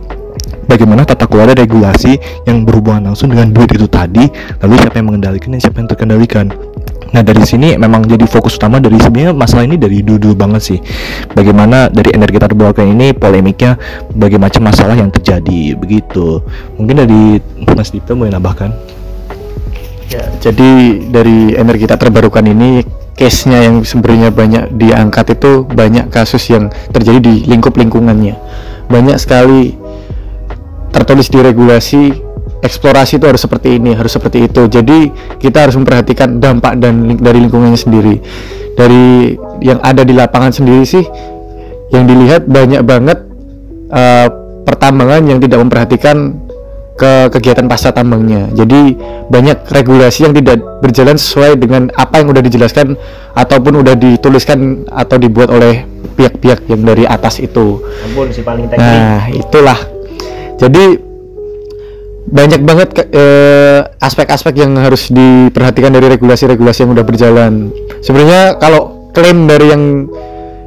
bagaimana 0.67 1.03
tata 1.03 1.27
kelola 1.27 1.55
regulasi 1.55 2.15
yang 2.47 2.63
berhubungan 2.63 3.11
langsung 3.11 3.31
dengan 3.31 3.51
duit 3.51 3.71
itu 3.75 3.87
tadi 3.87 4.27
lalu 4.63 4.73
siapa 4.79 4.95
yang 4.99 5.07
mengendalikan 5.11 5.49
dan 5.55 5.61
siapa 5.61 5.77
yang 5.83 5.89
terkendalikan 5.91 6.45
nah 7.13 7.21
dari 7.21 7.45
sini 7.45 7.77
memang 7.77 8.09
jadi 8.09 8.25
fokus 8.25 8.57
utama 8.57 8.81
dari 8.81 8.97
sebenarnya 8.97 9.37
masalah 9.37 9.63
ini 9.69 9.77
dari 9.77 10.01
dulu, 10.01 10.33
banget 10.33 10.61
sih. 10.65 10.79
Bagaimana 11.37 11.87
dari 11.93 12.09
energi 12.09 12.41
terbarukan 12.41 12.89
ini 12.89 13.13
polemiknya 13.13 13.77
berbagai 14.09 14.39
macam 14.41 14.61
masalah 14.65 14.97
yang 14.97 15.13
terjadi 15.13 15.77
begitu. 15.77 16.41
Mungkin 16.81 17.05
dari 17.05 17.23
Mas 17.77 17.93
Dito 17.93 18.17
mau 18.17 18.25
nambahkan? 18.25 18.73
Ya, 20.09 20.25
jadi 20.41 20.99
dari 21.09 21.53
energi 21.53 21.85
tak 21.85 22.05
terbarukan 22.05 22.45
ini 22.49 22.85
case-nya 23.13 23.69
yang 23.69 23.85
sebenarnya 23.85 24.33
banyak 24.33 24.73
diangkat 24.73 25.37
itu 25.37 25.65
banyak 25.69 26.09
kasus 26.09 26.49
yang 26.49 26.73
terjadi 26.89 27.21
di 27.21 27.33
lingkup 27.45 27.77
lingkungannya. 27.77 28.35
Banyak 28.89 29.17
sekali 29.21 29.77
tertulis 30.93 31.29
di 31.29 31.39
regulasi 31.41 32.32
eksplorasi 32.63 33.19
itu 33.19 33.27
harus 33.27 33.43
seperti 33.43 33.75
ini, 33.77 33.91
harus 33.91 34.15
seperti 34.15 34.47
itu. 34.47 34.71
Jadi 34.71 35.11
kita 35.37 35.67
harus 35.67 35.75
memperhatikan 35.75 36.39
dampak 36.39 36.79
dan 36.79 37.03
ling- 37.11 37.19
dari 37.19 37.43
lingkungannya 37.43 37.77
sendiri. 37.77 38.15
Dari 38.73 39.35
yang 39.61 39.83
ada 39.83 40.01
di 40.01 40.15
lapangan 40.15 40.55
sendiri 40.55 40.81
sih 40.87 41.03
yang 41.93 42.07
dilihat 42.07 42.47
banyak 42.47 42.81
banget 42.81 43.19
eh, 43.91 44.27
pertambangan 44.63 45.27
yang 45.27 45.37
tidak 45.43 45.59
memperhatikan 45.61 46.39
ke 46.93 47.29
kegiatan 47.33 47.65
pasca 47.65 47.89
tambangnya. 47.91 48.47
Jadi 48.53 48.95
banyak 49.27 49.65
regulasi 49.67 50.29
yang 50.29 50.33
tidak 50.37 50.61
berjalan 50.79 51.17
sesuai 51.17 51.57
dengan 51.57 51.89
apa 51.97 52.21
yang 52.21 52.31
udah 52.31 52.41
dijelaskan 52.41 52.95
ataupun 53.33 53.81
udah 53.81 53.97
dituliskan 53.97 54.85
atau 54.87 55.17
dibuat 55.17 55.49
oleh 55.49 55.83
pihak-pihak 56.13 56.69
yang 56.69 56.85
dari 56.85 57.03
atas 57.09 57.41
itu. 57.41 57.81
Ampun 57.81 58.29
si 58.29 58.45
paling 58.45 58.69
Nah, 58.77 59.25
itulah. 59.33 59.79
Jadi 60.61 61.01
banyak 62.23 62.61
banget 62.63 62.89
eh, 63.11 63.83
aspek-aspek 63.99 64.63
yang 64.63 64.79
harus 64.79 65.11
diperhatikan 65.11 65.91
dari 65.91 66.07
regulasi-regulasi 66.07 66.87
yang 66.87 66.91
udah 66.95 67.05
berjalan. 67.05 67.53
Sebenarnya 67.99 68.55
kalau 68.57 69.11
klaim 69.11 69.45
dari 69.45 69.67
yang 69.69 70.07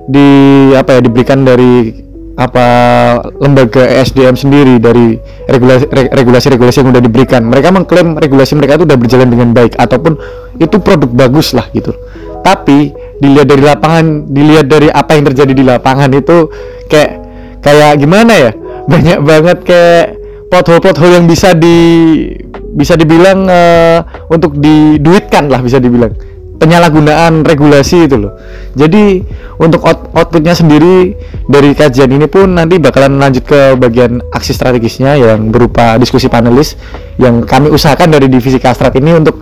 di 0.06 0.28
apa 0.76 0.98
ya 0.98 1.00
diberikan 1.02 1.42
dari 1.42 2.04
apa 2.36 2.66
lembaga 3.40 3.88
SDM 4.04 4.36
sendiri 4.36 4.76
dari 4.76 5.16
regulasi 5.48 5.88
re- 5.88 6.12
regulasi-regulasi 6.12 6.84
yang 6.84 6.92
udah 6.92 7.02
diberikan. 7.02 7.48
Mereka 7.48 7.72
mengklaim 7.72 8.12
regulasi 8.12 8.52
mereka 8.60 8.76
itu 8.76 8.84
udah 8.84 8.98
berjalan 9.00 9.28
dengan 9.32 9.48
baik 9.56 9.72
ataupun 9.80 10.20
itu 10.60 10.76
produk 10.84 11.08
bagus 11.08 11.56
lah 11.56 11.64
gitu. 11.72 11.96
Tapi 12.44 12.92
dilihat 13.18 13.48
dari 13.48 13.62
lapangan, 13.64 14.28
dilihat 14.28 14.68
dari 14.68 14.92
apa 14.92 15.16
yang 15.16 15.24
terjadi 15.32 15.52
di 15.56 15.64
lapangan 15.64 16.12
itu 16.12 16.52
kayak 16.92 17.12
kayak 17.64 17.96
gimana 17.96 18.32
ya? 18.36 18.52
Banyak 18.92 19.18
banget 19.24 19.58
kayak 19.64 20.25
pothole-pothole 20.50 21.18
yang 21.18 21.26
bisa 21.26 21.52
di 21.56 21.78
bisa 22.76 22.94
dibilang 22.94 23.48
eh, 23.48 23.98
untuk 24.30 24.58
diduitkan 24.58 25.48
lah 25.48 25.60
bisa 25.64 25.80
dibilang. 25.80 26.12
penyalahgunaan 26.56 27.44
regulasi 27.44 28.08
itu 28.08 28.16
loh. 28.16 28.32
Jadi 28.72 29.20
untuk 29.60 29.84
out- 29.84 30.08
outputnya 30.16 30.56
sendiri 30.56 31.12
dari 31.44 31.76
kajian 31.76 32.08
ini 32.08 32.26
pun 32.28 32.56
nanti 32.56 32.80
bakalan 32.80 33.20
lanjut 33.20 33.44
ke 33.44 33.76
bagian 33.76 34.24
aksi 34.32 34.56
strategisnya 34.56 35.20
yang 35.20 35.52
berupa 35.52 36.00
diskusi 36.00 36.32
panelis 36.32 36.80
yang 37.20 37.44
kami 37.44 37.68
usahakan 37.68 38.08
dari 38.08 38.32
divisi 38.32 38.56
Kastrat 38.56 38.96
ini 38.96 39.20
untuk 39.20 39.36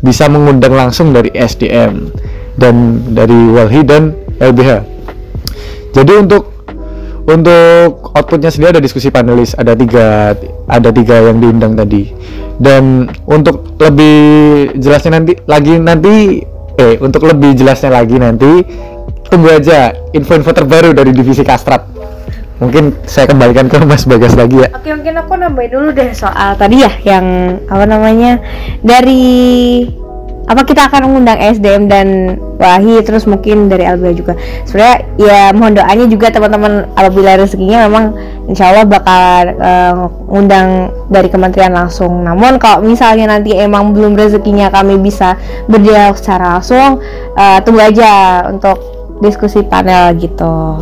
bisa 0.00 0.30
mengundang 0.30 0.72
langsung 0.72 1.10
dari 1.10 1.34
SDM 1.34 2.14
dan 2.54 3.02
dari 3.12 3.38
Walhi 3.50 3.82
dan 3.82 4.14
LBH. 4.38 4.70
Jadi 5.90 6.12
untuk 6.22 6.59
untuk 7.28 8.14
outputnya 8.16 8.48
sendiri 8.48 8.78
ada 8.78 8.82
diskusi 8.82 9.12
panelis 9.12 9.52
ada 9.58 9.76
tiga 9.76 10.32
ada 10.68 10.90
tiga 10.94 11.16
yang 11.28 11.38
diundang 11.40 11.76
tadi. 11.76 12.12
Dan 12.60 13.08
untuk 13.24 13.76
lebih 13.80 14.16
jelasnya 14.76 15.16
nanti 15.16 15.32
lagi 15.48 15.74
nanti 15.80 16.44
eh 16.76 16.96
untuk 17.00 17.28
lebih 17.28 17.56
jelasnya 17.56 17.92
lagi 17.92 18.16
nanti 18.20 18.64
tunggu 19.28 19.48
aja 19.52 19.92
info-info 20.12 20.52
terbaru 20.52 20.92
dari 20.92 21.12
divisi 21.12 21.44
Kastrat. 21.44 21.86
Mungkin 22.60 23.08
saya 23.08 23.24
kembalikan 23.24 23.72
ke 23.72 23.80
Mas 23.88 24.04
Bagas 24.04 24.36
lagi 24.36 24.60
ya. 24.60 24.68
Oke 24.76 24.92
mungkin 24.92 25.16
aku 25.16 25.32
nambahin 25.32 25.70
dulu 25.72 25.88
deh 25.96 26.12
soal 26.12 26.60
tadi 26.60 26.84
ya 26.84 26.92
yang 27.08 27.56
apa 27.64 27.84
namanya 27.88 28.36
dari 28.84 29.88
apa 30.50 30.66
kita 30.66 30.90
akan 30.90 31.06
mengundang 31.06 31.38
SDM 31.38 31.86
dan 31.86 32.06
Wahid 32.58 33.06
terus 33.06 33.22
mungkin 33.30 33.70
dari 33.70 33.86
LBH 33.86 34.12
juga 34.18 34.34
sebenarnya 34.66 34.96
ya 35.14 35.40
mohon 35.54 35.78
doanya 35.78 36.06
juga 36.10 36.34
teman-teman 36.34 36.90
apabila 36.98 37.38
rezekinya 37.38 37.86
memang 37.86 38.18
insya 38.50 38.74
Allah 38.74 38.82
bakal 38.82 39.54
ngundang 40.26 40.90
dari 41.06 41.30
kementerian 41.30 41.70
langsung 41.70 42.26
namun 42.26 42.58
kalau 42.58 42.82
misalnya 42.82 43.30
nanti 43.30 43.54
emang 43.54 43.94
belum 43.94 44.18
rezekinya 44.18 44.74
kami 44.74 44.98
bisa 44.98 45.38
berdialog 45.70 46.18
secara 46.18 46.58
langsung 46.58 46.98
eh, 47.38 47.58
tunggu 47.62 47.86
aja 47.86 48.42
untuk 48.50 48.76
diskusi 49.22 49.62
panel 49.62 50.16
gitu. 50.18 50.80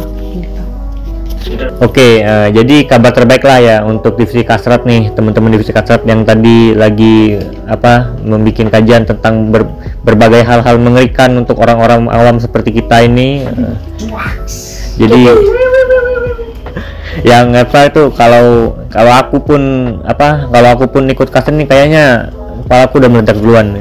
Oke, 1.78 2.18
eh, 2.20 2.48
jadi 2.50 2.76
kabar 2.84 3.14
terbaik 3.14 3.46
lah 3.46 3.58
ya 3.62 3.76
untuk 3.86 4.18
divisi 4.18 4.42
kasrat 4.42 4.82
nih, 4.82 5.14
teman-teman 5.14 5.54
divisi 5.54 5.70
kasrat 5.70 6.02
yang 6.02 6.26
tadi 6.26 6.74
lagi 6.74 7.38
apa 7.64 8.18
membuat 8.26 8.74
kajian 8.74 9.06
tentang 9.06 9.54
ber- 9.54 9.70
berbagai 10.02 10.42
hal-hal 10.42 10.76
mengerikan 10.82 11.38
untuk 11.38 11.62
orang-orang 11.62 12.10
awam 12.10 12.42
seperti 12.42 12.82
kita 12.82 13.06
ini. 13.06 13.46
eh, 13.46 13.74
jadi 14.98 15.20
yang 17.22 17.54
apa 17.54 17.90
itu 17.90 18.10
kalau 18.14 18.78
kalau 18.90 19.12
aku 19.14 19.36
pun 19.42 19.62
apa 20.06 20.46
kalau 20.50 20.68
aku 20.74 20.86
pun 20.90 21.02
ikut 21.06 21.30
kasrat 21.30 21.54
nih 21.54 21.66
kayaknya 21.66 22.34
kepala 22.66 22.82
aku 22.90 22.94
udah 22.98 23.10
meledak 23.10 23.38
duluan. 23.38 23.78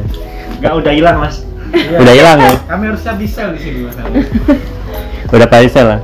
Enggak 0.57 0.73
udah 0.77 0.93
hilang, 0.93 1.17
Mas. 1.21 1.35
Udah 1.73 2.13
hilang 2.13 2.37
ya? 2.39 2.53
Kami 2.69 2.83
harusnya 2.93 3.13
bisa 3.17 3.41
di 3.51 3.59
sini, 3.59 3.79
Mas. 3.89 3.95
Udah 5.33 5.47
parisel 5.49 5.85
lah. 5.85 6.01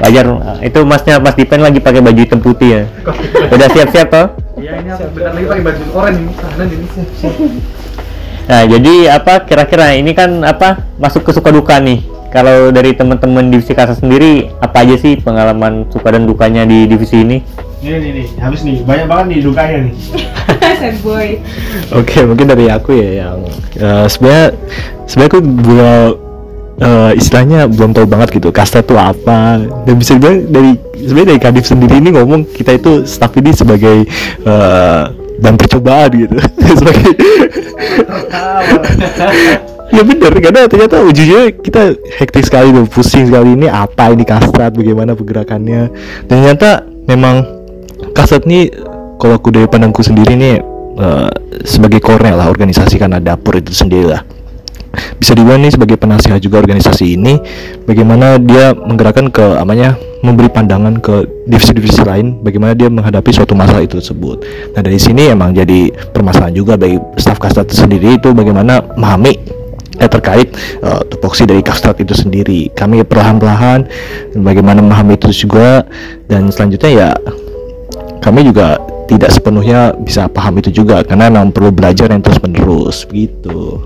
Wajar, 0.00 0.26
itu 0.64 0.80
masnya 0.88 1.20
Mas 1.20 1.36
Dipen 1.36 1.60
lagi 1.60 1.76
pakai 1.76 2.00
baju 2.00 2.20
hitam 2.20 2.40
putih 2.40 2.68
ya. 2.72 2.82
Udah 3.52 3.68
siap-siap 3.68 4.08
toh? 4.08 4.26
Iya, 4.56 4.80
ini 4.80 4.88
aku 4.96 5.12
bentar 5.12 5.32
lagi 5.36 5.46
pakai 5.46 5.64
baju 5.64 5.82
oranye 5.92 6.20
ini. 6.24 6.86
Nah, 8.50 8.66
jadi 8.66 8.94
apa 9.14 9.46
kira-kira 9.46 9.94
ini 9.94 10.10
kan 10.10 10.42
apa 10.42 10.88
masuk 10.98 11.22
ke 11.28 11.30
suka 11.36 11.52
duka 11.52 11.78
nih. 11.78 12.02
Kalau 12.30 12.70
dari 12.70 12.94
teman-teman 12.94 13.50
divisi 13.50 13.74
kasa 13.74 13.94
sendiri, 13.94 14.48
apa 14.62 14.86
aja 14.86 14.94
sih 14.98 15.18
pengalaman 15.18 15.86
suka 15.90 16.14
dan 16.14 16.26
dukanya 16.26 16.62
di 16.62 16.86
divisi 16.86 17.26
ini? 17.26 17.42
Ini 17.82 17.96
nih, 17.96 18.10
nih, 18.12 18.26
habis 18.38 18.62
nih. 18.62 18.82
Banyak 18.86 19.06
banget 19.06 19.26
nih 19.34 19.38
dukanya 19.44 19.76
nih. 19.86 19.94
Oke, 22.00 22.18
mungkin 22.24 22.46
dari 22.48 22.66
aku 22.70 22.94
ya 22.94 23.26
yang 23.26 23.38
eh, 23.76 24.06
sebenarnya 24.06 24.46
sebenarnya 25.04 25.30
aku 25.30 25.40
eh, 26.80 27.12
istilahnya 27.14 27.68
belum 27.68 27.92
tahu 27.92 28.08
banget 28.08 28.40
gitu 28.40 28.48
kasta 28.50 28.80
itu 28.80 28.96
apa. 28.96 29.60
Dan 29.84 29.94
bisa 30.00 30.16
dibilang 30.16 30.48
dari 30.48 30.72
sebenarnya 30.96 31.28
dari 31.36 31.40
Kadif 31.40 31.64
sendiri 31.68 31.94
ini 32.00 32.08
ngomong 32.16 32.48
kita 32.50 32.80
itu 32.80 33.04
staff 33.04 33.36
ini 33.36 33.52
sebagai 33.52 34.08
eh, 34.44 35.02
dan 35.40 35.54
percobaan 35.56 36.10
gitu. 36.12 36.36
Sebagai 36.80 37.12
ya 39.90 40.02
bener 40.06 40.32
karena 40.38 40.60
ternyata 40.68 41.02
ujungnya 41.02 41.50
kita 41.50 41.96
hektik 42.20 42.44
sekali 42.46 42.70
tuh 42.70 42.86
pusing 42.86 43.26
sekali 43.26 43.56
ini 43.56 43.66
apa 43.66 44.12
ini 44.12 44.24
kastrat 44.28 44.76
bagaimana 44.76 45.16
pergerakannya. 45.16 45.88
Dan 46.28 46.36
ternyata 46.44 46.84
memang 47.08 47.40
kastrat 48.12 48.44
ini 48.44 48.68
kalau 49.16 49.40
aku 49.40 49.48
dari 49.48 49.64
pandangku 49.64 50.04
sendiri 50.04 50.36
nih 50.36 50.56
eh, 51.00 51.30
sebagai 51.64 52.04
core 52.04 52.36
lah 52.36 52.48
organisasi 52.52 53.00
karena 53.00 53.16
dapur 53.16 53.56
itu 53.56 53.72
sendiri 53.72 54.12
lah 54.12 54.39
bisa 55.18 55.32
dibilang 55.38 55.62
nih 55.62 55.72
sebagai 55.72 55.96
penasihat 55.96 56.42
juga 56.42 56.58
organisasi 56.62 57.14
ini 57.14 57.38
bagaimana 57.86 58.40
dia 58.42 58.74
menggerakkan 58.74 59.30
ke 59.30 59.44
namanya 59.62 59.94
memberi 60.20 60.52
pandangan 60.52 61.00
ke 61.00 61.46
divisi-divisi 61.48 62.04
lain 62.04 62.42
bagaimana 62.44 62.76
dia 62.76 62.92
menghadapi 62.92 63.30
suatu 63.32 63.56
masalah 63.56 63.86
itu 63.86 63.96
tersebut. 64.02 64.44
Nah 64.76 64.80
dari 64.84 65.00
sini 65.00 65.32
emang 65.32 65.56
jadi 65.56 65.92
permasalahan 66.12 66.52
juga 66.52 66.76
bagi 66.76 67.00
staf 67.16 67.40
kastrat 67.40 67.70
itu 67.72 67.80
sendiri 67.80 68.20
itu 68.20 68.34
bagaimana 68.36 68.84
memahami 68.98 69.32
eh, 69.96 70.10
terkait 70.10 70.52
eh, 70.84 71.00
tupoksi 71.08 71.48
dari 71.48 71.64
kastrat 71.64 71.96
itu 72.02 72.12
sendiri. 72.12 72.68
Kami 72.76 73.00
perlahan-lahan 73.06 73.88
bagaimana 74.36 74.84
memahami 74.84 75.16
itu 75.16 75.48
juga 75.48 75.86
dan 76.28 76.52
selanjutnya 76.52 76.90
ya 76.90 77.08
kami 78.20 78.44
juga 78.44 78.76
tidak 79.08 79.32
sepenuhnya 79.32 79.96
bisa 79.96 80.30
paham 80.30 80.60
itu 80.60 80.70
juga 80.70 81.02
karena 81.02 81.32
memang 81.32 81.50
perlu 81.50 81.74
belajar 81.74 82.12
yang 82.12 82.22
terus 82.22 82.38
menerus 82.38 83.02
begitu 83.08 83.80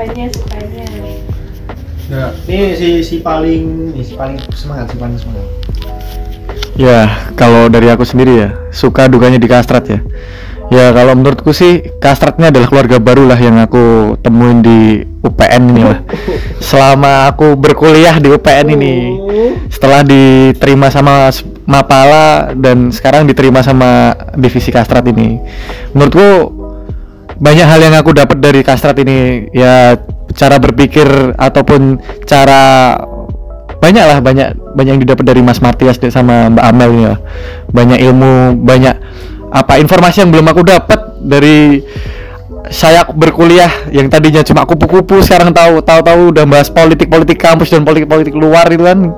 Sukanya 0.00 0.32
sukanya. 0.32 0.88
Nah, 2.08 2.32
ini 2.48 2.72
si 2.72 2.88
si 3.04 3.16
paling 3.20 3.92
nih 3.92 4.00
si 4.00 4.16
paling 4.16 4.40
semangat, 4.56 4.88
si 4.88 4.96
paling 4.96 5.20
semangat. 5.20 5.44
Ya, 6.80 7.28
kalau 7.36 7.68
dari 7.68 7.92
aku 7.92 8.08
sendiri 8.08 8.48
ya, 8.48 8.56
suka 8.72 9.12
dukanya 9.12 9.36
di 9.36 9.44
kastrat 9.44 9.84
ya. 9.92 10.00
Ya, 10.72 10.88
kalau 10.96 11.12
menurutku 11.20 11.52
sih 11.52 11.84
kastratnya 12.00 12.48
adalah 12.48 12.72
keluarga 12.72 12.96
baru 12.96 13.28
lah 13.28 13.36
yang 13.36 13.60
aku 13.60 14.16
temuin 14.24 14.64
di 14.64 15.04
UPN 15.20 15.76
ini 15.76 15.82
lah. 15.84 16.00
Selama 16.64 17.28
aku 17.28 17.52
berkuliah 17.60 18.16
di 18.16 18.32
UPN 18.32 18.72
ini, 18.72 19.20
setelah 19.68 20.00
diterima 20.00 20.88
sama 20.88 21.28
Mapala 21.68 22.56
dan 22.56 22.88
sekarang 22.88 23.28
diterima 23.28 23.60
sama 23.60 24.16
divisi 24.32 24.72
kastrat 24.72 25.04
ini, 25.12 25.36
menurutku 25.92 26.59
banyak 27.40 27.66
hal 27.66 27.80
yang 27.80 27.96
aku 27.96 28.12
dapat 28.12 28.38
dari 28.38 28.60
kastrat 28.60 29.00
ini. 29.00 29.48
Ya 29.50 29.96
cara 30.36 30.62
berpikir 30.62 31.34
ataupun 31.34 31.98
cara 32.28 32.94
banyak 33.80 34.04
lah 34.04 34.18
banyak 34.20 34.48
banyak 34.76 34.92
yang 34.94 35.02
didapat 35.02 35.24
dari 35.24 35.40
Mas 35.40 35.58
Martias 35.58 35.96
de- 35.96 36.12
sama 36.12 36.52
Mbak 36.52 36.64
Amel 36.68 36.90
ini 36.92 37.04
lah 37.08 37.18
banyak 37.72 37.98
ilmu 37.98 38.60
banyak 38.60 38.94
apa 39.50 39.80
informasi 39.80 40.22
yang 40.22 40.30
belum 40.30 40.46
aku 40.52 40.62
dapat 40.62 41.00
dari 41.24 41.80
saya 42.70 43.02
berkuliah 43.08 43.90
yang 43.90 44.06
tadinya 44.12 44.44
cuma 44.44 44.68
kupu-kupu 44.68 45.24
sekarang 45.24 45.50
tahu 45.50 45.82
tahu-tahu 45.82 46.30
udah 46.30 46.44
bahas 46.46 46.68
politik 46.70 47.10
politik 47.10 47.40
kampus 47.40 47.72
dan 47.72 47.82
politik 47.82 48.06
politik 48.06 48.36
luar 48.36 48.68
itu 48.70 48.84
kan 48.84 49.10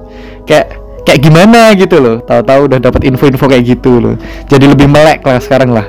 kayak 0.46 0.78
kayak 1.02 1.20
gimana 1.20 1.74
gitu 1.74 1.98
loh. 1.98 2.16
Tahu-tahu 2.22 2.70
udah 2.70 2.78
dapat 2.78 3.02
info-info 3.10 3.50
kayak 3.50 3.66
gitu 3.66 3.98
loh. 3.98 4.14
Jadi 4.46 4.70
lebih 4.70 4.86
melek 4.86 5.26
lah 5.26 5.42
sekarang 5.42 5.74
lah 5.74 5.84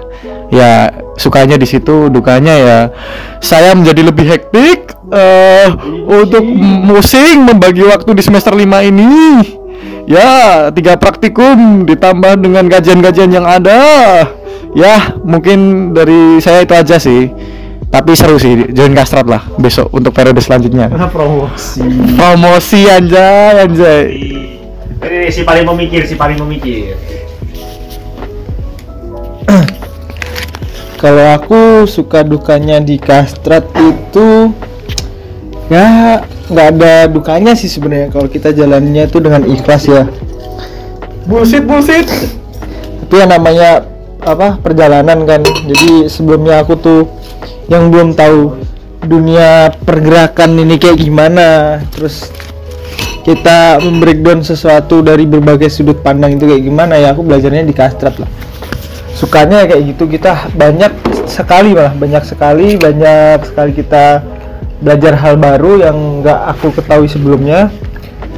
ya 0.53 0.93
sukanya 1.17 1.57
di 1.57 1.65
situ 1.65 2.09
dukanya 2.13 2.53
ya 2.53 2.79
saya 3.41 3.73
menjadi 3.73 4.01
lebih 4.05 4.25
hektik 4.29 4.93
eh 5.13 5.69
untuk 6.09 6.45
musing 6.85 7.45
membagi 7.45 7.85
waktu 7.85 8.13
di 8.17 8.23
semester 8.23 8.53
5 8.53 8.89
ini. 8.89 9.13
Ya 10.03 10.67
tiga 10.75 10.99
praktikum 10.99 11.87
ditambah 11.87 12.35
dengan 12.43 12.67
kajian-kajian 12.67 13.31
yang 13.31 13.47
ada. 13.47 13.79
Ya 14.75 15.15
mungkin 15.23 15.91
dari 15.95 16.41
saya 16.43 16.65
itu 16.65 16.73
aja 16.75 16.97
sih. 16.99 17.31
Tapi 17.93 18.17
seru 18.17 18.41
sih 18.41 18.73
join 18.73 18.97
kastrat 18.97 19.29
lah 19.29 19.45
besok 19.61 19.93
untuk 19.93 20.17
periode 20.17 20.41
selanjutnya. 20.41 20.89
Promosi. 21.13 21.85
promosi 22.17 22.89
anjay 22.89 23.69
anjay. 23.69 24.05
Ini 25.03 25.29
si 25.29 25.45
paling 25.45 25.67
memikir, 25.67 26.07
si 26.09 26.17
paling 26.17 26.41
memikir. 26.41 26.97
Kalau 31.03 31.35
aku 31.35 31.83
suka 31.83 32.23
dukanya 32.23 32.79
di 32.79 32.95
kastrat 32.95 33.67
itu 33.75 34.55
ya 35.67 36.23
nggak 36.47 36.67
ada 36.79 36.93
dukanya 37.11 37.59
sih 37.59 37.67
sebenarnya 37.67 38.07
kalau 38.07 38.31
kita 38.31 38.55
jalannya 38.55 39.11
itu 39.11 39.19
dengan 39.19 39.43
ikhlas 39.43 39.83
ya. 39.91 40.07
Bullshit 41.27 41.67
bullshit. 41.67 42.07
Tapi 43.03 43.19
yang 43.19 43.35
namanya 43.35 43.83
apa 44.23 44.55
perjalanan 44.63 45.27
kan. 45.27 45.43
Jadi 45.43 46.07
sebelumnya 46.07 46.63
aku 46.63 46.79
tuh 46.79 47.11
yang 47.67 47.91
belum 47.91 48.15
tahu 48.15 48.63
dunia 49.03 49.75
pergerakan 49.83 50.55
ini 50.55 50.79
kayak 50.79 51.03
gimana. 51.03 51.83
Terus 51.91 52.31
kita 53.27 53.83
membreakdown 53.83 54.39
sesuatu 54.39 55.03
dari 55.03 55.27
berbagai 55.27 55.67
sudut 55.67 55.99
pandang 55.99 56.39
itu 56.39 56.47
kayak 56.47 56.63
gimana 56.63 56.95
ya 56.95 57.11
aku 57.11 57.27
belajarnya 57.27 57.67
di 57.67 57.75
kastrat 57.75 58.15
lah 58.23 58.52
sukanya 59.13 59.69
kayak 59.69 59.93
gitu 59.93 60.09
kita 60.09 60.49
banyak 60.57 60.91
sekali 61.29 61.77
malah 61.77 61.93
banyak 61.95 62.23
sekali 62.25 62.75
banyak 62.75 63.45
sekali 63.45 63.71
kita 63.71 64.25
belajar 64.83 65.15
hal 65.15 65.39
baru 65.39 65.79
yang 65.79 65.97
nggak 66.19 66.39
aku 66.53 66.75
ketahui 66.75 67.07
sebelumnya. 67.07 67.71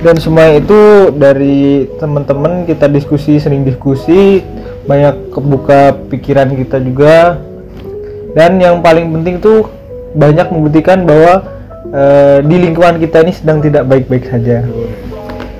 Dan 0.05 0.21
semua 0.21 0.53
itu 0.53 1.09
dari 1.17 1.89
teman-teman 1.97 2.69
kita 2.69 2.85
diskusi 2.85 3.41
sering 3.41 3.65
diskusi 3.65 4.45
banyak 4.85 5.33
kebuka 5.33 5.97
pikiran 6.13 6.53
kita 6.53 6.77
juga. 6.77 7.41
Dan 8.37 8.61
yang 8.61 8.85
paling 8.85 9.09
penting 9.09 9.41
tuh 9.41 9.65
banyak 10.13 10.45
membuktikan 10.53 11.09
bahwa 11.09 11.41
eh, 11.89 12.37
di 12.45 12.55
lingkungan 12.69 13.01
kita 13.01 13.25
ini 13.25 13.33
sedang 13.33 13.65
tidak 13.65 13.89
baik-baik 13.89 14.29
saja. 14.29 14.61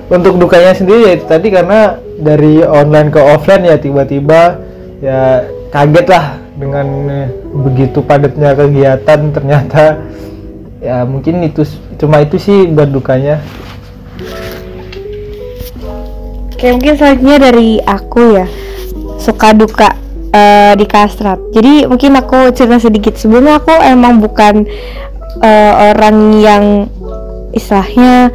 Untuk 0.06 0.38
dukanya 0.38 0.78
sendiri 0.78 1.10
ya 1.10 1.12
itu 1.18 1.26
tadi 1.26 1.50
karena 1.50 1.98
dari 2.22 2.62
online 2.62 3.10
ke 3.10 3.18
offline 3.18 3.66
ya 3.66 3.82
tiba-tiba 3.82 4.62
ya 5.04 5.44
kaget 5.74 6.08
lah 6.08 6.26
dengan 6.56 6.88
eh, 7.12 7.28
begitu 7.52 8.00
padatnya 8.00 8.56
kegiatan 8.56 9.20
ternyata 9.36 10.00
ya 10.80 11.04
mungkin 11.04 11.44
itu 11.44 11.68
cuma 12.00 12.24
itu 12.24 12.40
sih 12.40 12.70
buat 12.70 12.92
dukanya 12.92 13.44
Oke 16.56 16.72
mungkin 16.72 16.96
selanjutnya 16.96 17.52
dari 17.52 17.84
aku 17.84 18.40
ya 18.40 18.48
suka 19.20 19.52
duka 19.52 19.92
eh, 20.32 20.74
di 20.80 20.86
kastrat. 20.88 21.36
Jadi 21.52 21.84
mungkin 21.84 22.16
aku 22.16 22.56
cerita 22.56 22.80
sedikit 22.80 23.20
sebelumnya 23.20 23.60
aku 23.60 23.76
emang 23.84 24.24
bukan 24.24 24.64
eh, 25.44 25.74
orang 25.92 26.18
yang 26.40 26.64
istilahnya 27.52 28.32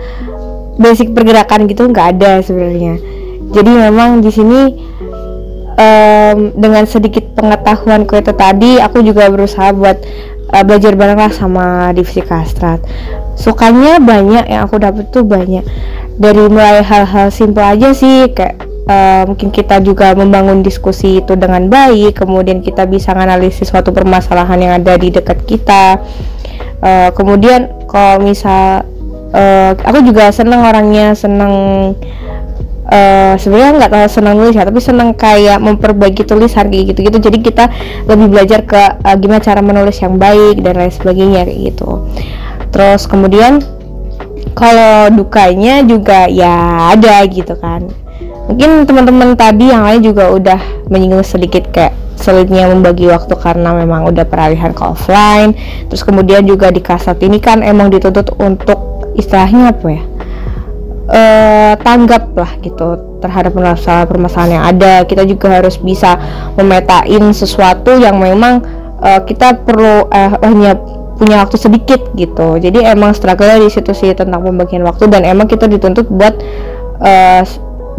basic 0.77 1.17
pergerakan 1.17 1.65
gitu 1.65 1.89
nggak 1.89 2.21
ada 2.21 2.45
sebenarnya. 2.45 3.01
Jadi 3.57 3.73
memang 3.73 4.21
di 4.21 4.29
sini 4.29 4.61
em, 5.77 6.55
dengan 6.57 6.85
sedikit 6.87 7.35
pengetahuanku 7.37 8.19
itu 8.19 8.33
tadi 8.35 8.79
aku 8.79 9.05
juga 9.05 9.29
berusaha 9.29 9.71
buat 9.75 9.99
eh, 10.51 10.65
belajar 10.67 10.97
bareng 10.97 11.21
lah 11.21 11.33
sama 11.35 11.91
divisi 11.95 12.23
kastrat. 12.25 12.83
Sukanya 13.39 14.03
banyak 14.03 14.51
yang 14.51 14.67
aku 14.67 14.81
dapet 14.81 15.09
tuh 15.15 15.25
banyak 15.25 15.65
dari 16.21 16.45
mulai 16.51 16.85
hal-hal 16.85 17.33
simpel 17.33 17.65
aja 17.65 17.95
sih 17.95 18.31
kayak 18.33 18.61
eh, 18.89 19.23
mungkin 19.29 19.53
kita 19.53 19.79
juga 19.85 20.13
membangun 20.17 20.65
diskusi 20.65 21.23
itu 21.23 21.37
dengan 21.37 21.69
baik 21.69 22.21
kemudian 22.25 22.61
kita 22.61 22.85
bisa 22.85 23.13
menganalisis 23.13 23.71
suatu 23.71 23.95
permasalahan 23.95 24.59
yang 24.61 24.73
ada 24.81 24.97
di 25.01 25.09
dekat 25.09 25.39
kita 25.49 26.01
Eh, 26.81 27.11
kemudian 27.13 27.69
kalau 27.85 28.25
misal 28.25 28.89
eh, 29.37 29.77
aku 29.77 30.01
juga 30.01 30.33
seneng 30.33 30.65
orangnya 30.65 31.13
seneng 31.13 31.93
eh 32.91 33.39
sebenarnya 33.39 33.79
nggak 33.79 33.91
terlalu 33.95 34.11
senang 34.11 34.35
nulis 34.35 34.55
ya 34.59 34.67
tapi 34.67 34.83
senang 34.83 35.15
kayak 35.15 35.63
memperbaiki 35.63 36.27
tulisan 36.27 36.67
kayak 36.67 36.91
gitu 36.91 37.07
gitu 37.07 37.19
jadi 37.31 37.39
kita 37.39 37.65
lebih 38.11 38.27
belajar 38.35 38.67
ke 38.67 38.83
eh, 38.99 39.17
gimana 39.23 39.39
cara 39.39 39.63
menulis 39.63 39.95
yang 40.03 40.19
baik 40.19 40.59
dan 40.59 40.75
lain 40.75 40.91
sebagainya 40.91 41.47
kayak 41.47 41.61
gitu. 41.71 42.11
Terus 42.75 43.07
kemudian 43.07 43.63
kalau 44.59 45.07
dukanya 45.15 45.87
juga 45.87 46.27
ya 46.27 46.91
ada 46.91 47.23
gitu 47.31 47.55
kan. 47.55 47.87
Mungkin 48.51 48.91
teman-teman 48.91 49.39
tadi 49.39 49.71
yang 49.71 49.87
lain 49.87 50.03
juga 50.03 50.35
udah 50.35 50.61
menyinggung 50.91 51.23
sedikit 51.23 51.71
kayak 51.71 51.95
sulitnya 52.19 52.67
membagi 52.67 53.07
waktu 53.07 53.39
karena 53.39 53.71
memang 53.71 54.11
udah 54.11 54.27
peralihan 54.27 54.75
ke 54.75 54.83
offline. 54.83 55.55
Terus 55.87 56.03
kemudian 56.03 56.43
juga 56.43 56.75
di 56.75 56.83
kasat 56.83 57.23
ini 57.23 57.39
kan 57.39 57.63
emang 57.63 57.87
dituntut 57.95 58.35
untuk 58.43 59.07
istilahnya 59.15 59.71
apa 59.71 59.87
ya 59.87 60.10
eh, 61.11 61.75
tanggap 61.83 62.33
lah 62.39 62.53
gitu 62.63 63.19
terhadap 63.21 63.53
permasalahan 63.53 64.07
permasalahan 64.09 64.53
yang 64.57 64.65
ada. 64.65 64.95
Kita 65.05 65.23
juga 65.27 65.61
harus 65.61 65.77
bisa 65.77 66.17
memetain 66.57 67.35
sesuatu 67.35 67.99
yang 67.99 68.17
memang 68.17 68.65
eh, 69.03 69.21
kita 69.27 69.61
perlu 69.67 70.09
eh, 70.09 70.31
hanya 70.41 70.79
punya 71.21 71.45
waktu 71.45 71.61
sedikit 71.61 72.01
gitu. 72.17 72.57
Jadi 72.57 72.81
emang 72.81 73.13
struggle 73.13 73.61
di 73.61 73.69
situ 73.69 73.93
sih 73.93 74.17
tentang 74.17 74.41
pembagian 74.41 74.81
waktu 74.89 75.05
dan 75.13 75.29
emang 75.29 75.45
kita 75.51 75.69
dituntut 75.69 76.09
buat 76.09 76.33
eh, 77.05 77.45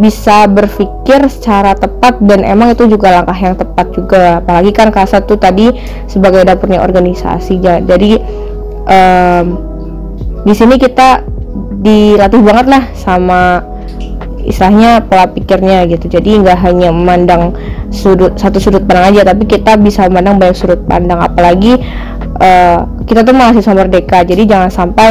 bisa 0.01 0.49
berpikir 0.49 1.21
secara 1.29 1.77
tepat 1.77 2.17
dan 2.25 2.41
emang 2.41 2.73
itu 2.73 2.89
juga 2.89 3.21
langkah 3.21 3.37
yang 3.37 3.53
tepat 3.53 3.93
juga. 3.93 4.41
Apalagi 4.41 4.73
kan 4.73 4.89
kasat 4.89 5.29
tuh 5.29 5.37
tadi 5.37 5.69
sebagai 6.09 6.41
dapurnya 6.41 6.81
organisasi. 6.81 7.61
Ja- 7.61 7.83
jadi 7.83 8.17
em, 8.89 9.45
di 10.41 10.53
sini 10.57 10.81
kita 10.81 11.21
dilatih 11.81 12.41
banget 12.43 12.67
lah 12.71 12.83
sama 12.95 13.65
istilahnya 14.45 15.05
pola 15.05 15.29
pikirnya 15.29 15.85
gitu. 15.89 16.09
Jadi 16.09 16.41
nggak 16.41 16.57
hanya 16.65 16.89
memandang 16.89 17.53
sudut 17.93 18.33
satu 18.39 18.57
sudut 18.57 18.83
pandang 18.87 19.13
aja 19.13 19.21
tapi 19.33 19.45
kita 19.45 19.77
bisa 19.77 20.09
memandang 20.09 20.41
banyak 20.41 20.57
sudut 20.57 20.81
pandang. 20.89 21.21
Apalagi 21.21 21.77
eh, 22.41 22.77
kita 23.05 23.21
tuh 23.21 23.35
mahasiswa 23.35 23.73
merdeka 23.75 24.25
jadi 24.25 24.43
jangan 24.47 24.69
sampai 24.73 25.09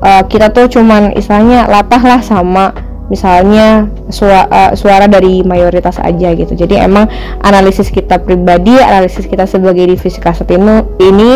eh, 0.00 0.22
kita 0.28 0.52
tuh 0.52 0.70
cuman 0.72 1.12
istilahnya 1.16 1.68
latah 1.68 2.02
lah 2.02 2.20
sama 2.24 2.72
misalnya 3.06 3.86
sua- 4.10 4.48
eh, 4.50 4.72
suara 4.74 5.06
dari 5.06 5.44
mayoritas 5.44 6.00
aja 6.00 6.32
gitu. 6.32 6.56
Jadi 6.56 6.80
emang 6.80 7.06
analisis 7.44 7.92
kita 7.92 8.18
pribadi 8.24 8.72
analisis 8.80 9.28
kita 9.28 9.44
sebagai 9.44 9.84
divisi 9.84 10.18
kaset 10.18 10.48
ini 10.48 10.80
ini 11.04 11.30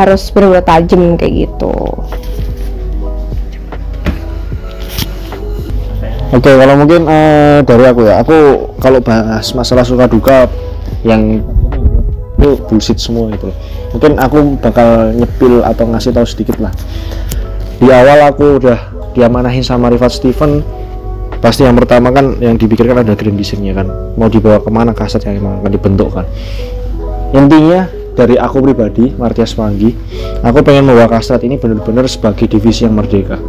harus 0.00 0.32
benar-benar 0.32 0.64
tajam 0.64 1.20
kayak 1.20 1.46
gitu 1.46 1.74
Oke, 6.32 6.48
kalau 6.48 6.74
mungkin 6.80 7.04
eh, 7.12 7.60
dari 7.60 7.84
aku 7.84 8.08
ya, 8.08 8.24
aku 8.24 8.36
kalau 8.80 9.04
bahas 9.04 9.52
masalah 9.52 9.84
suka 9.84 10.08
duka 10.08 10.48
yang 11.04 11.44
itu 12.40 12.56
bullshit 12.66 12.96
semua 12.96 13.28
itu. 13.30 13.52
Mungkin 13.92 14.16
aku 14.16 14.56
bakal 14.58 15.12
nyepil 15.12 15.60
atau 15.60 15.84
ngasih 15.92 16.10
tahu 16.16 16.24
sedikit 16.24 16.56
lah. 16.56 16.72
Di 17.76 17.92
awal 17.92 18.32
aku 18.32 18.58
udah 18.58 18.80
diamanahin 19.12 19.60
sama 19.60 19.92
Rifat 19.92 20.18
Steven, 20.18 20.64
pasti 21.44 21.68
yang 21.68 21.76
pertama 21.76 22.08
kan 22.08 22.40
yang 22.40 22.56
dipikirkan 22.56 23.04
ada 23.04 23.12
grand 23.12 23.36
design-nya 23.36 23.76
kan, 23.76 23.92
mau 24.16 24.32
dibawa 24.32 24.58
ke 24.64 24.70
mana 24.72 24.96
kaset 24.96 25.20
yang 25.28 25.36
emang 25.36 25.60
akan 25.60 25.68
dibentuk 25.68 26.16
kan. 26.16 26.24
Intinya 27.36 27.86
dari 28.12 28.36
aku 28.36 28.60
pribadi, 28.60 29.12
Martias 29.16 29.56
Manggi, 29.56 29.92
aku 30.44 30.60
pengen 30.60 30.88
membawa 30.88 31.08
kasat 31.16 31.40
ini 31.48 31.56
benar-benar 31.56 32.04
sebagai 32.08 32.44
divisi 32.44 32.84
yang 32.84 32.96
merdeka. 32.96 33.40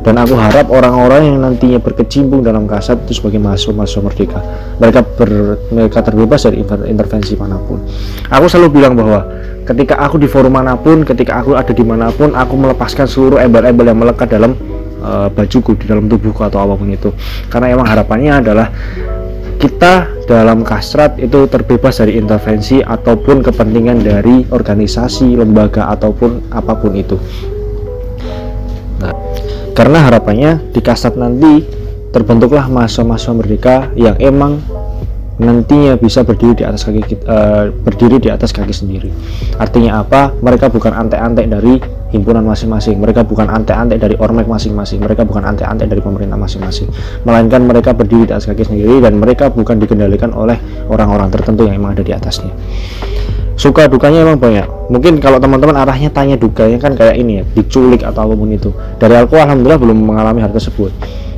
Dan 0.00 0.16
aku 0.16 0.32
harap 0.32 0.72
orang-orang 0.72 1.28
yang 1.28 1.36
nantinya 1.44 1.76
berkecimpung 1.76 2.40
dalam 2.40 2.64
kasat 2.64 3.04
itu 3.04 3.20
sebagai 3.20 3.36
mahasiswa-mahasiswa 3.36 4.00
merdeka. 4.00 4.40
Mereka 4.80 5.00
ber, 5.20 5.30
mereka 5.68 6.00
terbebas 6.00 6.40
dari 6.48 6.64
inter- 6.64 6.88
intervensi 6.88 7.36
mana 7.36 7.60
pun. 7.60 7.84
Aku 8.32 8.48
selalu 8.48 8.80
bilang 8.80 8.96
bahwa 8.96 9.28
ketika 9.68 10.00
aku 10.00 10.16
di 10.16 10.24
forum 10.24 10.56
mana 10.56 10.72
pun 10.80 11.04
ketika 11.04 11.44
aku 11.44 11.52
ada 11.52 11.68
di 11.76 11.84
mana 11.84 12.08
pun 12.08 12.32
aku 12.32 12.54
melepaskan 12.56 13.04
seluruh 13.04 13.44
embel-embel 13.44 13.92
yang 13.92 14.00
melekat 14.00 14.32
dalam 14.32 14.56
eh, 15.04 15.28
bajuku 15.36 15.76
di 15.76 15.84
dalam 15.84 16.08
tubuhku 16.08 16.48
atau 16.48 16.64
apa 16.64 16.80
pun 16.80 16.88
itu. 16.88 17.12
Karena 17.52 17.68
emang 17.68 17.84
harapannya 17.84 18.40
adalah 18.40 18.72
kita 19.60 20.24
dalam 20.24 20.64
kasrat 20.64 21.20
itu 21.20 21.44
terbebas 21.44 22.00
dari 22.00 22.16
intervensi 22.16 22.80
ataupun 22.80 23.44
kepentingan 23.44 24.00
dari 24.00 24.48
organisasi, 24.48 25.36
lembaga 25.36 25.92
ataupun 25.92 26.48
apa 26.48 26.72
pun 26.80 26.96
itu. 26.96 27.20
Nah, 29.04 29.12
karena 29.76 30.08
harapannya 30.08 30.72
di 30.72 30.80
kasat 30.80 31.20
nanti 31.20 31.68
terbentuklah 32.08 32.72
mahasiswa-mahasiswa 32.72 33.34
merdeka 33.36 33.76
yang 34.00 34.16
emang 34.16 34.64
nantinya 35.40 35.96
bisa 35.96 36.20
berdiri 36.20 36.60
di 36.60 36.64
atas 36.68 36.84
kaki 36.84 37.00
kita, 37.00 37.24
eh, 37.24 37.64
berdiri 37.72 38.20
di 38.20 38.28
atas 38.28 38.52
kaki 38.52 38.70
sendiri. 38.76 39.08
Artinya 39.56 40.04
apa? 40.04 40.36
Mereka 40.36 40.68
bukan 40.68 40.92
antek-antek 40.92 41.48
dari 41.48 41.80
himpunan 42.12 42.44
masing-masing. 42.44 43.00
Mereka 43.00 43.24
bukan 43.24 43.48
antek-antek 43.48 43.96
dari 43.96 44.14
ormek 44.20 44.44
masing-masing. 44.44 45.00
Mereka 45.00 45.24
bukan 45.24 45.48
antek-antek 45.48 45.88
dari 45.88 46.02
pemerintah 46.04 46.36
masing-masing. 46.36 46.92
Melainkan 47.24 47.64
mereka 47.64 47.96
berdiri 47.96 48.28
di 48.28 48.32
atas 48.36 48.44
kaki 48.44 48.68
sendiri 48.68 49.00
dan 49.00 49.16
mereka 49.16 49.48
bukan 49.48 49.80
dikendalikan 49.80 50.36
oleh 50.36 50.60
orang-orang 50.92 51.32
tertentu 51.32 51.64
yang 51.64 51.80
emang 51.80 51.96
ada 51.96 52.04
di 52.04 52.12
atasnya. 52.12 52.52
Suka 53.56 53.88
dukanya 53.88 54.24
emang 54.24 54.40
banyak. 54.40 54.92
Mungkin 54.92 55.20
kalau 55.20 55.36
teman-teman 55.36 55.76
arahnya 55.76 56.08
tanya 56.08 56.36
dukanya 56.36 56.80
kan 56.80 56.96
kayak 56.96 57.16
ini 57.16 57.40
ya, 57.40 57.44
diculik 57.56 58.00
atau 58.04 58.28
apa 58.28 58.32
pun 58.32 58.48
itu. 58.48 58.72
Dari 58.96 59.20
aku 59.20 59.36
alhamdulillah 59.36 59.80
belum 59.80 59.98
mengalami 60.00 60.40
hal 60.40 60.52
tersebut. 60.52 60.88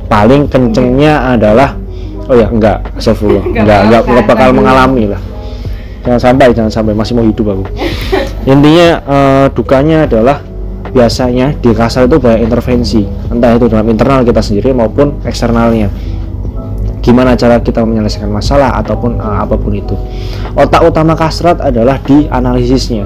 Paling 0.07 0.47
kencengnya 0.47 1.35
adalah 1.35 1.82
oh 2.29 2.35
ya 2.35 2.47
enggak, 2.47 2.77
astagfirullah. 2.95 3.45
Enggak, 3.63 3.79
enggak, 3.89 4.01
enggak 4.07 4.25
bakal 4.27 4.49
mengalami 4.55 5.03
lah. 5.11 5.21
Jangan 6.03 6.19
sampai, 6.19 6.47
jangan 6.51 6.71
sampai 6.71 6.93
masih 6.95 7.13
mau 7.15 7.23
hidup 7.23 7.47
aku. 7.55 7.63
Intinya 8.43 8.87
eh, 8.99 9.45
dukanya 9.55 10.03
adalah 10.03 10.43
biasanya 10.91 11.55
di 11.57 11.71
kasar 11.71 12.05
itu 12.05 12.19
banyak 12.19 12.43
intervensi, 12.43 13.01
entah 13.31 13.55
itu 13.55 13.65
dalam 13.71 13.87
internal 13.87 14.21
kita 14.21 14.43
sendiri 14.43 14.75
maupun 14.75 15.23
eksternalnya 15.25 15.89
gimana 17.03 17.35
cara 17.35 17.59
kita 17.59 17.83
menyelesaikan 17.83 18.31
masalah 18.31 18.79
ataupun 18.79 19.19
uh, 19.19 19.43
apa 19.43 19.59
pun 19.59 19.75
itu. 19.75 19.93
Otak 20.55 20.87
utama 20.87 21.19
kasrat 21.19 21.59
adalah 21.59 21.99
di 21.99 22.31
analisisnya. 22.31 23.03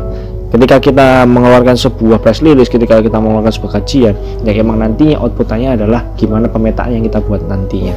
Ketika 0.47 0.79
kita 0.79 1.27
mengeluarkan 1.27 1.75
sebuah 1.75 2.23
press 2.23 2.39
release, 2.39 2.71
ketika 2.71 3.03
kita 3.03 3.19
mengeluarkan 3.19 3.51
sebuah 3.51 3.83
kajian, 3.83 4.15
yang 4.47 4.55
emang 4.55 4.79
nantinya 4.79 5.19
outputannya 5.19 5.75
adalah 5.75 6.07
gimana 6.15 6.47
pemetaan 6.47 6.95
yang 6.95 7.03
kita 7.03 7.19
buat 7.19 7.43
nantinya. 7.43 7.91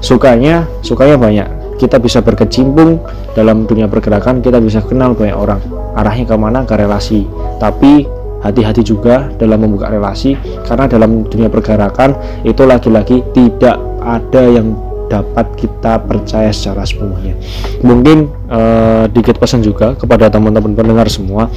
Sukanya, 0.00 0.64
sukanya 0.80 1.20
banyak. 1.20 1.48
kita 1.82 1.98
bisa 1.98 2.22
berkecimpung 2.22 3.02
dalam 3.34 3.66
dunia 3.66 3.90
pergerakan 3.90 4.38
kita 4.38 4.62
bisa 4.62 4.78
kenal 4.86 5.18
banyak 5.18 5.34
orang 5.34 5.58
arahnya 5.98 6.30
ke 6.30 6.36
mana 6.38 6.62
ke 6.62 6.78
relasi 6.78 7.26
tapi 7.58 8.06
hati-hati 8.38 8.86
juga 8.86 9.26
dalam 9.34 9.66
membuka 9.66 9.90
relasi 9.90 10.38
karena 10.62 10.86
dalam 10.86 11.26
dunia 11.26 11.50
pergerakan 11.50 12.14
itu 12.46 12.62
lagi-lagi 12.62 13.26
tidak 13.34 13.82
ada 13.98 14.42
yang 14.46 14.78
dapat 15.10 15.46
kita 15.58 16.02
percaya 16.04 16.50
secara 16.54 16.86
sepenuhnya. 16.86 17.34
Mungkin 17.82 18.30
eh, 18.50 19.04
dikit 19.10 19.38
pesan 19.38 19.64
juga 19.64 19.94
kepada 19.98 20.28
teman-teman 20.28 20.74
pendengar 20.76 21.06
semua. 21.10 21.50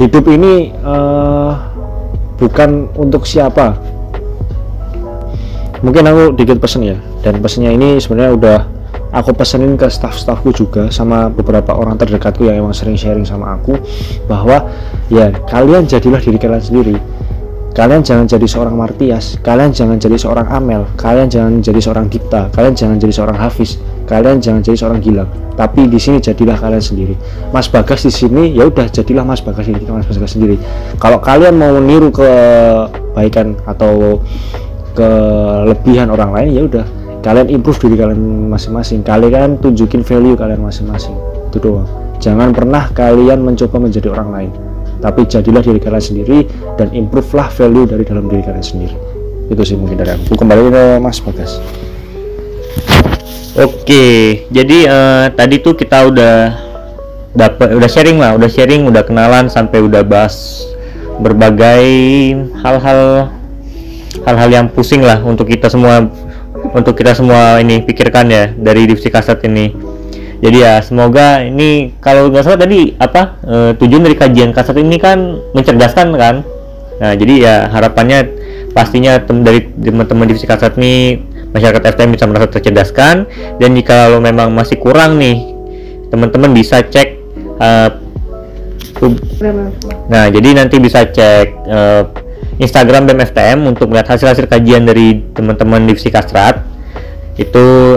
Hidup 0.00 0.24
ini 0.28 0.72
eh, 0.72 1.52
bukan 2.40 2.90
untuk 2.96 3.28
siapa. 3.28 3.76
Mungkin 5.82 6.06
aku 6.06 6.22
dikit 6.38 6.62
pesen 6.62 6.86
ya 6.86 6.96
dan 7.26 7.42
pesennya 7.42 7.74
ini 7.74 7.98
sebenarnya 7.98 8.32
udah 8.38 8.58
aku 9.12 9.36
pesenin 9.36 9.76
ke 9.76 9.86
staff-staffku 9.86 10.50
juga 10.50 10.88
sama 10.88 11.28
beberapa 11.28 11.76
orang 11.76 12.00
terdekatku 12.00 12.48
yang 12.48 12.64
emang 12.64 12.74
sering 12.74 12.96
sharing 12.96 13.28
sama 13.28 13.60
aku 13.60 13.76
bahwa 14.26 14.66
ya 15.12 15.30
kalian 15.52 15.84
jadilah 15.84 16.18
diri 16.18 16.38
kalian 16.40 16.64
sendiri 16.64 16.96
kalian 17.72 18.04
jangan 18.04 18.28
jadi 18.28 18.46
seorang 18.46 18.76
Martias 18.76 19.40
kalian 19.40 19.72
jangan 19.72 19.96
jadi 19.96 20.16
seorang 20.20 20.46
Amel 20.52 20.84
kalian 21.00 21.28
jangan 21.32 21.64
jadi 21.64 21.80
seorang 21.80 22.06
Dipta 22.12 22.52
kalian 22.52 22.74
jangan 22.76 22.96
jadi 23.00 23.12
seorang 23.12 23.36
Hafiz 23.40 23.80
kalian 24.04 24.44
jangan 24.44 24.60
jadi 24.60 24.76
seorang 24.76 25.00
Gilang 25.00 25.30
tapi 25.52 25.84
di 25.88 26.00
sini 26.00 26.18
jadilah 26.18 26.56
kalian 26.56 26.80
sendiri. 26.80 27.14
Mas 27.52 27.68
Bagas 27.68 28.08
di 28.08 28.12
sini 28.12 28.56
ya 28.56 28.64
udah 28.64 28.88
jadilah 28.88 29.24
Mas 29.24 29.44
Bagas 29.44 29.68
ini 29.68 29.78
Mas 29.84 30.08
Bagas 30.08 30.32
sendiri. 30.32 30.56
Kalau 30.96 31.20
kalian 31.20 31.60
mau 31.60 31.76
niru 31.76 32.08
kebaikan 32.08 33.60
atau 33.68 34.24
kelebihan 34.96 36.12
orang 36.12 36.32
lain 36.32 36.48
ya 36.52 36.62
udah 36.68 36.86
kalian 37.24 37.48
improve 37.52 37.78
diri 37.84 37.96
kalian 38.00 38.48
masing-masing. 38.48 39.04
Kalian 39.04 39.60
tunjukin 39.60 40.00
value 40.00 40.36
kalian 40.36 40.64
masing-masing. 40.64 41.14
Itu 41.52 41.60
doang. 41.60 41.88
Jangan 42.22 42.54
pernah 42.56 42.88
kalian 42.94 43.44
mencoba 43.44 43.76
menjadi 43.82 44.08
orang 44.14 44.30
lain 44.32 44.71
tapi 45.02 45.26
jadilah 45.26 45.60
diri 45.60 45.82
kalian 45.82 46.00
sendiri 46.00 46.46
dan 46.78 46.94
improve 46.94 47.26
lah 47.34 47.50
value 47.50 47.90
dari 47.90 48.06
dalam 48.06 48.30
diri 48.30 48.46
kalian 48.46 48.62
sendiri. 48.62 48.96
Itu 49.50 49.66
sih 49.66 49.74
mungkin 49.74 49.98
dari 49.98 50.14
aku. 50.14 50.38
Kembali 50.38 50.70
ke 50.70 50.84
Mas 51.02 51.18
Bagas. 51.18 51.58
Oke, 53.52 54.48
jadi 54.48 54.78
eh, 54.88 55.26
tadi 55.36 55.60
tuh 55.60 55.76
kita 55.76 56.08
udah 56.08 56.36
dapat 57.36 57.76
udah 57.76 57.90
sharing 57.90 58.16
lah, 58.16 58.32
udah 58.32 58.48
sharing, 58.48 58.88
udah 58.88 59.04
kenalan 59.04 59.52
sampai 59.52 59.84
udah 59.84 60.00
bahas 60.00 60.64
berbagai 61.20 61.84
hal-hal 62.64 63.28
hal-hal 64.24 64.48
yang 64.48 64.66
pusing 64.72 65.04
lah 65.04 65.20
untuk 65.20 65.52
kita 65.52 65.68
semua 65.68 66.08
untuk 66.72 66.96
kita 66.96 67.12
semua 67.12 67.60
ini 67.60 67.84
pikirkan 67.84 68.24
ya 68.32 68.44
dari 68.56 68.88
divisi 68.88 69.12
kasat 69.12 69.44
ini. 69.44 69.91
Jadi 70.42 70.58
ya 70.58 70.82
semoga 70.82 71.38
ini 71.46 71.94
kalau 72.02 72.26
nggak 72.26 72.42
salah 72.42 72.58
tadi 72.58 72.98
apa 72.98 73.38
eh, 73.46 73.70
tujuan 73.78 74.02
dari 74.02 74.18
kajian 74.18 74.50
kasat 74.50 74.74
ini 74.82 74.98
kan 74.98 75.38
mencerdaskan 75.54 76.08
kan. 76.18 76.42
Nah 76.98 77.12
jadi 77.14 77.34
ya 77.38 77.54
harapannya 77.70 78.26
pastinya 78.74 79.22
tem 79.22 79.46
dari 79.46 79.70
teman-teman 79.70 80.26
divisi 80.26 80.48
kasat 80.48 80.74
ini 80.80 81.20
masyarakat 81.52 81.94
FTM 81.94 82.10
bisa 82.16 82.24
merasa 82.26 82.48
tercerdaskan 82.48 83.28
dan 83.60 83.70
jika 83.76 84.08
lo 84.08 84.18
memang 84.18 84.50
masih 84.50 84.80
kurang 84.80 85.20
nih 85.20 85.52
teman-teman 86.08 86.56
bisa 86.56 86.80
cek 86.80 87.20
uh, 87.60 87.88
nah 90.08 90.32
jadi 90.32 90.48
nanti 90.56 90.80
bisa 90.80 91.04
cek 91.04 91.46
uh, 91.68 92.02
Instagram 92.60 93.08
BEM 93.08 93.20
FTM 93.28 93.58
untuk 93.68 93.92
melihat 93.92 94.16
hasil-hasil 94.16 94.48
kajian 94.48 94.84
dari 94.84 95.20
teman-teman 95.32 95.84
divisi 95.88 96.08
Kastrat 96.12 96.64
itu 97.40 97.96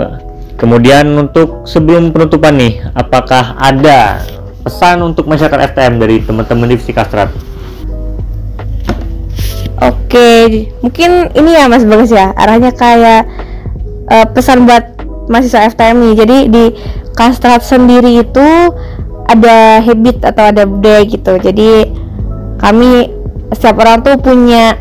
kemudian 0.55 1.07
untuk 1.19 1.67
sebelum 1.67 2.11
penutupan 2.11 2.55
nih 2.55 2.83
apakah 2.95 3.55
ada 3.59 4.23
pesan 4.65 5.03
untuk 5.05 5.29
masyarakat 5.29 5.75
FTM 5.75 6.01
dari 6.01 6.23
teman-teman 6.23 6.71
divisi 6.71 6.95
Kastrat 6.95 7.29
Oke, 9.75 10.71
mungkin 10.79 11.35
ini 11.35 11.51
ya 11.59 11.67
Mas 11.67 11.83
Bagus 11.83 12.07
ya, 12.07 12.31
arahnya 12.39 12.71
kayak 12.71 13.27
eh, 14.07 14.27
pesan 14.31 14.63
buat 14.63 14.95
mahasiswa 15.27 15.67
FTM 15.75 15.97
nih. 15.99 16.13
Jadi 16.15 16.37
di 16.47 16.63
Kastrat 17.11 17.59
sendiri 17.59 18.23
itu 18.23 18.47
ada 19.27 19.83
habit 19.83 20.23
atau 20.23 20.43
ada 20.47 20.63
budaya 20.63 21.03
gitu. 21.03 21.35
Jadi 21.43 21.91
kami 22.55 23.11
setiap 23.51 23.83
orang 23.83 23.99
tuh 23.99 24.15
punya 24.15 24.79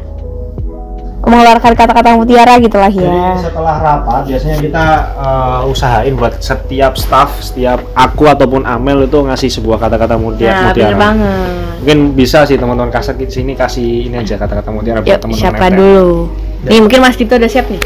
mengeluarkan 1.25 1.73
kata-kata 1.73 2.15
mutiara 2.15 2.55
gitu 2.57 2.75
lah 2.75 2.87
Jadi 2.87 3.05
ya. 3.05 3.33
setelah 3.37 3.77
rapat 3.77 4.23
biasanya 4.27 4.57
kita 4.59 4.87
uh, 5.15 5.61
usahain 5.65 6.13
buat 6.13 6.39
setiap 6.39 6.95
staff, 6.95 7.41
setiap 7.41 7.81
aku 7.93 8.25
ataupun 8.25 8.63
Amel 8.63 9.05
itu 9.05 9.19
ngasih 9.19 9.51
sebuah 9.51 9.79
kata-kata 9.79 10.15
mutia- 10.15 10.51
Nah, 10.51 10.63
mutiara. 10.69 10.91
bener 10.91 10.99
banget. 10.99 11.49
Mungkin 11.81 11.99
bisa 12.13 12.39
sih 12.43 12.55
teman-teman 12.55 12.89
kasat 12.89 13.15
di 13.15 13.27
sini 13.27 13.53
kasih 13.53 14.09
ini 14.09 14.17
aja 14.17 14.35
kata-kata 14.35 14.69
mutiara 14.69 15.01
buat 15.01 15.19
teman-teman 15.19 15.53
siapa 15.53 15.67
dulu? 15.69 16.33
Nih, 16.65 16.81
mungkin 16.81 16.99
Mas 16.99 17.15
Tito 17.15 17.35
udah 17.35 17.47
siap 17.47 17.69
nih. 17.69 17.81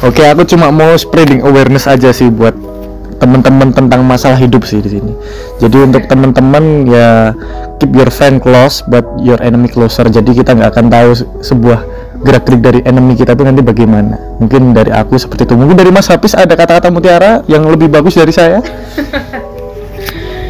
Oke, 0.00 0.22
aku 0.22 0.44
cuma 0.46 0.68
mau 0.68 0.92
spreading 0.94 1.40
awareness 1.40 1.84
aja 1.84 2.08
sih 2.10 2.28
buat 2.28 2.52
teman-teman 3.20 3.68
tentang 3.70 4.00
masalah 4.02 4.40
hidup 4.40 4.64
sih 4.64 4.80
di 4.80 4.98
sini. 4.98 5.12
Jadi 5.60 5.76
untuk 5.84 6.08
teman-teman 6.08 6.88
ya 6.88 7.36
keep 7.76 7.92
your 7.92 8.08
friend 8.08 8.40
close 8.40 8.80
but 8.88 9.04
your 9.20 9.36
enemy 9.44 9.68
closer. 9.68 10.08
Jadi 10.08 10.32
kita 10.32 10.56
nggak 10.56 10.72
akan 10.72 10.86
tahu 10.88 11.10
se- 11.12 11.28
sebuah 11.44 11.84
gerak-gerik 12.24 12.60
dari 12.60 12.80
enemy 12.88 13.16
kita 13.16 13.36
tuh 13.36 13.44
nanti 13.44 13.60
bagaimana. 13.60 14.16
Mungkin 14.40 14.72
dari 14.72 14.90
aku 14.90 15.20
seperti 15.20 15.44
itu. 15.44 15.54
Mungkin 15.54 15.76
dari 15.76 15.92
Mas 15.92 16.08
Hafiz 16.08 16.32
ada 16.32 16.52
kata-kata 16.56 16.88
mutiara 16.88 17.44
yang 17.44 17.68
lebih 17.68 17.92
bagus 17.92 18.16
dari 18.16 18.32
saya. 18.32 18.64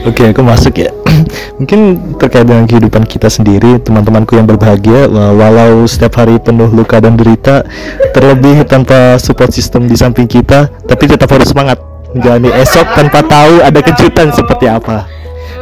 Oke, 0.08 0.32
aku 0.32 0.40
masuk 0.40 0.80
ya. 0.80 0.88
Mungkin 1.60 2.16
terkait 2.16 2.48
dengan 2.48 2.64
kehidupan 2.64 3.04
kita 3.04 3.28
sendiri, 3.28 3.76
teman-temanku 3.84 4.32
yang 4.32 4.48
berbahagia, 4.48 5.04
wa- 5.12 5.36
walau 5.36 5.84
setiap 5.84 6.24
hari 6.24 6.40
penuh 6.40 6.72
luka 6.72 7.04
dan 7.04 7.20
derita, 7.20 7.68
terlebih 8.16 8.64
tanpa 8.64 9.20
support 9.20 9.52
system 9.52 9.84
di 9.84 10.00
samping 10.00 10.24
kita, 10.24 10.72
tapi 10.88 11.04
tetap 11.04 11.28
harus 11.28 11.52
semangat 11.52 11.89
menjalani 12.16 12.50
esok 12.60 12.86
tanpa 12.96 13.20
tahu 13.22 13.62
ada 13.62 13.80
kejutan 13.82 14.34
seperti 14.34 14.66
apa. 14.66 15.06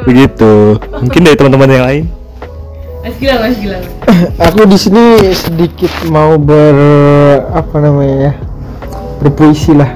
Begitu. 0.08 0.80
Mungkin 1.02 1.20
dari 1.24 1.36
teman-teman 1.36 1.68
yang 1.70 1.86
lain. 1.86 2.04
Mas 3.04 3.14
Gilang, 3.16 3.40
Mas 3.40 3.56
Gilang. 3.56 3.84
aku 4.46 4.64
di 4.66 4.78
sini 4.80 5.04
sedikit 5.32 5.92
mau 6.08 6.36
ber 6.40 6.76
apa 7.52 7.76
namanya 7.78 8.16
ya 8.30 8.32
berpuisi 9.18 9.74
lah 9.74 9.90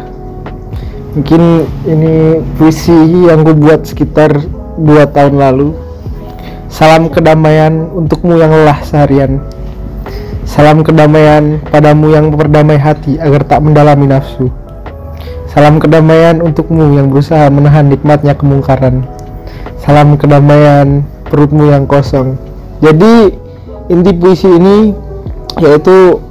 mungkin 1.13 1.69
ini 1.85 2.41
puisi 2.57 2.95
yang 3.29 3.45
gue 3.45 3.57
buat 3.57 3.85
sekitar 3.85 4.33
dua 4.81 5.05
tahun 5.09 5.37
lalu 5.39 5.77
salam 6.73 7.13
kedamaian 7.13 7.93
untukmu 7.93 8.41
yang 8.41 8.51
lelah 8.51 8.81
seharian 8.81 9.45
salam 10.49 10.81
kedamaian 10.81 11.61
padamu 11.69 12.13
yang 12.13 12.33
berdamai 12.33 12.81
hati 12.81 13.21
agar 13.21 13.45
tak 13.45 13.61
mendalami 13.61 14.09
nafsu 14.09 14.49
salam 15.53 15.77
kedamaian 15.77 16.41
untukmu 16.41 16.97
yang 16.97 17.13
berusaha 17.13 17.53
menahan 17.53 17.93
nikmatnya 17.93 18.33
kemungkaran. 18.33 19.05
Salam 19.85 20.17
kedamaian 20.17 21.05
perutmu 21.29 21.69
yang 21.69 21.85
kosong. 21.85 22.41
Jadi 22.81 23.37
inti 23.93 24.13
puisi 24.17 24.49
ini 24.49 24.97
yaitu 25.61 26.25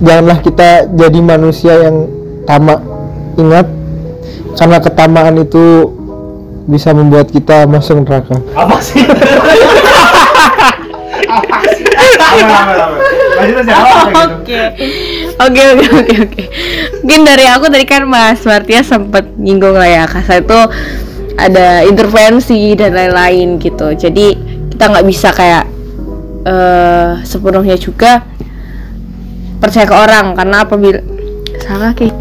janganlah 0.00 0.40
kita 0.40 0.88
jadi 0.96 1.20
manusia 1.20 1.84
yang 1.84 2.08
tamak. 2.48 2.80
Ingat 3.36 3.68
karena 4.56 4.78
ketamaan 4.80 5.36
itu 5.44 5.92
bisa 6.64 6.96
membuat 6.96 7.28
kita 7.28 7.68
masuk 7.68 8.08
neraka. 8.08 8.40
Apa 8.56 8.80
sih? 8.80 9.04
Oke. 14.32 14.60
Oke 15.34 15.62
oke 15.74 15.86
oke 15.90 16.14
oke. 16.30 16.42
Mungkin 17.02 17.20
dari 17.26 17.44
aku 17.50 17.66
tadi 17.66 17.86
kan 17.88 18.06
Mas 18.06 18.46
Martia 18.46 18.86
sempat 18.86 19.26
nyinggung 19.34 19.74
lah 19.74 19.90
ya 19.90 20.04
kasar 20.06 20.46
itu 20.46 20.60
ada 21.34 21.82
intervensi 21.82 22.78
dan 22.78 22.94
lain-lain 22.94 23.58
gitu. 23.58 23.90
Jadi 23.98 24.38
kita 24.70 24.84
nggak 24.94 25.06
bisa 25.06 25.34
kayak 25.34 25.64
eh 26.44 27.10
sepenuhnya 27.24 27.74
juga 27.80 28.22
percaya 29.58 29.88
ke 29.88 29.96
orang 29.96 30.36
karena 30.36 30.56
apabila 30.62 31.00
salah 31.58 31.90
kayak 31.96 32.14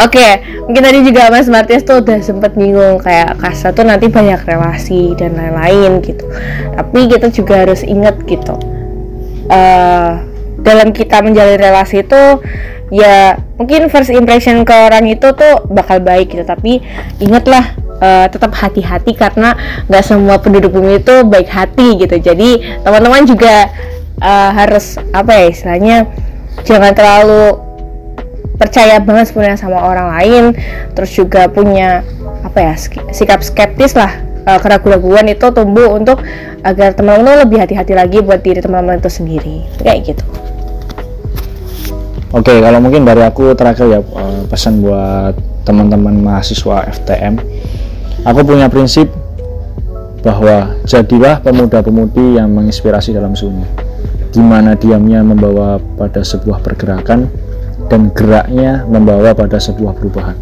Oke, 0.00 0.40
mungkin 0.64 0.88
tadi 0.88 1.04
juga 1.04 1.28
Mas 1.28 1.52
Martias 1.52 1.84
tuh 1.84 2.00
udah 2.00 2.16
sempet 2.24 2.56
nyinggung 2.56 2.96
kayak 3.04 3.36
Kasa 3.36 3.76
tuh 3.76 3.84
nanti 3.84 4.08
banyak 4.08 4.40
relasi 4.48 5.12
dan 5.20 5.36
lain-lain 5.36 6.00
gitu. 6.00 6.24
Tapi 6.72 7.12
kita 7.12 7.28
juga 7.28 7.60
harus 7.60 7.84
ingat 7.84 8.16
gitu. 8.24 8.56
eh 9.52 10.31
dalam 10.62 10.94
kita 10.94 11.22
menjalin 11.22 11.58
relasi 11.58 12.02
itu 12.06 12.22
ya 12.92 13.38
mungkin 13.56 13.88
first 13.88 14.12
impression 14.12 14.62
ke 14.62 14.74
orang 14.74 15.06
itu 15.10 15.30
tuh 15.34 15.66
bakal 15.70 15.98
baik 16.02 16.32
gitu. 16.32 16.42
Tapi 16.46 16.82
ingatlah 17.18 17.74
eh, 18.00 18.26
tetap 18.30 18.54
hati-hati 18.54 19.14
karena 19.14 19.54
nggak 19.86 20.04
semua 20.06 20.38
penduduk 20.38 20.74
bumi 20.74 21.02
itu 21.02 21.22
baik 21.26 21.50
hati 21.50 21.98
gitu. 21.98 22.16
Jadi 22.18 22.82
teman-teman 22.82 23.26
juga 23.26 23.68
eh, 24.22 24.50
harus 24.54 24.96
apa 25.10 25.30
ya 25.34 25.46
istilahnya 25.50 25.96
jangan 26.64 26.94
terlalu 26.94 27.72
percaya 28.60 29.02
banget 29.02 29.34
sebenarnya 29.34 29.58
sama 29.58 29.82
orang 29.82 30.08
lain 30.14 30.44
terus 30.94 31.10
juga 31.10 31.50
punya 31.50 32.06
apa 32.46 32.58
ya 32.62 32.74
sikap 33.10 33.42
skeptis 33.42 33.98
lah 33.98 34.22
uh, 34.46 34.58
keraguan-keraguan 34.62 35.26
itu 35.30 35.46
tumbuh 35.50 35.98
untuk 35.98 36.22
agar 36.62 36.94
teman-teman 36.94 37.42
lebih 37.42 37.58
hati-hati 37.58 37.98
lagi 37.98 38.18
buat 38.22 38.38
diri 38.44 38.62
teman-teman 38.62 39.02
itu 39.02 39.10
sendiri 39.10 39.56
kayak 39.82 40.14
gitu 40.14 40.24
Oke, 42.32 42.64
kalau 42.64 42.80
mungkin 42.80 43.04
dari 43.04 43.20
aku 43.20 43.52
terakhir 43.52 43.92
ya 43.92 44.00
eh, 44.00 44.42
pesan 44.48 44.80
buat 44.80 45.36
teman-teman 45.68 46.16
mahasiswa 46.16 46.88
FTM. 46.88 47.36
Aku 48.24 48.40
punya 48.40 48.72
prinsip 48.72 49.12
bahwa 50.24 50.80
jadilah 50.88 51.44
pemuda-pemudi 51.44 52.40
yang 52.40 52.48
menginspirasi 52.56 53.12
dalam 53.12 53.36
sunyi. 53.36 53.68
Di 54.32 54.40
mana 54.40 54.72
diamnya 54.72 55.20
membawa 55.20 55.76
pada 55.76 56.24
sebuah 56.24 56.64
pergerakan 56.64 57.28
dan 57.92 58.08
geraknya 58.16 58.88
membawa 58.88 59.36
pada 59.36 59.60
sebuah 59.60 59.92
perubahan. 59.92 60.38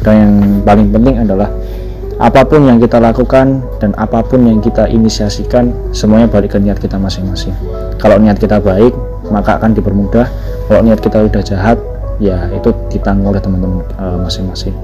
Dan 0.00 0.14
yang 0.16 0.34
paling 0.64 0.88
penting 0.96 1.16
adalah 1.28 1.52
apa 2.16 2.40
pun 2.48 2.64
yang 2.64 2.80
kita 2.80 2.96
lakukan 2.96 3.60
dan 3.76 3.92
apa 4.00 4.24
pun 4.24 4.48
yang 4.48 4.64
kita 4.64 4.88
inisiasikan 4.88 5.92
semuanya 5.92 6.24
balik 6.24 6.56
ke 6.56 6.58
niat 6.62 6.80
kita 6.80 6.96
masing-masing. 6.96 7.52
Kalau 8.00 8.16
niat 8.16 8.40
kita 8.40 8.56
baik, 8.64 8.96
maka 9.30 9.58
akan 9.58 9.74
dipermudah. 9.74 10.26
Kalau 10.66 10.80
niat 10.82 11.00
kita 11.02 11.26
udah 11.26 11.42
jahat, 11.42 11.78
ya 12.22 12.48
itu 12.52 12.72
ditanggung 12.90 13.32
oleh 13.34 13.42
teman-teman 13.42 13.82
eh, 13.84 14.18
masing-masing. 14.24 14.74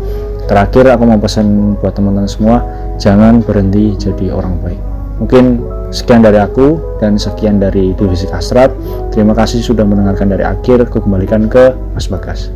Terakhir 0.50 0.90
aku 0.92 1.02
mau 1.06 1.18
pesan 1.18 1.78
buat 1.78 1.94
teman-teman 1.94 2.28
semua, 2.28 2.60
jangan 2.98 3.40
berhenti 3.40 3.94
jadi 3.96 4.34
orang 4.34 4.58
baik. 4.60 4.80
Mungkin 5.22 5.44
sekian 5.94 6.24
dari 6.24 6.40
aku 6.40 6.98
dan 6.98 7.14
sekian 7.14 7.62
dari 7.62 7.94
divisi 7.94 8.26
Kastrat. 8.26 8.74
Terima 9.14 9.36
kasih 9.38 9.62
sudah 9.62 9.86
mendengarkan 9.86 10.34
dari 10.34 10.42
akhir. 10.42 10.90
Aku 10.90 10.98
kembalikan 11.04 11.46
ke 11.46 11.70
Mas 11.94 12.10
Bagas. 12.10 12.50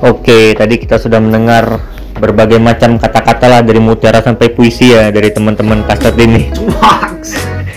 Oke, 0.00 0.56
tadi 0.56 0.80
kita 0.80 0.96
sudah 0.96 1.20
mendengar 1.20 1.80
berbagai 2.20 2.60
macam 2.60 3.00
kata-kata 3.00 3.46
lah 3.48 3.60
dari 3.64 3.80
mutiara 3.80 4.20
sampai 4.20 4.52
puisi 4.52 4.92
ya 4.92 5.08
dari 5.08 5.32
teman-teman 5.32 5.84
kastet 5.88 6.16
ini. 6.20 6.52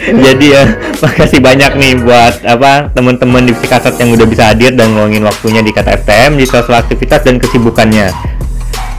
Jadi 0.04 0.52
ya, 0.52 0.64
makasih 1.00 1.40
banyak 1.40 1.72
nih 1.80 1.94
buat 2.04 2.44
apa 2.44 2.92
teman-teman 2.92 3.48
divisi 3.48 3.72
kastet 3.72 3.96
yang 4.04 4.12
udah 4.12 4.28
bisa 4.28 4.52
hadir 4.52 4.76
dan 4.76 4.92
ngeluangin 4.92 5.24
waktunya 5.24 5.64
di 5.64 5.72
kata 5.72 5.96
FTM 6.04 6.36
di 6.36 6.44
sela-sela 6.44 6.84
aktivitas 6.84 7.24
dan 7.24 7.40
kesibukannya. 7.40 8.12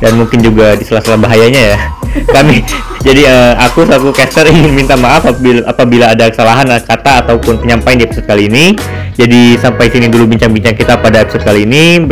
Dan 0.01 0.17
mungkin 0.17 0.41
juga 0.41 0.73
di 0.73 0.85
sela-sela 0.89 1.21
bahayanya 1.21 1.77
ya. 1.77 1.79
Kami 2.35 2.65
jadi 3.05 3.29
eh, 3.29 3.53
aku 3.61 3.85
selaku 3.85 4.17
caster 4.17 4.49
ingin 4.49 4.73
minta 4.73 4.97
maaf 4.97 5.29
apabila, 5.29 5.69
apabila 5.69 6.17
ada 6.17 6.33
kesalahan 6.33 6.65
kata 6.81 7.29
ataupun 7.29 7.61
penyampaian 7.61 8.01
di 8.01 8.05
episode 8.09 8.25
kali 8.25 8.49
ini. 8.49 8.73
Jadi 9.15 9.61
sampai 9.61 9.93
sini 9.93 10.09
dulu 10.09 10.25
bincang-bincang 10.33 10.73
kita 10.73 10.97
pada 10.97 11.21
episode 11.21 11.45
kali 11.45 11.69
ini. 11.69 12.09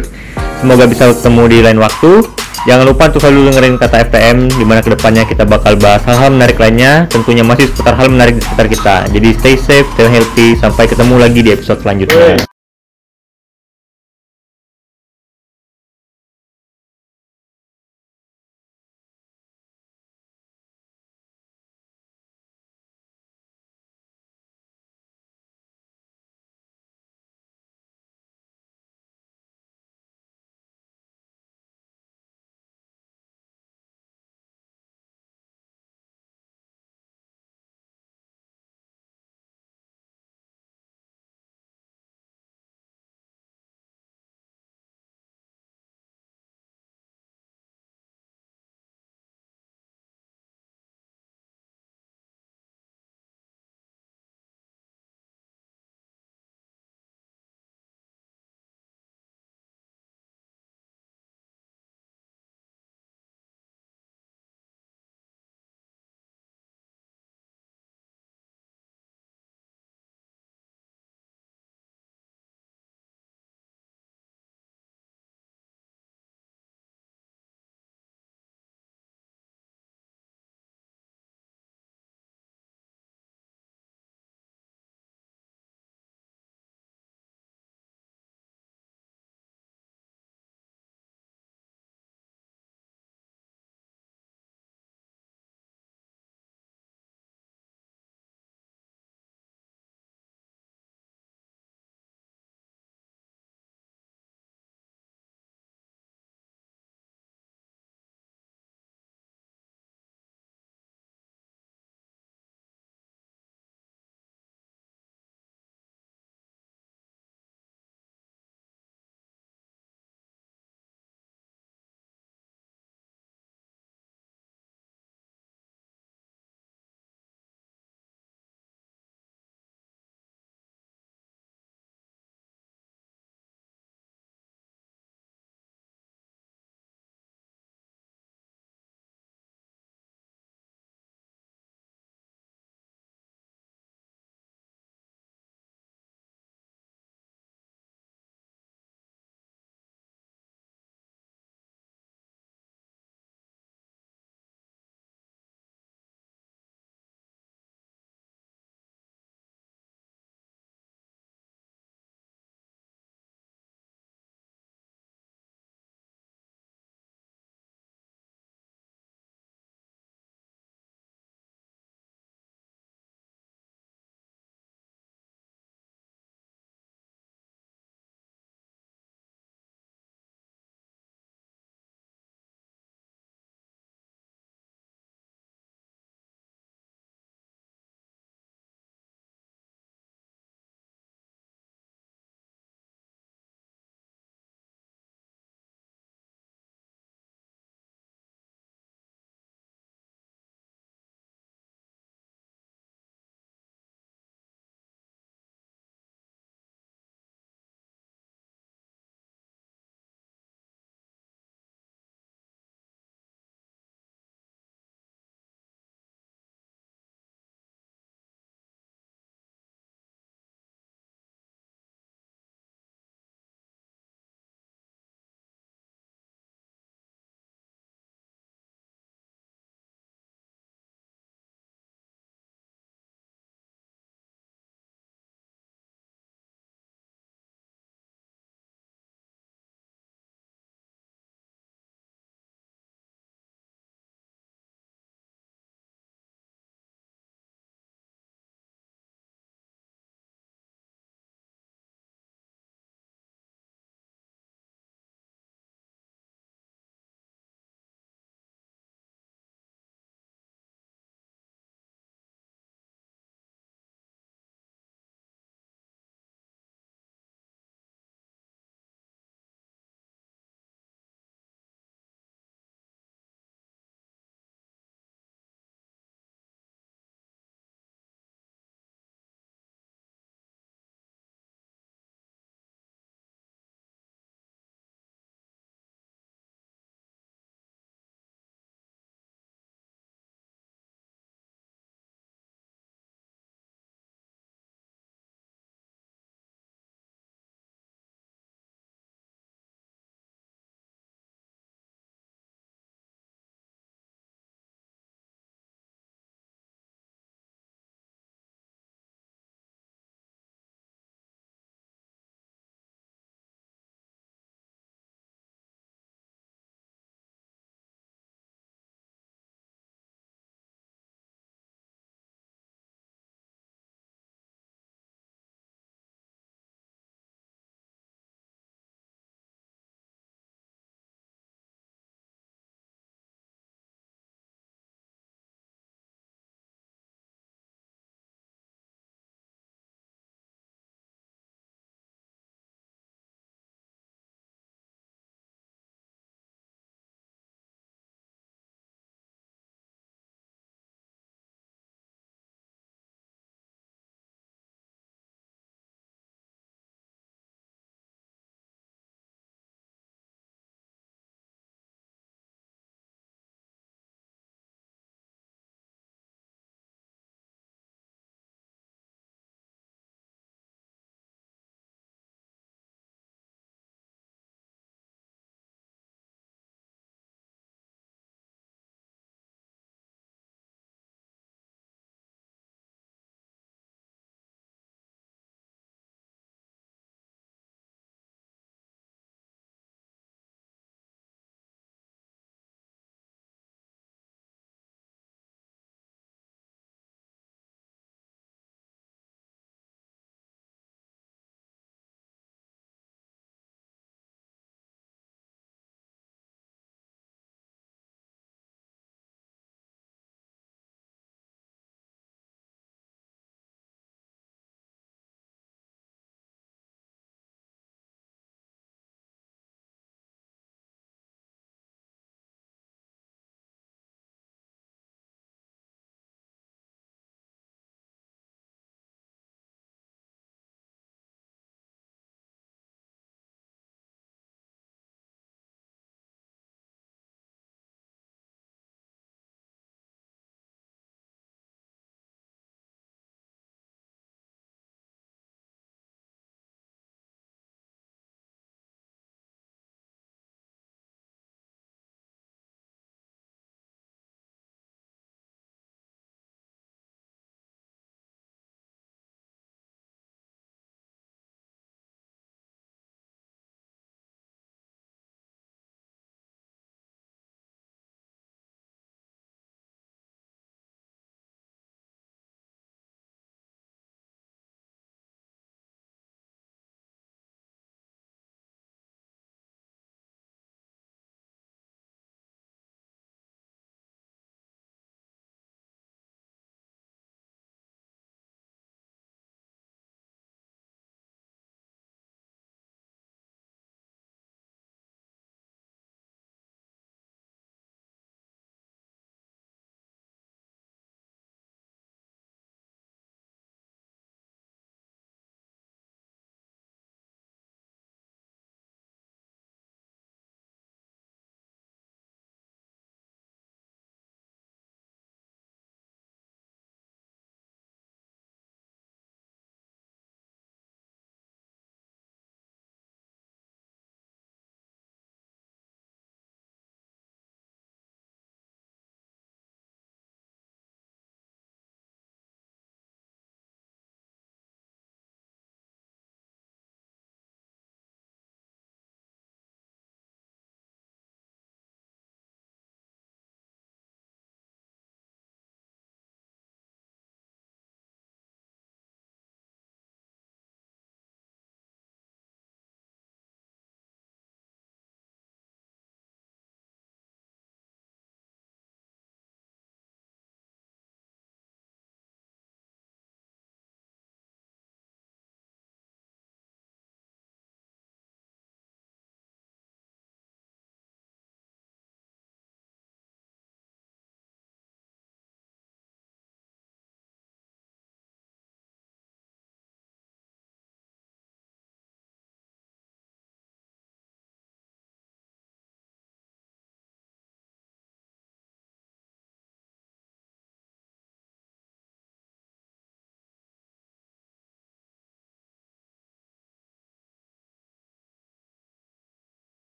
Semoga 0.61 0.85
bisa 0.85 1.09
ketemu 1.11 1.43
di 1.49 1.59
lain 1.65 1.81
waktu. 1.81 2.42
Jangan 2.63 2.87
lupa 2.87 3.11
untuk 3.11 3.27
selalu 3.27 3.51
dengerin 3.51 3.75
kata 3.75 3.97
FTM 4.07 4.39
di 4.55 4.63
mana 4.63 4.79
ke 4.79 4.95
depannya 4.95 5.27
kita 5.27 5.43
bakal 5.43 5.75
bahas 5.83 6.07
hal-hal 6.07 6.31
menarik 6.31 6.63
lainnya. 6.63 7.11
Tentunya 7.11 7.43
masih 7.43 7.67
seputar 7.67 7.99
hal 7.99 8.07
menarik 8.07 8.39
di 8.39 8.43
sekitar 8.47 8.67
kita. 8.71 8.97
Jadi 9.11 9.29
stay 9.35 9.57
safe, 9.59 9.89
stay 9.99 10.07
healthy. 10.07 10.55
Sampai 10.55 10.87
ketemu 10.87 11.19
lagi 11.19 11.43
di 11.43 11.51
episode 11.51 11.83
selanjutnya. 11.83 12.52